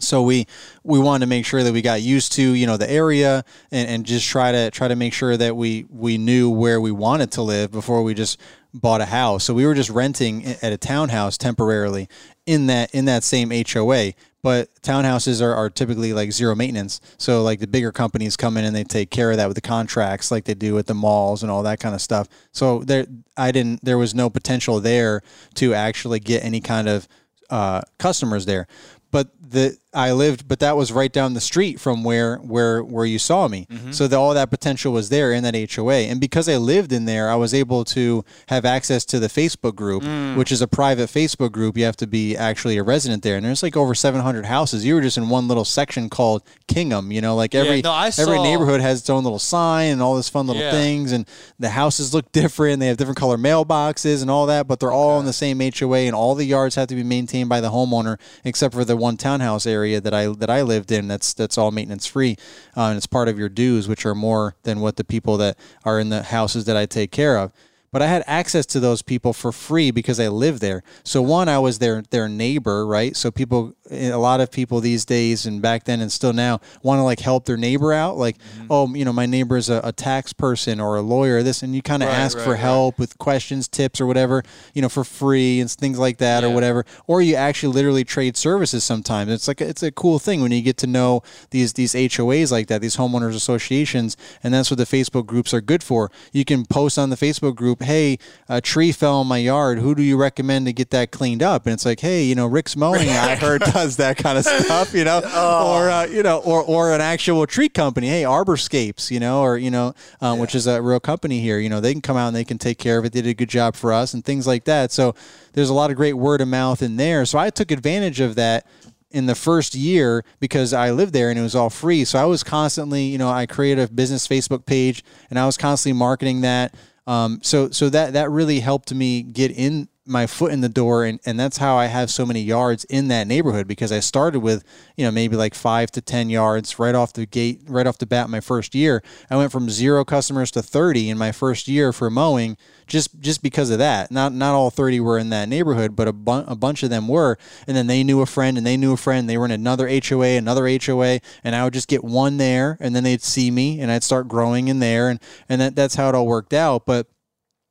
so 0.00 0.22
we 0.22 0.46
we 0.84 0.98
wanted 0.98 1.24
to 1.24 1.28
make 1.28 1.44
sure 1.44 1.62
that 1.62 1.72
we 1.72 1.82
got 1.82 2.02
used 2.02 2.32
to 2.32 2.42
you 2.42 2.66
know 2.66 2.76
the 2.76 2.90
area 2.90 3.44
and, 3.70 3.88
and 3.88 4.06
just 4.06 4.28
try 4.28 4.52
to 4.52 4.70
try 4.70 4.88
to 4.88 4.96
make 4.96 5.12
sure 5.12 5.36
that 5.36 5.56
we 5.56 5.86
we 5.90 6.18
knew 6.18 6.50
where 6.50 6.80
we 6.80 6.90
wanted 6.90 7.30
to 7.32 7.42
live 7.42 7.70
before 7.70 8.02
we 8.02 8.14
just 8.14 8.40
bought 8.74 9.00
a 9.00 9.06
house. 9.06 9.44
So 9.44 9.54
we 9.54 9.66
were 9.66 9.74
just 9.74 9.90
renting 9.90 10.44
at 10.46 10.72
a 10.72 10.76
townhouse 10.76 11.38
temporarily 11.38 12.08
in 12.46 12.66
that 12.66 12.94
in 12.94 13.06
that 13.06 13.24
same 13.24 13.50
HOA 13.50 14.12
but 14.42 14.72
townhouses 14.82 15.42
are, 15.42 15.54
are 15.54 15.68
typically 15.68 16.12
like 16.12 16.32
zero 16.32 16.54
maintenance. 16.54 17.00
So 17.18 17.42
like 17.42 17.58
the 17.58 17.66
bigger 17.66 17.90
companies 17.90 18.36
come 18.36 18.56
in 18.56 18.64
and 18.64 18.74
they 18.74 18.84
take 18.84 19.10
care 19.10 19.30
of 19.30 19.36
that 19.36 19.48
with 19.48 19.56
the 19.56 19.60
contracts 19.60 20.30
like 20.30 20.44
they 20.44 20.54
do 20.54 20.78
at 20.78 20.86
the 20.86 20.94
malls 20.94 21.42
and 21.42 21.50
all 21.50 21.62
that 21.64 21.80
kind 21.80 21.94
of 21.94 22.00
stuff. 22.00 22.28
So 22.52 22.80
there 22.80 23.06
I 23.36 23.50
didn't 23.50 23.84
there 23.84 23.98
was 23.98 24.14
no 24.14 24.30
potential 24.30 24.80
there 24.80 25.22
to 25.54 25.74
actually 25.74 26.20
get 26.20 26.44
any 26.44 26.60
kind 26.60 26.88
of 26.88 27.08
uh, 27.50 27.82
customers 27.98 28.46
there. 28.46 28.68
But 29.10 29.28
the 29.40 29.76
I 29.94 30.12
lived, 30.12 30.46
but 30.46 30.58
that 30.58 30.76
was 30.76 30.92
right 30.92 31.10
down 31.10 31.32
the 31.32 31.40
street 31.40 31.80
from 31.80 32.04
where 32.04 32.36
where 32.36 32.84
where 32.84 33.06
you 33.06 33.18
saw 33.18 33.48
me. 33.48 33.66
Mm-hmm. 33.70 33.92
So 33.92 34.06
the, 34.06 34.16
all 34.16 34.34
that 34.34 34.50
potential 34.50 34.92
was 34.92 35.08
there 35.08 35.32
in 35.32 35.42
that 35.44 35.54
HOA, 35.74 35.94
and 35.94 36.20
because 36.20 36.46
I 36.46 36.58
lived 36.58 36.92
in 36.92 37.06
there, 37.06 37.30
I 37.30 37.36
was 37.36 37.54
able 37.54 37.86
to 37.86 38.22
have 38.48 38.66
access 38.66 39.06
to 39.06 39.18
the 39.18 39.28
Facebook 39.28 39.74
group, 39.76 40.02
mm. 40.02 40.36
which 40.36 40.52
is 40.52 40.60
a 40.60 40.68
private 40.68 41.08
Facebook 41.08 41.52
group. 41.52 41.78
You 41.78 41.84
have 41.84 41.96
to 41.96 42.06
be 42.06 42.36
actually 42.36 42.76
a 42.76 42.82
resident 42.82 43.22
there, 43.22 43.36
and 43.36 43.46
there's 43.46 43.62
like 43.62 43.78
over 43.78 43.94
700 43.94 44.44
houses. 44.44 44.84
You 44.84 44.94
were 44.94 45.00
just 45.00 45.16
in 45.16 45.30
one 45.30 45.48
little 45.48 45.64
section 45.64 46.10
called 46.10 46.42
Kingham. 46.66 47.10
You 47.10 47.22
know, 47.22 47.34
like 47.34 47.54
every 47.54 47.80
no, 47.80 47.92
I 47.92 48.08
every 48.08 48.36
saw- 48.36 48.42
neighborhood 48.42 48.82
has 48.82 49.00
its 49.00 49.08
own 49.08 49.24
little 49.24 49.38
sign 49.38 49.92
and 49.92 50.02
all 50.02 50.16
this 50.16 50.28
fun 50.28 50.46
little 50.46 50.60
Yeah. 50.60 50.70
things, 50.70 51.12
and 51.12 51.26
the 51.58 51.70
houses 51.70 52.12
look 52.12 52.30
different. 52.32 52.80
They 52.80 52.88
have 52.88 52.98
different 52.98 53.18
color 53.18 53.38
mailboxes 53.38 54.20
and 54.20 54.30
all 54.30 54.44
that, 54.46 54.68
but 54.68 54.80
they're 54.80 54.92
all 54.92 55.18
in 55.18 55.24
the 55.24 55.32
same 55.32 55.60
HOA, 55.60 56.00
and 56.00 56.14
all 56.14 56.34
the 56.34 56.44
yards 56.44 56.74
have 56.74 56.88
to 56.88 56.94
be 56.94 57.02
maintained 57.02 57.48
by 57.48 57.62
the 57.62 57.70
homeowner, 57.70 58.18
except 58.44 58.74
for 58.74 58.84
the 58.84 58.94
one 58.94 59.16
townhouse 59.16 59.64
area 59.64 59.77
area 59.78 60.00
that 60.00 60.14
I 60.14 60.26
that 60.42 60.50
I 60.50 60.62
lived 60.62 60.90
in. 60.90 61.08
That's 61.08 61.32
that's 61.32 61.56
all 61.56 61.70
maintenance 61.70 62.06
free, 62.06 62.36
uh, 62.76 62.88
and 62.90 62.96
it's 62.96 63.06
part 63.06 63.28
of 63.28 63.38
your 63.38 63.48
dues, 63.48 63.88
which 63.88 64.04
are 64.04 64.14
more 64.14 64.56
than 64.64 64.80
what 64.80 64.96
the 64.96 65.04
people 65.04 65.36
that 65.38 65.56
are 65.84 66.00
in 66.00 66.08
the 66.08 66.22
houses 66.22 66.64
that 66.64 66.76
I 66.76 66.86
take 66.86 67.10
care 67.10 67.38
of 67.38 67.52
but 67.92 68.02
I 68.02 68.06
had 68.06 68.24
access 68.26 68.66
to 68.66 68.80
those 68.80 69.02
people 69.02 69.32
for 69.32 69.52
free 69.52 69.90
because 69.90 70.18
I 70.18 70.28
lived 70.28 70.60
there. 70.60 70.82
So 71.04 71.22
one, 71.22 71.48
I 71.48 71.58
was 71.58 71.78
their 71.78 72.02
their 72.10 72.28
neighbor, 72.28 72.86
right? 72.86 73.16
So 73.16 73.30
people, 73.30 73.74
eh, 73.90 74.10
a 74.10 74.18
lot 74.18 74.40
of 74.40 74.50
people 74.50 74.80
these 74.80 75.04
days 75.04 75.46
and 75.46 75.62
back 75.62 75.84
then 75.84 76.00
and 76.00 76.10
still 76.10 76.32
now 76.32 76.60
want 76.82 76.98
to 76.98 77.04
like 77.04 77.20
help 77.20 77.44
their 77.44 77.56
neighbor 77.56 77.92
out. 77.92 78.16
Like, 78.16 78.38
mm-hmm. 78.38 78.66
oh, 78.70 78.92
you 78.94 79.04
know, 79.04 79.12
my 79.12 79.26
neighbor 79.26 79.56
is 79.56 79.70
a, 79.70 79.80
a 79.84 79.92
tax 79.92 80.32
person 80.32 80.80
or 80.80 80.96
a 80.96 81.02
lawyer, 81.02 81.42
this, 81.42 81.62
and 81.62 81.74
you 81.74 81.82
kind 81.82 82.02
of 82.02 82.08
Right, 82.08 82.18
ask 82.18 82.36
right, 82.38 82.44
for 82.44 82.50
right. 82.52 82.60
help 82.60 82.98
with 82.98 83.18
questions, 83.18 83.68
tips, 83.68 84.00
or 84.00 84.06
whatever, 84.06 84.42
you 84.74 84.82
know, 84.82 84.88
for 84.88 85.04
free 85.04 85.60
and 85.60 85.70
things 85.70 85.98
like 85.98 86.18
that 86.18 86.42
or 86.42 86.50
whatever. 86.50 86.84
Or 87.06 87.20
you 87.22 87.34
actually 87.34 87.74
literally 87.74 88.04
trade 88.04 88.36
services 88.36 88.84
sometimes. 88.84 89.30
It's 89.30 89.48
like 89.48 89.60
it's 89.60 89.82
a 89.82 89.92
cool 89.92 90.18
thing 90.18 90.40
when 90.40 90.52
you 90.52 90.62
get 90.62 90.76
to 90.78 90.86
know 90.86 91.22
these 91.50 91.74
these 91.74 91.94
HOAs 91.94 92.50
like 92.50 92.68
that, 92.68 92.80
these 92.80 92.96
homeowners 92.96 93.34
associations, 93.34 94.16
and 94.42 94.52
that's 94.54 94.70
what 94.70 94.78
the 94.78 94.84
Facebook 94.84 95.26
groups 95.26 95.52
are 95.52 95.60
good 95.60 95.82
for. 95.82 96.10
You 96.32 96.44
can 96.44 96.64
post 96.64 96.98
on 96.98 97.10
the 97.10 97.16
Facebook 97.16 97.54
group, 97.54 97.77
"Hey, 97.82 98.18
a 98.48 98.60
tree 98.60 98.92
fell 98.92 99.20
in 99.22 99.26
my 99.26 99.38
yard. 99.38 99.78
Who 99.78 99.94
do 99.94 100.02
you 100.02 100.16
recommend 100.16 100.66
to 100.66 100.72
get 100.72 100.90
that 100.90 101.10
cleaned 101.10 101.42
up?" 101.42 101.66
And 101.66 101.72
it's 101.72 101.84
like, 101.84 102.00
"Hey, 102.00 102.24
you 102.24 102.34
know, 102.34 102.46
Rick's 102.46 102.76
Mowing, 102.76 103.08
I 103.08 103.36
heard 103.36 103.60
does 103.72 103.96
that 103.96 104.16
kind 104.16 104.38
of 104.38 104.44
stuff, 104.44 104.94
you 104.94 105.04
know, 105.04 105.18
or 105.18 105.90
uh, 105.90 106.06
you 106.06 106.22
know, 106.22 106.38
or 106.38 106.62
or 106.62 106.92
an 106.92 107.00
actual 107.00 107.46
tree 107.46 107.68
company. 107.68 108.08
Hey, 108.08 108.22
Arborscapes, 108.22 109.10
you 109.10 109.20
know, 109.20 109.42
or 109.42 109.58
you 109.58 109.70
know, 109.70 109.94
um, 110.20 110.38
which 110.38 110.54
is 110.54 110.66
a 110.66 110.80
real 110.82 111.00
company 111.00 111.40
here. 111.40 111.58
You 111.58 111.68
know, 111.68 111.80
they 111.80 111.92
can 111.92 112.02
come 112.02 112.16
out 112.16 112.28
and 112.28 112.36
they 112.36 112.44
can 112.44 112.58
take 112.58 112.78
care 112.78 112.98
of 112.98 113.04
it. 113.04 113.12
They 113.12 113.22
did 113.22 113.30
a 113.30 113.34
good 113.34 113.48
job 113.48 113.76
for 113.76 113.92
us 113.92 114.14
and 114.14 114.24
things 114.24 114.46
like 114.46 114.64
that. 114.64 114.92
So 114.92 115.14
there's 115.52 115.70
a 115.70 115.74
lot 115.74 115.90
of 115.90 115.96
great 115.96 116.14
word 116.14 116.40
of 116.40 116.48
mouth 116.48 116.82
in 116.82 116.96
there. 116.96 117.24
So 117.24 117.38
I 117.38 117.50
took 117.50 117.70
advantage 117.70 118.20
of 118.20 118.34
that 118.36 118.66
in 119.10 119.26
the 119.26 119.34
first 119.34 119.74
year 119.74 120.24
because 120.38 120.72
I 120.72 120.90
lived 120.90 121.12
there 121.12 121.30
and 121.30 121.38
it 121.38 121.42
was 121.42 121.54
all 121.54 121.70
free. 121.70 122.04
So 122.04 122.18
I 122.18 122.24
was 122.24 122.42
constantly, 122.42 123.04
you 123.04 123.18
know, 123.18 123.28
I 123.28 123.46
created 123.46 123.90
a 123.90 123.92
business 123.92 124.28
Facebook 124.28 124.66
page 124.66 125.02
and 125.30 125.38
I 125.38 125.46
was 125.46 125.56
constantly 125.56 125.98
marketing 125.98 126.42
that. 126.42 126.74
Um, 127.08 127.40
so 127.42 127.70
so 127.70 127.88
that 127.88 128.12
that 128.12 128.30
really 128.30 128.60
helped 128.60 128.92
me 128.92 129.22
get 129.22 129.50
in 129.50 129.88
my 130.08 130.26
foot 130.26 130.52
in 130.52 130.60
the 130.60 130.68
door 130.68 131.04
and, 131.04 131.20
and 131.26 131.38
that's 131.38 131.58
how 131.58 131.76
I 131.76 131.86
have 131.86 132.10
so 132.10 132.24
many 132.24 132.40
yards 132.40 132.84
in 132.84 133.08
that 133.08 133.26
neighborhood 133.26 133.68
because 133.68 133.92
I 133.92 134.00
started 134.00 134.40
with, 134.40 134.64
you 134.96 135.04
know, 135.04 135.10
maybe 135.10 135.36
like 135.36 135.54
five 135.54 135.90
to 135.92 136.00
ten 136.00 136.30
yards 136.30 136.78
right 136.78 136.94
off 136.94 137.12
the 137.12 137.26
gate, 137.26 137.62
right 137.66 137.86
off 137.86 137.98
the 137.98 138.06
bat 138.06 138.30
my 138.30 138.40
first 138.40 138.74
year. 138.74 139.02
I 139.30 139.36
went 139.36 139.52
from 139.52 139.70
zero 139.70 140.04
customers 140.04 140.50
to 140.52 140.62
thirty 140.62 141.10
in 141.10 141.18
my 141.18 141.32
first 141.32 141.68
year 141.68 141.92
for 141.92 142.10
mowing 142.10 142.56
just 142.88 143.20
just 143.20 143.42
because 143.42 143.70
of 143.70 143.78
that. 143.78 144.10
Not 144.10 144.32
not 144.32 144.54
all 144.54 144.70
30 144.70 145.00
were 145.00 145.18
in 145.18 145.30
that 145.30 145.48
neighborhood, 145.48 145.94
but 145.94 146.08
a, 146.08 146.12
bu- 146.12 146.44
a 146.46 146.56
bunch 146.56 146.82
of 146.82 146.90
them 146.90 147.06
were. 147.06 147.38
And 147.66 147.76
then 147.76 147.86
they 147.86 148.02
knew 148.02 148.20
a 148.20 148.26
friend 148.26 148.56
and 148.56 148.66
they 148.66 148.76
knew 148.76 148.92
a 148.92 148.96
friend. 148.96 149.28
They 149.28 149.38
were 149.38 149.44
in 149.44 149.50
another 149.50 149.88
HOA, 149.88 150.36
another 150.36 150.66
HOA, 150.66 151.20
and 151.44 151.54
I 151.54 151.64
would 151.64 151.74
just 151.74 151.88
get 151.88 152.02
one 152.02 152.38
there 152.38 152.76
and 152.80 152.96
then 152.96 153.04
they'd 153.04 153.22
see 153.22 153.50
me 153.50 153.80
and 153.80 153.90
I'd 153.90 154.02
start 154.02 154.26
growing 154.26 154.68
in 154.68 154.80
there 154.80 155.08
and 155.10 155.20
and 155.48 155.60
that, 155.60 155.76
that's 155.76 155.94
how 155.94 156.08
it 156.08 156.14
all 156.14 156.26
worked 156.26 156.54
out. 156.54 156.86
But 156.86 157.06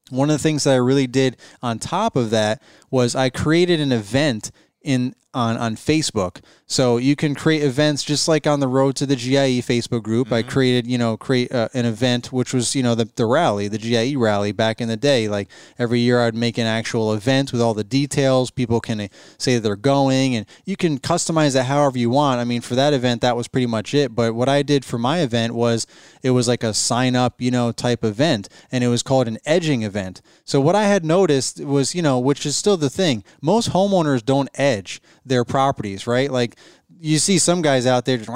one 0.09 0.29
of 0.29 0.35
the 0.35 0.43
things 0.43 0.63
that 0.63 0.73
I 0.73 0.77
really 0.77 1.07
did 1.07 1.37
on 1.61 1.79
top 1.79 2.15
of 2.15 2.29
that 2.31 2.61
was 2.89 3.15
I 3.15 3.29
created 3.29 3.79
an 3.79 3.91
event 3.91 4.51
in 4.81 5.15
on 5.37 5.57
on 5.57 5.75
Facebook. 5.75 6.41
So 6.69 6.97
you 6.97 7.15
can 7.15 7.33
create 7.33 7.63
events 7.63 8.03
just 8.03 8.27
like 8.27 8.45
on 8.45 8.59
the 8.59 8.67
Road 8.67 8.97
to 8.97 9.05
the 9.05 9.15
GIE 9.15 9.61
Facebook 9.61 10.03
group. 10.03 10.33
I 10.33 10.43
created, 10.43 10.85
you 10.85 10.97
know, 10.97 11.15
create 11.15 11.49
uh, 11.53 11.69
an 11.73 11.85
event 11.85 12.33
which 12.33 12.53
was, 12.53 12.75
you 12.75 12.83
know, 12.83 12.93
the 12.93 13.05
the 13.15 13.25
rally, 13.25 13.69
the 13.69 13.77
GIE 13.77 14.15
rally 14.17 14.51
back 14.51 14.81
in 14.81 14.89
the 14.89 14.97
day. 14.97 15.29
Like 15.29 15.47
every 15.79 15.99
year 15.99 16.19
I'd 16.19 16.35
make 16.35 16.57
an 16.57 16.65
actual 16.65 17.13
event 17.13 17.53
with 17.53 17.61
all 17.61 17.73
the 17.73 17.85
details. 17.85 18.51
People 18.51 18.81
can 18.81 18.99
uh, 18.99 19.07
say 19.37 19.55
that 19.55 19.61
they're 19.61 19.77
going 19.77 20.35
and 20.35 20.45
you 20.65 20.75
can 20.75 20.99
customize 20.99 21.57
it 21.57 21.65
however 21.65 21.97
you 21.97 22.09
want. 22.09 22.41
I 22.41 22.43
mean, 22.43 22.61
for 22.61 22.75
that 22.75 22.93
event 22.93 23.21
that 23.21 23.37
was 23.37 23.47
pretty 23.47 23.67
much 23.67 23.93
it, 23.93 24.13
but 24.13 24.35
what 24.35 24.49
I 24.49 24.61
did 24.61 24.83
for 24.83 24.97
my 24.97 25.19
event 25.19 25.53
was 25.53 25.87
it 26.21 26.31
was 26.31 26.49
like 26.49 26.63
a 26.63 26.73
sign 26.73 27.15
up, 27.15 27.39
you 27.39 27.51
know, 27.51 27.71
type 27.71 28.03
event 28.03 28.49
and 28.71 28.83
it 28.83 28.89
was 28.89 29.03
called 29.03 29.29
an 29.29 29.37
edging 29.45 29.83
event. 29.83 30.21
So 30.43 30.59
what 30.59 30.75
I 30.75 30.83
had 30.83 31.05
noticed 31.05 31.63
was, 31.63 31.95
you 31.95 32.01
know, 32.01 32.19
which 32.19 32.45
is 32.45 32.57
still 32.57 32.77
the 32.77 32.89
thing. 32.89 33.23
Most 33.41 33.71
homeowners 33.71 34.25
don't 34.25 34.49
edge 34.55 35.01
their 35.27 35.45
properties, 35.45 36.07
right? 36.07 36.31
Like 36.31 36.57
you 36.99 37.19
see 37.19 37.37
some 37.37 37.61
guys 37.61 37.85
out 37.85 38.05
there 38.05 38.17
just 38.17 38.29
wah, 38.29 38.35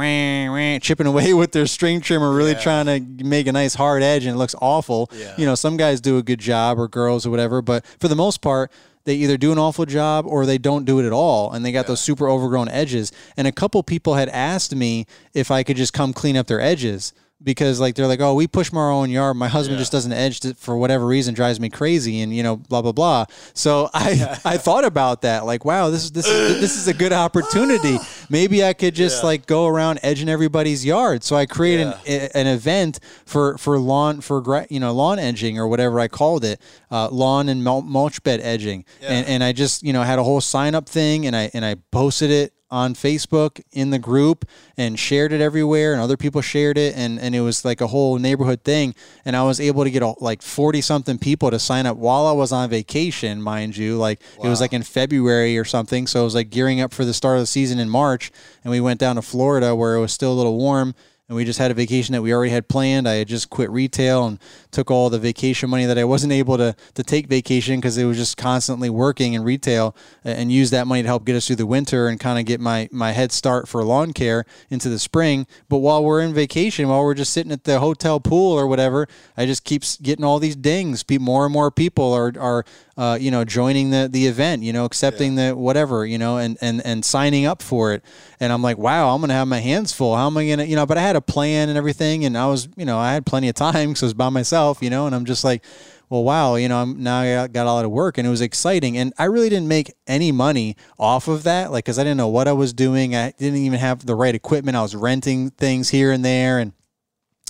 wah, 0.52 0.80
chipping 0.80 1.08
away 1.08 1.34
with 1.42 1.52
their 1.52 1.66
string 1.66 2.02
trimmer, 2.02 2.34
really 2.34 2.56
trying 2.56 2.86
to 2.86 3.24
make 3.24 3.48
a 3.48 3.52
nice 3.52 3.74
hard 3.76 4.04
edge, 4.04 4.26
and 4.26 4.36
it 4.36 4.38
looks 4.38 4.56
awful. 4.62 5.10
You 5.38 5.46
know, 5.46 5.56
some 5.56 5.78
guys 5.78 6.02
do 6.02 6.18
a 6.18 6.24
good 6.24 6.40
job, 6.40 6.80
or 6.80 6.88
girls, 6.88 7.26
or 7.26 7.30
whatever. 7.30 7.62
But 7.62 7.86
for 8.00 8.08
the 8.08 8.16
most 8.16 8.42
part, 8.42 8.72
they 9.04 9.16
either 9.16 9.38
do 9.38 9.52
an 9.52 9.58
awful 9.58 9.86
job 9.86 10.26
or 10.28 10.46
they 10.46 10.60
don't 10.60 10.86
do 10.86 11.00
it 11.00 11.06
at 11.06 11.12
all, 11.12 11.52
and 11.52 11.66
they 11.66 11.72
got 11.72 11.88
those 11.88 12.02
super 12.02 12.30
overgrown 12.30 12.70
edges. 12.70 13.12
And 13.36 13.48
a 13.48 13.52
couple 13.52 13.82
people 13.84 14.14
had 14.16 14.30
asked 14.30 14.76
me 14.76 15.08
if 15.34 15.50
I 15.50 15.64
could 15.64 15.78
just 15.78 15.94
come 15.94 16.14
clean 16.14 16.38
up 16.38 16.48
their 16.48 16.62
edges 16.62 17.14
because 17.44 17.80
like 17.80 17.96
they're 17.96 18.08
like, 18.08 18.20
oh, 18.20 18.34
we 18.34 18.48
push 18.48 18.74
our 18.74 18.92
own 18.92 19.10
yard. 19.10 19.38
My 19.38 19.48
husband 19.48 19.80
just 19.80 19.92
doesn't 19.92 20.12
edge 20.12 20.44
it 20.46 20.58
for 20.58 20.78
whatever 20.78 21.06
reason, 21.06 21.34
drives 21.34 21.60
me 21.60 21.70
crazy, 21.70 22.22
and 22.22 22.36
you 22.36 22.44
know, 22.44 22.58
blah 22.58 22.82
blah 22.82 22.92
blah. 22.92 23.26
So 23.54 23.90
I 23.94 24.40
I 24.46 24.58
thought 24.58 24.86
about 24.86 25.22
that, 25.22 25.46
like, 25.46 25.66
wow, 25.66 25.90
this 25.90 26.04
is 26.04 26.12
this 26.12 26.28
is 26.28 26.62
this 26.62 26.78
is 26.78 26.88
a 26.88 26.94
good 26.94 27.14
opportunity. 27.14 27.98
Maybe 28.30 28.64
I 28.64 28.74
could 28.74 28.96
just 28.96 29.24
like 29.24 29.46
go 29.46 29.68
around 29.68 30.00
edging 30.04 30.30
everybody's 30.30 30.86
yard. 30.86 31.24
So 31.24 31.36
I 31.36 31.46
created 31.46 31.94
an, 32.08 32.30
an 32.34 32.48
event 32.48 33.00
for 33.26 33.58
for 33.58 33.80
lawn 33.80 34.22
for 34.22 34.66
you 34.70 34.80
know 34.80 34.94
lawn 34.94 35.20
edging 35.20 35.58
or 35.58 35.68
whatever 35.68 36.00
I 36.00 36.08
called 36.08 36.44
it, 36.46 36.62
uh, 36.90 37.10
lawn 37.10 37.50
and 37.50 37.64
mulch 37.64 38.24
bed 38.24 38.40
edging, 38.42 38.86
and 39.02 39.26
and 39.28 39.44
I 39.44 39.52
just 39.52 39.84
you 39.84 39.94
know 39.94 40.04
had 40.04 40.20
a 40.20 40.24
whole 40.24 40.42
sign 40.42 40.76
up 40.76 40.88
thing, 40.88 41.26
and 41.26 41.36
I 41.36 41.52
and 41.54 41.66
I 41.66 41.76
posted 41.92 42.32
it 42.32 42.54
on 42.72 42.94
Facebook 42.94 43.62
in 43.74 43.90
the 43.90 44.00
group 44.00 44.46
and 44.78 44.98
shared 44.98 45.34
it 45.34 45.42
everywhere 45.42 45.92
and 45.92 46.02
other 46.02 46.16
people 46.16 46.42
shared 46.42 46.78
it 46.78 46.96
and, 46.96 47.20
and 47.20 47.36
it 47.36 47.42
was 47.42 47.66
like 47.66 47.82
a 47.82 47.88
whole 47.88 48.18
neighborhood 48.18 48.64
thing. 48.64 48.96
And 49.26 49.36
I 49.36 49.44
was 49.44 49.60
able 49.60 49.84
to 49.84 49.92
get 49.92 50.02
like 50.22 50.42
40 50.42 50.82
something 50.82 51.18
people 51.18 51.52
to 51.52 51.60
sign 51.60 51.86
up 51.86 51.98
while 51.98 52.26
I 52.26 52.32
was 52.32 52.52
on 52.52 52.70
vacation 52.70 53.42
mind 53.42 53.76
you 53.76 53.98
like 53.98 54.22
it 54.44 54.48
was 54.48 54.62
like 54.62 54.74
in 54.74 54.84
February 54.84 55.58
or 55.58 55.66
something. 55.66 56.08
So 56.08 56.22
it 56.22 56.24
was 56.24 56.36
like 56.36 56.50
gearing 56.50 56.80
up 56.80 56.94
for 56.94 57.04
the 57.04 57.14
start 57.14 57.38
of 57.38 57.44
the 57.44 57.48
season 57.48 57.78
in 57.80 57.90
March 57.90 58.32
and 58.64 58.72
we 58.72 58.80
went 58.80 59.00
down 59.00 59.18
to 59.18 59.22
Florida 59.22 59.76
where 59.76 59.96
it 59.96 60.00
was 60.00 60.14
still 60.14 60.32
a 60.32 60.36
little 60.36 60.58
warm 60.58 60.96
and 61.32 61.38
we 61.38 61.46
just 61.46 61.60
had 61.60 61.72
a 61.72 61.74
vacation 61.74 62.12
that 62.12 62.22
we 62.22 62.34
already 62.34 62.52
had 62.52 62.68
planned. 62.68 63.08
I 63.08 63.14
had 63.14 63.30
just 63.30 63.50
quit 63.50 63.70
retail 63.70 64.26
and 64.26 64.38
took 64.70 64.92
all 64.92 65.10
the 65.10 65.18
vacation 65.18 65.70
money 65.70 65.86
that 65.86 65.98
I 65.98 66.04
wasn't 66.04 66.34
able 66.34 66.58
to 66.58 66.76
to 66.96 67.04
take 67.06 67.28
vacation 67.28 67.80
because 67.80 67.98
it 67.98 68.04
was 68.04 68.18
just 68.18 68.36
constantly 68.36 68.90
working 68.90 69.32
in 69.32 69.42
retail 69.42 69.96
and 70.26 70.52
use 70.52 70.72
that 70.72 70.88
money 70.88 71.04
to 71.04 71.08
help 71.08 71.24
get 71.24 71.38
us 71.38 71.48
through 71.48 71.56
the 71.56 71.66
winter 71.66 72.10
and 72.10 72.20
kind 72.20 72.38
of 72.38 72.44
get 72.44 72.60
my 72.60 72.90
my 72.92 73.14
head 73.14 73.32
start 73.32 73.70
for 73.70 73.82
lawn 73.82 74.12
care 74.12 74.44
into 74.70 74.90
the 74.90 75.00
spring. 75.00 75.48
But 75.70 75.78
while 75.78 76.04
we're 76.04 76.20
in 76.20 76.34
vacation, 76.34 76.90
while 76.90 77.02
we're 77.02 77.14
just 77.14 77.32
sitting 77.32 77.54
at 77.54 77.64
the 77.64 77.80
hotel 77.80 78.20
pool 78.20 78.52
or 78.52 78.68
whatever, 78.68 79.08
I 79.38 79.46
just 79.46 79.64
keeps 79.64 79.96
getting 79.96 80.26
all 80.26 80.38
these 80.38 80.58
dings. 80.58 81.06
More 81.10 81.46
and 81.46 81.54
more 81.54 81.72
people 81.72 82.12
are 82.12 82.34
are 82.38 82.66
uh, 83.02 83.18
you 83.20 83.32
know 83.32 83.44
joining 83.44 83.90
the 83.90 84.08
the 84.12 84.28
event, 84.28 84.62
you 84.62 84.72
know, 84.72 84.86
accepting 84.86 85.34
the 85.34 85.54
whatever, 85.54 86.06
you 86.06 86.20
know, 86.20 86.38
and 86.38 86.56
and 86.62 86.86
and 86.86 87.04
signing 87.04 87.48
up 87.48 87.64
for 87.64 87.94
it. 87.94 88.06
And 88.40 88.54
I'm 88.54 88.62
like, 88.62 88.78
wow, 88.78 89.16
I'm 89.16 89.22
gonna 89.22 89.34
have 89.34 89.48
my 89.48 89.58
hands 89.58 89.92
full. 89.92 90.16
How 90.16 90.28
am 90.28 90.38
I 90.38 90.48
gonna, 90.48 90.66
you 90.66 90.76
know? 90.76 90.86
But 90.86 91.00
I 91.00 91.02
had 91.02 91.16
a 91.16 91.22
plan 91.22 91.68
and 91.70 91.80
everything, 91.80 92.26
and 92.26 92.38
I 92.38 92.46
was, 92.46 92.70
you 92.78 92.86
know, 92.86 93.00
I 93.00 93.14
had 93.14 93.26
plenty 93.26 93.50
of 93.50 93.56
time 93.56 93.90
because 93.90 94.04
I 94.04 94.06
was 94.06 94.14
by 94.14 94.30
myself, 94.30 94.84
you 94.84 94.92
know, 94.92 95.08
and 95.08 95.16
I'm 95.16 95.26
just 95.26 95.44
like. 95.44 95.66
Well, 96.12 96.26
wow, 96.26 96.56
you 96.56 96.68
know, 96.68 96.82
I'm 96.82 97.02
now 97.02 97.22
I 97.22 97.34
got- 97.34 97.54
got 97.54 97.68
a 97.68 97.72
lot 97.72 97.86
of 97.86 97.92
work 97.92 98.18
and 98.18 98.28
it 98.28 98.30
was 98.30 98.42
exciting. 98.42 98.98
And 98.98 99.14
I 99.18 99.24
really 99.24 99.48
didn't 99.48 99.70
make 99.70 99.94
any 100.08 100.34
money 100.34 100.76
off 101.00 101.30
of 101.30 101.44
that, 101.44 101.72
like, 101.72 101.86
because 101.86 101.98
I 101.98 102.04
didn't 102.04 102.18
know 102.18 102.28
what 102.28 102.50
I 102.50 102.52
was 102.52 102.74
doing. 102.74 103.16
I 103.16 103.32
didn't 103.32 103.60
even 103.60 103.80
have 103.80 104.06
the 104.06 104.14
right 104.14 104.36
equipment. 104.36 104.76
I 104.76 104.82
was 104.82 104.94
renting 104.94 105.52
things 105.52 105.88
here 105.92 106.12
and 106.12 106.26
there. 106.26 106.60
And 106.60 106.74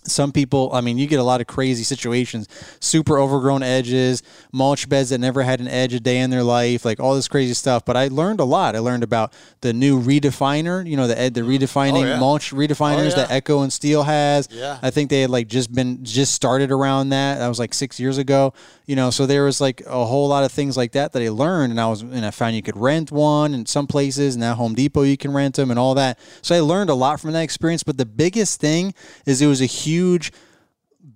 some 0.04 0.32
people, 0.32 0.72
I 0.74 0.82
mean, 0.82 0.98
you 0.98 1.08
get 1.08 1.20
a 1.20 1.24
lot 1.24 1.42
of 1.42 1.48
crazy 1.48 1.84
situations, 1.84 2.48
super 2.80 3.20
overgrown 3.20 3.64
edges, 3.64 4.24
mulch 4.52 4.90
beds 4.90 5.10
that 5.10 5.20
never 5.20 5.44
had 5.44 5.60
an 5.60 5.68
edge 5.68 5.94
a 5.94 6.00
day 6.00 6.20
in 6.20 6.30
their 6.30 6.44
life, 6.44 6.86
like 6.86 7.00
all 7.00 7.16
this 7.16 7.28
crazy 7.28 7.54
stuff. 7.54 7.86
But 7.86 7.98
I 7.98 8.08
learned 8.08 8.40
a 8.40 8.44
lot. 8.44 8.76
I 8.76 8.80
learned 8.80 9.04
about 9.04 9.34
the 9.62 9.74
new 9.74 10.02
redefiner, 10.02 10.88
you 10.88 10.98
know, 10.98 11.08
the 11.08 11.20
ed, 11.20 11.34
the 11.34 11.42
mm. 11.42 11.46
oh, 11.46 11.60
redefining 11.60 12.04
yeah. 12.06 12.20
mulch 12.20 12.52
redefiners 12.52 12.98
oh, 12.98 13.04
yeah. 13.04 13.16
that 13.16 13.32
Echo 13.32 13.62
and 13.62 13.72
Stihl 13.72 14.06
has. 14.06 14.48
Yeah. 14.52 14.80
I 14.82 14.90
think 14.90 15.10
they 15.10 15.22
had 15.22 15.30
like 15.30 15.48
just 15.48 15.74
been 15.74 16.04
just 16.04 16.34
started 16.34 16.72
around 16.72 17.10
that. 17.10 17.38
That 17.38 17.48
was 17.48 17.60
like 17.60 17.74
six 17.74 18.00
years 18.00 18.18
ago, 18.18 18.54
you 18.88 18.96
know. 18.96 19.12
So 19.12 19.26
there 19.26 19.46
was 19.46 19.62
like 19.62 19.82
a 19.86 20.06
whole 20.06 20.28
lot 20.28 20.44
of 20.44 20.52
things 20.52 20.76
like 20.76 20.94
that 20.94 21.14
that 21.14 21.22
I 21.22 21.30
learned, 21.30 21.72
and 21.72 21.80
I 21.80 21.88
was 21.88 22.02
and 22.02 22.26
I 22.26 22.32
found 22.32 22.56
you 22.56 22.64
could 22.64 22.78
rent 22.78 23.12
one 23.12 23.54
in 23.54 23.66
some 23.66 23.88
places. 23.88 24.36
Now 24.36 24.56
Home 24.56 24.74
Depot 24.74 25.04
you 25.04 25.18
can 25.18 25.32
rent 25.32 25.56
them 25.56 25.70
and 25.70 25.80
all 25.80 25.94
that. 25.96 26.18
So 26.42 26.56
I 26.56 26.60
learned 26.60 26.90
a 26.90 26.96
lot 26.96 27.20
from 27.20 27.34
that 27.34 27.44
experience. 27.44 27.84
But 27.84 27.98
the 27.98 28.06
biggest 28.06 28.60
thing 28.60 28.94
is 29.26 29.42
it 29.42 29.48
was 29.48 29.62
a 29.62 29.66
huge 29.66 29.91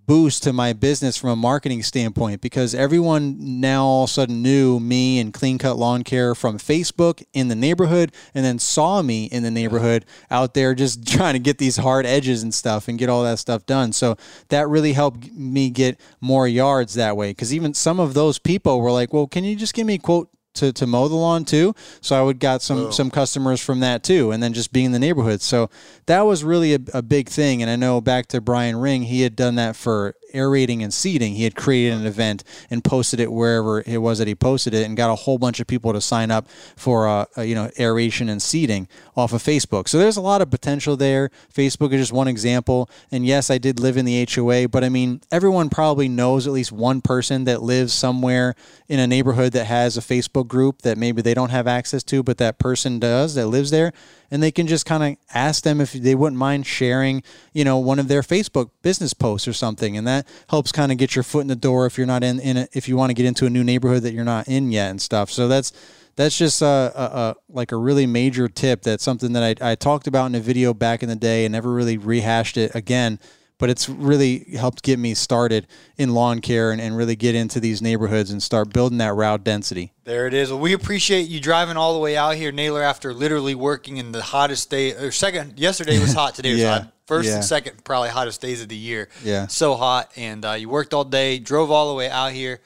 boost 0.07 0.43
to 0.43 0.53
my 0.53 0.73
business 0.73 1.17
from 1.17 1.31
a 1.31 1.35
marketing 1.35 1.81
standpoint 1.81 2.41
because 2.41 2.75
everyone 2.75 3.59
now 3.59 3.83
all 3.83 4.03
of 4.03 4.09
a 4.09 4.13
sudden 4.13 4.41
knew 4.41 4.79
me 4.79 5.19
and 5.19 5.33
Clean 5.33 5.57
Cut 5.57 5.77
Lawn 5.77 6.03
Care 6.03 6.35
from 6.35 6.57
Facebook 6.57 7.23
in 7.33 7.47
the 7.47 7.55
neighborhood 7.55 8.11
and 8.33 8.45
then 8.45 8.59
saw 8.59 9.01
me 9.01 9.25
in 9.25 9.43
the 9.43 9.51
neighborhood 9.51 10.05
out 10.29 10.53
there 10.53 10.75
just 10.75 11.07
trying 11.11 11.33
to 11.33 11.39
get 11.39 11.57
these 11.57 11.77
hard 11.77 12.05
edges 12.05 12.43
and 12.43 12.53
stuff 12.53 12.87
and 12.87 12.99
get 12.99 13.09
all 13.09 13.23
that 13.23 13.39
stuff 13.39 13.65
done. 13.65 13.93
So 13.93 14.17
that 14.49 14.67
really 14.67 14.93
helped 14.93 15.31
me 15.31 15.69
get 15.69 15.99
more 16.21 16.47
yards 16.47 16.93
that 16.95 17.17
way 17.17 17.31
because 17.31 17.53
even 17.53 17.73
some 17.73 17.99
of 17.99 18.13
those 18.13 18.37
people 18.37 18.81
were 18.81 18.91
like, 18.91 19.13
well, 19.13 19.27
can 19.27 19.43
you 19.43 19.55
just 19.55 19.73
give 19.73 19.87
me 19.87 19.95
a 19.95 19.99
quote 19.99 20.29
to, 20.55 20.73
to 20.73 20.87
mow 20.87 21.07
the 21.07 21.15
lawn 21.15 21.45
too. 21.45 21.75
So 22.01 22.19
I 22.19 22.21
would 22.21 22.39
got 22.39 22.61
some 22.61 22.91
some 22.91 23.09
customers 23.11 23.61
from 23.61 23.79
that 23.81 24.03
too, 24.03 24.31
and 24.31 24.41
then 24.41 24.53
just 24.53 24.73
being 24.73 24.87
in 24.87 24.91
the 24.91 24.99
neighborhood. 24.99 25.41
So 25.41 25.69
that 26.07 26.21
was 26.21 26.43
really 26.43 26.73
a, 26.73 26.79
a 26.93 27.01
big 27.01 27.29
thing. 27.29 27.61
And 27.61 27.69
I 27.69 27.75
know 27.75 28.01
back 28.01 28.27
to 28.27 28.41
Brian 28.41 28.77
Ring, 28.77 29.03
he 29.03 29.21
had 29.21 29.35
done 29.35 29.55
that 29.55 29.75
for 29.75 30.15
aerating 30.35 30.83
and 30.83 30.93
seeding. 30.93 31.35
He 31.35 31.43
had 31.43 31.55
created 31.55 31.97
an 31.97 32.05
event 32.05 32.43
and 32.69 32.83
posted 32.83 33.19
it 33.19 33.31
wherever 33.31 33.81
it 33.85 33.97
was 33.97 34.19
that 34.19 34.27
he 34.27 34.35
posted 34.35 34.73
it, 34.73 34.85
and 34.85 34.97
got 34.97 35.09
a 35.09 35.15
whole 35.15 35.37
bunch 35.37 35.59
of 35.59 35.67
people 35.67 35.93
to 35.93 36.01
sign 36.01 36.31
up 36.31 36.47
for 36.75 37.07
uh, 37.07 37.25
uh, 37.37 37.41
you 37.41 37.55
know 37.55 37.69
aeration 37.79 38.29
and 38.29 38.41
seeding 38.41 38.87
off 39.15 39.33
of 39.33 39.41
Facebook. 39.41 39.87
So 39.87 39.97
there's 39.97 40.17
a 40.17 40.21
lot 40.21 40.41
of 40.41 40.51
potential 40.51 40.97
there. 40.97 41.29
Facebook 41.53 41.93
is 41.93 42.01
just 42.01 42.13
one 42.13 42.27
example. 42.27 42.89
And 43.11 43.25
yes, 43.25 43.49
I 43.49 43.57
did 43.57 43.79
live 43.79 43.97
in 43.97 44.05
the 44.05 44.27
HOA, 44.29 44.67
but 44.69 44.83
I 44.83 44.89
mean 44.89 45.21
everyone 45.31 45.69
probably 45.69 46.07
knows 46.07 46.47
at 46.47 46.53
least 46.53 46.71
one 46.71 47.01
person 47.01 47.45
that 47.45 47.61
lives 47.61 47.93
somewhere 47.93 48.55
in 48.87 48.99
a 48.99 49.07
neighborhood 49.07 49.53
that 49.53 49.65
has 49.65 49.97
a 49.97 50.01
Facebook 50.01 50.47
group 50.47 50.81
that 50.81 50.97
maybe 50.97 51.21
they 51.21 51.33
don't 51.33 51.49
have 51.49 51.67
access 51.67 52.03
to, 52.03 52.23
but 52.23 52.37
that 52.37 52.59
person 52.59 52.99
does 52.99 53.35
that 53.35 53.47
lives 53.47 53.71
there 53.71 53.93
and 54.31 54.41
they 54.41 54.51
can 54.51 54.67
just 54.67 54.85
kind 54.85 55.03
of 55.03 55.17
ask 55.33 55.63
them 55.63 55.81
if 55.81 55.93
they 55.93 56.15
wouldn't 56.15 56.39
mind 56.39 56.65
sharing, 56.65 57.23
you 57.53 57.63
know, 57.63 57.77
one 57.77 57.99
of 57.99 58.07
their 58.07 58.21
Facebook 58.21 58.69
business 58.81 59.13
posts 59.13 59.47
or 59.47 59.53
something, 59.53 59.97
and 59.97 60.07
that 60.07 60.27
helps 60.49 60.71
kind 60.71 60.91
of 60.91 60.97
get 60.97 61.15
your 61.15 61.23
foot 61.23 61.41
in 61.41 61.47
the 61.47 61.55
door 61.55 61.85
if 61.85 61.97
you're 61.97 62.07
not 62.07 62.23
in 62.23 62.39
in 62.39 62.57
it, 62.57 62.69
if 62.73 62.87
you 62.87 62.97
want 62.97 63.09
to 63.09 63.13
get 63.13 63.25
into 63.25 63.45
a 63.45 63.49
new 63.49 63.63
neighborhood 63.63 64.03
that 64.03 64.13
you're 64.13 64.23
not 64.23 64.47
in 64.47 64.71
yet 64.71 64.89
and 64.89 65.01
stuff. 65.01 65.29
So 65.29 65.47
that's 65.47 65.71
that's 66.15 66.37
just 66.37 66.61
a, 66.61 66.65
a, 66.65 67.03
a 67.03 67.35
like 67.49 67.71
a 67.71 67.77
really 67.77 68.05
major 68.05 68.47
tip. 68.47 68.81
That's 68.81 69.03
something 69.03 69.33
that 69.33 69.61
I, 69.61 69.71
I 69.71 69.75
talked 69.75 70.07
about 70.07 70.27
in 70.27 70.35
a 70.35 70.39
video 70.39 70.73
back 70.73 71.03
in 71.03 71.09
the 71.09 71.15
day 71.15 71.45
and 71.45 71.51
never 71.51 71.71
really 71.71 71.97
rehashed 71.97 72.57
it 72.57 72.73
again. 72.73 73.19
But 73.57 73.69
it's 73.69 73.87
really 73.87 74.39
helped 74.57 74.83
get 74.83 74.99
me 74.99 75.13
started 75.13 75.65
in 75.97 76.13
lawn 76.13 76.41
care 76.41 76.71
and, 76.71 76.81
and 76.81 76.97
really 76.97 77.15
get 77.15 77.35
into 77.35 77.61
these 77.61 77.81
neighborhoods 77.81 78.29
and 78.29 78.43
start 78.43 78.73
building 78.73 78.97
that 78.97 79.13
route 79.13 79.45
density. 79.45 79.93
There 80.03 80.27
it 80.27 80.33
is. 80.33 80.49
Well, 80.51 80.59
we 80.59 80.73
appreciate 80.73 81.29
you 81.29 81.39
driving 81.39 81.77
all 81.77 81.93
the 81.93 81.99
way 81.99 82.17
out 82.17 82.35
here, 82.35 82.51
Naylor, 82.51 82.83
after 82.83 83.13
literally 83.13 83.55
working 83.55 83.95
in 83.95 84.11
the 84.11 84.21
hottest 84.21 84.69
day 84.69 84.93
or 84.93 85.09
second. 85.11 85.57
Yesterday 85.57 85.99
was 85.99 86.11
hot. 86.13 86.35
Today 86.35 86.51
was 86.53 86.61
Yeah. 86.61 86.79
hot. 86.79 86.91
First 87.07 87.29
Yeah. 87.29 87.35
and 87.35 87.45
second, 87.45 87.81
probably 87.85 88.09
hottest 88.09 88.41
days 88.41 88.61
of 88.61 88.67
the 88.67 88.75
year. 88.75 89.07
Yeah. 89.23 89.47
So 89.47 89.75
hot, 89.75 90.11
and 90.17 90.43
uh, 90.43 90.51
you 90.53 90.67
worked 90.67 90.93
all 90.93 91.05
day, 91.05 91.39
drove 91.39 91.71
all 91.71 91.87
the 91.89 91.95
way 91.95 92.09
out 92.09 92.33
here, 92.33 92.59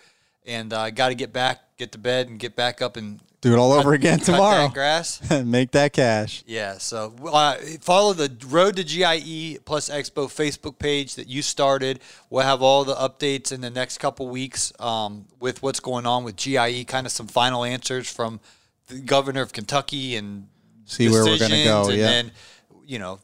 and 0.48 0.74
uh, 0.74 0.90
got 0.90 1.10
to 1.10 1.16
get 1.16 1.32
back, 1.34 1.60
get 1.78 1.92
to 1.92 1.98
bed, 2.00 2.30
and 2.30 2.40
get 2.40 2.56
back 2.56 2.82
up 2.82 2.98
and 2.98 3.20
Do 3.42 3.54
it 3.54 3.58
all 3.58 3.72
over 3.72 3.94
again 3.94 4.18
cut 4.20 4.26
tomorrow. 4.26 4.64
that 4.64 4.74
grass. 4.74 5.22
Make 5.46 5.72
that 5.72 5.94
cash. 5.94 6.44
Yeah, 6.46 6.78
so 6.78 7.14
uh, 7.32 7.56
follow 7.80 8.12
the 8.14 8.30
Road 8.48 8.76
to 8.76 8.84
GIE 8.84 9.60
plus 9.64 9.90
Expo 9.90 10.28
Facebook 10.28 10.78
page 10.78 11.16
that 11.16 11.28
you 11.28 11.42
started. 11.42 12.02
We'll 12.30 12.44
have 12.44 12.62
all 12.62 12.84
the 12.84 12.96
updates 12.96 13.52
in 13.54 13.62
the 13.62 13.70
next 13.70 14.00
couple 14.00 14.28
weeks 14.28 14.74
um, 14.80 15.26
with 15.40 15.64
what's 15.64 15.80
going 15.80 16.06
on 16.06 16.26
with 16.26 16.36
GIE, 16.36 16.84
kind 16.84 17.06
of 17.06 17.14
some 17.14 17.28
final 17.28 17.64
answers 17.64 18.12
from 18.12 18.42
the 18.88 19.00
governor 19.00 19.42
of 19.42 19.54
Kentucky 19.54 20.16
and 20.18 20.48
See 20.86 21.08
where 21.08 21.24
we're 21.24 21.38
gonna 21.38 21.64
go. 21.64 21.88
And 21.90 21.98
Yeah, 21.98 22.06
then, 22.08 22.32
you 22.86 23.00
know, 23.00 23.20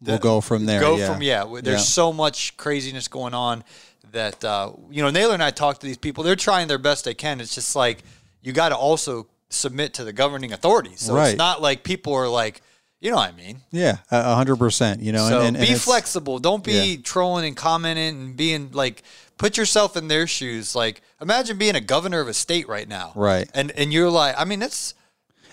we'll 0.00 0.18
go 0.18 0.40
from 0.40 0.66
there. 0.66 0.80
go 0.80 0.96
yeah. 0.98 1.12
from 1.12 1.22
yeah. 1.22 1.44
There's 1.62 1.66
Yeah. 1.66 1.76
so 1.78 2.12
much 2.12 2.56
craziness 2.58 3.08
going 3.08 3.34
on 3.34 3.64
that 4.12 4.44
uh, 4.44 4.72
you 4.90 5.02
know. 5.02 5.10
Naylor 5.10 5.34
and 5.34 5.42
I 5.42 5.50
talk 5.50 5.78
to 5.80 5.86
these 5.86 5.96
people. 5.96 6.22
They're 6.22 6.36
trying 6.36 6.68
their 6.68 6.78
best 6.78 7.06
they 7.06 7.14
can. 7.14 7.40
It's 7.40 7.54
just 7.54 7.74
like 7.74 8.04
you 8.42 8.52
got 8.52 8.70
to 8.70 8.76
also 8.76 9.26
submit 9.48 9.94
to 9.94 10.04
the 10.04 10.12
governing 10.12 10.52
authorities. 10.52 11.00
So 11.00 11.14
Right. 11.14 11.28
it's 11.30 11.38
not 11.38 11.60
like 11.62 11.82
people 11.84 12.14
are 12.14 12.28
like, 12.28 12.62
you 13.00 13.10
know 13.10 13.16
what 13.16 13.32
I 13.32 13.36
mean. 13.36 13.60
Yeah, 13.72 13.98
a 14.10 14.34
hundred 14.34 14.56
percent. 14.56 15.00
You 15.00 15.12
know, 15.12 15.28
So 15.28 15.38
and, 15.38 15.48
and, 15.48 15.56
and 15.58 15.66
be 15.68 15.74
flexible. 15.74 16.38
Don't 16.38 16.62
be 16.64 16.72
Yeah. 16.94 16.96
trolling 17.02 17.46
and 17.46 17.56
commenting 17.56 18.08
and 18.08 18.36
being 18.36 18.70
like. 18.72 19.02
Put 19.38 19.56
yourself 19.56 19.96
in 19.96 20.06
their 20.06 20.28
shoes. 20.28 20.76
Like, 20.76 21.02
imagine 21.20 21.58
being 21.58 21.74
a 21.74 21.80
governor 21.80 22.20
of 22.20 22.28
a 22.28 22.34
state 22.34 22.68
right 22.68 22.86
now. 22.86 23.10
Right. 23.16 23.50
And 23.54 23.72
and 23.72 23.92
you're 23.92 24.10
like, 24.10 24.36
I 24.38 24.44
mean, 24.44 24.62
it's 24.62 24.94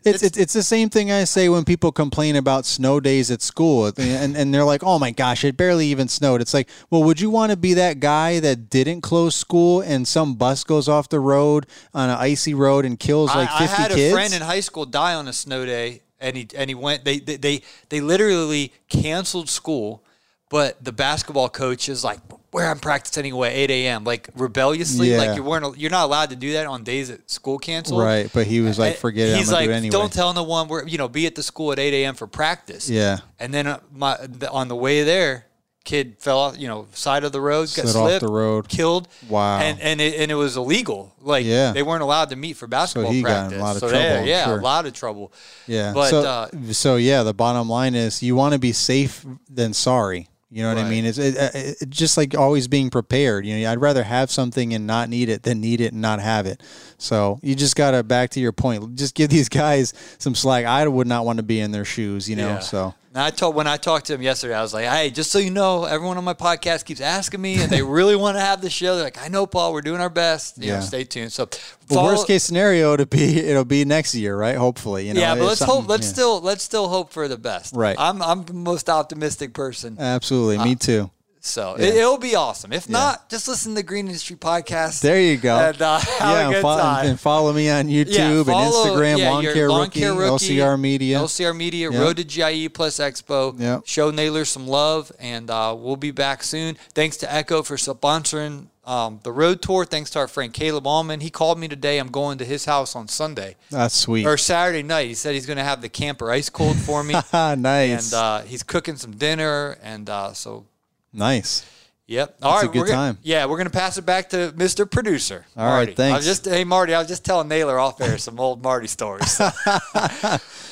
It's, 0.04 0.24
it's 0.24 0.38
it's 0.38 0.54
the 0.54 0.64
same 0.64 0.89
thing 0.89 1.12
I 1.12 1.24
say 1.26 1.50
when 1.50 1.66
people 1.66 1.91
complain 1.91 2.36
about 2.36 2.66
snow 2.66 3.00
days 3.00 3.32
at 3.32 3.41
school, 3.41 3.91
and 3.97 4.38
and 4.38 4.54
they're 4.54 4.64
like, 4.64 4.84
"Oh 4.84 5.00
my 5.00 5.12
gosh, 5.12 5.43
it 5.43 5.58
barely 5.58 5.88
even 5.88 6.08
snowed." 6.08 6.41
It's 6.41 6.54
like, 6.54 6.70
well, 6.89 7.04
would 7.04 7.20
you 7.20 7.30
want 7.30 7.52
to 7.52 7.58
be 7.58 7.74
that 7.76 8.00
guy 8.00 8.39
that 8.39 8.70
didn't 8.70 9.02
close 9.02 9.36
school 9.36 9.82
and 9.82 10.08
some 10.08 10.36
bus 10.36 10.64
goes 10.64 10.88
off 10.88 11.10
the 11.10 11.20
road 11.20 11.66
on 11.93 12.10
an 12.10 12.18
icy 12.18 12.54
road 12.54 12.86
and 12.86 13.00
kills 13.00 13.34
like 13.36 13.50
I, 13.50 13.56
I 13.56 13.68
fifty 13.68 13.82
had 13.82 13.91
kids? 13.91 14.14
a 14.14 14.16
friend 14.16 14.34
in 14.34 14.41
high 14.41 14.62
school 14.62 14.86
die 14.86 15.14
on 15.16 15.28
a 15.28 15.34
snow 15.34 15.66
day, 15.66 16.02
and 16.20 16.38
he 16.38 16.47
and 16.56 16.70
he 16.70 16.76
went. 16.76 17.06
They 17.06 17.20
they 17.20 17.38
they, 17.38 17.62
they 17.89 18.02
literally 18.02 18.74
canceled 18.89 19.50
school, 19.50 20.04
but 20.50 20.84
the 20.84 20.91
basketball 20.91 21.47
coach 21.50 21.88
is 21.89 22.04
like, 22.04 22.20
"Where 22.52 22.70
I'm 22.70 22.80
practicing 22.80 23.22
anyway, 23.22 23.54
8 23.54 23.70
a.m." 23.72 24.04
Like 24.04 24.30
rebelliously, 24.36 25.12
Yeah. 25.12 25.18
like 25.20 25.36
you 25.36 25.43
weren't 25.43 25.78
you're 25.78 25.91
not 25.91 26.06
allowed 26.06 26.32
to 26.32 26.36
do 26.36 26.54
that 26.54 26.66
on 26.66 26.84
days 26.84 27.10
that 27.10 27.30
school 27.30 27.58
canceled. 27.60 28.02
right, 28.02 28.30
but 28.34 28.47
he 28.47 28.60
was 28.62 28.78
like, 28.80 28.97
"Forget 28.97 29.30
it, 29.30 29.32
I'm 29.34 29.38
He's 29.38 29.52
like, 29.52 29.68
do 29.68 29.74
anyway." 29.74 29.91
don't 29.91 30.12
tell 30.12 30.34
no 30.34 30.43
one. 30.43 30.68
We're 30.68 30.88
you 30.88 30.97
know, 30.97 31.08
be 31.08 31.26
at 31.28 31.36
the 31.36 31.43
school 31.43 31.72
at 31.72 31.80
8 31.80 31.93
a.m. 31.93 32.16
for 32.16 32.28
practice. 32.28 32.89
Yeah. 32.89 33.20
And 33.39 33.54
then 33.54 33.68
uh, 33.68 33.80
my 33.93 34.18
on 34.52 34.68
the 34.70 34.76
way 34.76 35.04
there, 35.04 35.45
kid 35.86 36.16
fell 36.20 36.39
off, 36.39 36.58
you 36.60 36.68
know, 36.68 36.88
side 36.93 37.24
of 37.24 37.32
the 37.32 37.41
road, 37.41 37.70
got 37.76 37.88
Slid 37.88 38.16
off 38.16 38.22
the 38.22 38.28
road. 38.28 38.68
killed. 38.68 39.08
Wow. 39.28 39.60
And 39.60 39.80
and 39.82 40.02
it, 40.02 40.20
and 40.20 40.30
it 40.32 40.36
was 40.36 40.58
illegal. 40.58 41.14
Like 41.22 41.45
Yeah. 41.45 41.72
they 41.74 41.84
weren't 41.84 42.02
allowed 42.04 42.30
to 42.32 42.36
meet 42.36 42.58
for 42.58 42.66
basketball 42.68 43.12
he 43.12 43.22
got 43.22 43.52
in 43.52 43.60
a 43.60 43.60
practice. 43.60 43.62
lot 43.62 43.76
of 43.76 43.80
so 43.82 43.89
trouble, 43.89 44.26
yeah, 44.28 44.45
sure. 44.45 44.60
a 44.60 44.62
lot 44.62 44.86
of 44.88 44.93
trouble. 44.93 45.32
Yeah. 45.68 45.93
But 45.93 46.10
so, 46.10 46.22
uh, 46.24 46.47
so 46.74 46.95
yeah, 46.95 47.22
the 47.24 47.34
bottom 47.34 47.70
line 47.70 47.93
is 47.95 48.24
you 48.24 48.36
want 48.36 48.54
to 48.54 48.60
be 48.60 48.72
safe 48.72 49.26
than 49.50 49.74
sorry. 49.74 50.28
You 50.52 50.64
know 50.64 50.74
what 50.74 50.84
I 50.84 50.89
mean? 50.89 51.06
It's 51.06 51.20
it, 51.20 51.38
uh, 51.38 51.50
it, 51.54 51.82
it, 51.82 51.89
just 51.91 52.18
like 52.18 52.36
always 52.36 52.68
being 52.68 52.89
prepared. 52.89 53.45
You 53.45 53.60
know, 53.60 53.72
I'd 53.72 53.80
rather 53.80 54.04
have 54.04 54.32
something 54.32 54.74
and 54.74 54.88
not 54.88 55.08
need 55.08 55.30
it 55.30 55.43
than 55.43 55.62
need 55.62 55.80
it 55.80 55.93
and 55.93 56.02
not 56.02 56.20
have 56.20 56.47
it. 56.47 56.64
So 56.97 57.39
you 57.43 57.54
just 57.54 57.76
gotta 57.76 58.02
back 58.02 58.32
to 58.32 58.39
your 58.39 58.52
point. 58.52 58.95
Just 58.95 59.14
give 59.14 59.30
these 59.30 59.47
guys 59.64 59.93
some 60.18 60.34
slack. 60.34 60.66
I 60.66 60.88
would 60.88 61.06
not 61.06 61.24
want 61.24 61.38
to 61.38 61.43
be 61.43 61.60
in 61.60 61.72
their 61.72 61.86
shoes. 61.86 62.28
You 62.28 62.36
know. 62.36 62.47
Yeah. 62.47 62.60
So 62.60 62.95
And 63.20 63.26
I 63.26 63.32
told 63.32 63.53
when 63.53 63.67
I 63.67 63.76
talked 63.76 64.05
to 64.05 64.13
him 64.13 64.22
yesterday, 64.22 64.53
I 64.55 64.61
was 64.61 64.74
like, 64.74 64.86
"Hey, 64.86 65.09
just 65.09 65.30
so 65.30 65.39
you 65.39 65.51
know, 65.51 65.84
everyone 65.84 66.17
on 66.17 66.24
my 66.24 66.34
podcast 66.34 66.86
keeps 66.86 67.01
asking 67.01 67.41
me, 67.41 67.61
and 67.61 67.70
they 67.70 67.82
really 67.82 68.15
want 68.15 68.38
to 68.38 68.39
have 68.39 68.61
the 68.61 68.70
show. 68.70 68.95
They're 68.95 69.03
like, 69.03 69.22
I 69.22 69.28
know, 69.28 69.45
Paul, 69.45 69.74
we're 69.74 69.82
doing 69.82 69.99
our 69.99 70.09
best. 70.09 70.57
You 70.57 70.70
Yeah. 70.70 70.80
know, 70.80 70.86
stay 70.86 71.03
tuned. 71.03 71.34
So, 71.34 71.49
follow- 71.89 72.11
worst 72.13 72.28
case 72.28 72.45
scenario 72.45 72.95
to 72.95 73.05
be 73.05 73.38
it'll 73.41 73.65
be 73.65 73.84
next 73.84 74.15
year, 74.15 74.38
right? 74.38 74.55
Hopefully, 74.55 75.05
you 75.09 75.13
know. 75.13 75.20
yeah, 75.20 75.36
but 75.36 75.43
let's 75.43 75.59
hope. 75.61 75.89
Let's 75.89 76.07
yeah. 76.07 76.13
still 76.13 76.39
let's 76.39 76.63
still 76.63 76.88
hope 76.88 77.11
for 77.11 77.28
the 77.28 77.36
best. 77.38 77.76
Right. 77.76 77.97
I'm 77.99 78.22
I'm 78.22 78.45
the 78.45 78.53
most 78.53 78.89
optimistic 78.89 79.53
person. 79.53 79.97
Absolutely, 79.99 80.59
me 80.59 80.72
uh, 80.72 80.76
too. 80.76 81.11
So 81.50 81.76
it, 81.76 81.95
it'll 81.95 82.18
be 82.18 82.36
awesome. 82.36 82.72
If 82.72 82.88
not, 82.88 83.30
just 83.30 83.47
listen 83.47 83.72
to 83.72 83.76
the 83.78 83.84
Green 83.84 84.08
Industry 84.08 84.36
Podcast. 84.36 85.02
There 85.02 85.20
you 85.20 85.38
go. 85.38 85.56
And 85.58 85.82
uh, 85.82 86.00
have 86.00 86.08
yeah, 86.20 86.39
a 86.39 86.43
and, 86.45 86.54
good 86.54 86.62
fo- 86.62 86.78
time. 86.78 87.06
and 87.08 87.20
follow 87.20 87.52
me 87.54 87.70
on 87.70 87.88
YouTube 87.88 88.14
Yeah, 88.16 88.32
and 88.32 88.45
Instagram, 88.47 89.18
yeah, 89.18 89.30
Lawn 89.32 89.43
Care 89.43 89.70
Lawn 89.70 89.82
Rookie, 89.82 90.00
Care 90.00 90.14
Rookie, 90.14 90.56
LCR 90.58 90.80
Media. 90.80 91.18
LCR 91.20 91.56
Media, 91.58 91.91
Yeah. 91.91 92.00
Road 92.00 92.18
to 92.18 92.24
GIE 92.24 92.68
plus 92.70 92.97
Expo. 93.00 93.60
Yeah. 93.60 93.80
Show 93.86 94.12
Naylor 94.12 94.45
some 94.45 94.68
love, 94.68 95.12
and 95.20 95.50
uh, 95.50 95.76
we'll 95.78 95.95
be 95.95 96.12
back 96.12 96.43
soon. 96.43 96.76
Thanks 96.93 97.18
to 97.18 97.34
Echo 97.34 97.64
for 97.64 97.76
sponsoring 97.76 98.68
um, 98.86 99.20
the 99.24 99.32
road 99.32 99.62
tour. 99.62 99.86
Thanks 99.86 100.10
to 100.12 100.20
our 100.20 100.28
friend 100.28 100.52
Caleb 100.54 100.88
Allman. 100.88 101.20
He 101.20 101.30
called 101.30 101.60
me 101.60 101.68
today. 101.68 102.00
I'm 102.00 102.10
going 102.10 102.38
to 102.39 102.45
his 102.45 102.66
house 102.66 102.95
on 102.95 103.08
Sunday 103.08 103.56
That's 103.70 103.93
sweet. 103.95 104.26
or 104.26 104.36
Saturday 104.38 104.82
night. 104.84 105.08
He 105.08 105.14
said 105.14 105.34
he's 105.36 105.45
going 105.45 105.58
to 105.58 105.64
have 105.64 105.82
the 105.82 105.89
camper 105.89 106.32
ice 106.32 106.50
cold 106.50 106.76
for 106.78 107.04
me. 107.04 107.14
Nice. 107.34 108.12
And 108.12 108.20
uh, 108.20 108.41
he's 108.41 108.64
cooking 108.64 108.95
some 108.95 109.12
dinner, 109.12 109.78
and 109.84 110.10
uh, 110.10 110.34
so 110.34 110.66
nice. 111.14 111.66
Yep. 112.07 112.38
All 112.41 112.51
That's 112.53 112.64
a 112.64 112.66
right, 112.66 112.74
good 112.74 112.80
we're 112.80 112.88
gonna- 112.88 112.97
time. 113.14 113.18
Yeah, 113.22 113.45
we're 113.45 113.57
gonna 113.57 113.70
pass 113.70 113.97
it 113.99 114.05
back 114.05 114.30
to 114.30 114.51
Mr. 114.57 114.89
Producer. 114.89 115.45
All 115.55 115.66
right, 115.66 115.74
Marty. 115.76 115.91
I 115.91 115.95
thanks. 115.95 116.18
was 116.18 116.26
just 116.26 116.45
hey 116.45 116.64
Marty, 116.64 116.95
I 116.95 116.99
was 116.99 117.07
just 117.07 117.24
telling 117.24 117.47
Naylor 117.47 117.78
off 117.80 118.01
air 118.01 118.18
some 118.18 118.39
old 118.39 118.64
Marty 118.64 118.88
stories. 118.88 119.39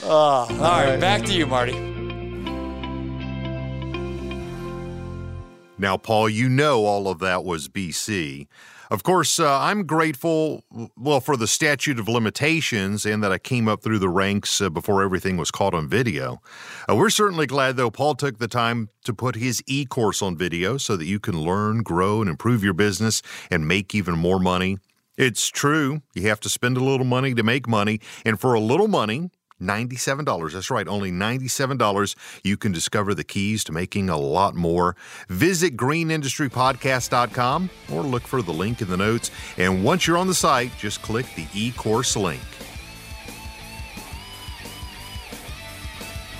Uh, 0.03 0.09
all 0.09 0.47
right, 0.49 0.99
back 1.01 1.23
to 1.23 1.33
you, 1.33 1.45
Marty. 1.47 1.73
Now, 5.79 5.97
Paul, 5.97 6.29
you 6.29 6.49
know 6.49 6.85
all 6.85 7.07
of 7.07 7.19
that 7.19 7.43
was 7.43 7.67
BC. 7.67 8.47
Of 8.89 9.03
course, 9.03 9.39
uh, 9.39 9.59
I'm 9.59 9.85
grateful, 9.85 10.63
well, 10.95 11.19
for 11.19 11.35
the 11.35 11.47
statute 11.47 11.99
of 11.99 12.07
limitations 12.07 13.05
and 13.05 13.21
that 13.21 13.31
I 13.31 13.37
came 13.37 13.67
up 13.67 13.83
through 13.83 13.99
the 13.99 14.09
ranks 14.09 14.61
uh, 14.61 14.69
before 14.69 15.03
everything 15.03 15.35
was 15.35 15.51
caught 15.51 15.73
on 15.73 15.89
video. 15.89 16.41
Uh, 16.89 16.95
we're 16.95 17.09
certainly 17.09 17.47
glad, 17.47 17.75
though, 17.75 17.91
Paul 17.91 18.15
took 18.15 18.37
the 18.39 18.47
time 18.47 18.89
to 19.03 19.13
put 19.13 19.35
his 19.35 19.61
e 19.67 19.85
course 19.85 20.21
on 20.21 20.37
video 20.37 20.77
so 20.77 20.95
that 20.95 21.05
you 21.05 21.19
can 21.19 21.41
learn, 21.41 21.83
grow, 21.83 22.21
and 22.21 22.29
improve 22.29 22.63
your 22.63 22.73
business 22.73 23.21
and 23.51 23.67
make 23.67 23.93
even 23.93 24.17
more 24.17 24.39
money. 24.39 24.77
It's 25.17 25.47
true, 25.47 26.01
you 26.13 26.27
have 26.29 26.39
to 26.41 26.49
spend 26.49 26.77
a 26.77 26.83
little 26.83 27.05
money 27.05 27.33
to 27.33 27.41
make 27.43 27.67
money, 27.67 27.99
and 28.23 28.39
for 28.39 28.53
a 28.53 28.59
little 28.59 28.87
money, 28.87 29.31
$97. 29.61 30.53
That's 30.53 30.69
right, 30.71 30.87
only 30.87 31.11
$97. 31.11 32.15
You 32.43 32.57
can 32.57 32.71
discover 32.71 33.13
the 33.13 33.23
keys 33.23 33.63
to 33.65 33.71
making 33.71 34.09
a 34.09 34.17
lot 34.17 34.55
more. 34.55 34.95
Visit 35.29 35.75
greenindustrypodcast.com 35.77 37.69
or 37.91 38.01
look 38.03 38.23
for 38.23 38.41
the 38.41 38.53
link 38.53 38.81
in 38.81 38.89
the 38.89 38.97
notes. 38.97 39.31
And 39.57 39.83
once 39.83 40.07
you're 40.07 40.17
on 40.17 40.27
the 40.27 40.33
site, 40.33 40.71
just 40.77 41.01
click 41.01 41.25
the 41.35 41.47
e 41.53 41.71
course 41.71 42.15
link. 42.15 42.41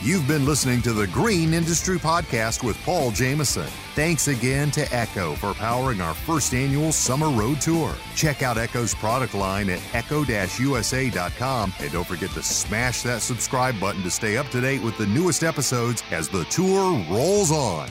You've 0.08 0.26
been 0.26 0.45
listening 0.45 0.82
to 0.84 0.93
the 0.93 1.05
Green 1.08 1.53
Industry 1.53 1.99
Podcast 1.99 2.64
with 2.64 2.82
Paul 2.86 3.12
Jameson. 3.12 3.68
Thanks 3.93 4.30
again 4.30 4.72
to 4.72 4.95
Echo 4.95 5.36
for 5.36 5.53
powering 5.53 5.99
our 5.99 6.14
first 6.14 6.53
annual 6.53 6.93
summer 6.93 7.28
road 7.30 7.60
tour. 7.60 7.93
Check 8.16 8.41
out 8.41 8.58
Echo's 8.58 8.95
product 8.95 9.34
line 9.34 9.70
at 9.70 9.82
echo-usa.com 9.93 11.74
and 11.78 11.91
don't 11.91 12.08
forget 12.08 12.30
to 12.30 12.41
smash 12.41 13.01
that 13.01 13.22
subscribe 13.22 13.78
button 13.82 14.01
to 14.03 14.10
stay 14.10 14.38
up 14.38 14.47
to 14.47 14.62
date 14.62 14.82
with 14.82 14.97
the 14.97 15.08
newest 15.08 15.43
episodes 15.43 16.01
as 16.10 16.30
the 16.30 16.45
tour 16.45 16.93
rolls 17.10 17.51
on. 17.51 17.89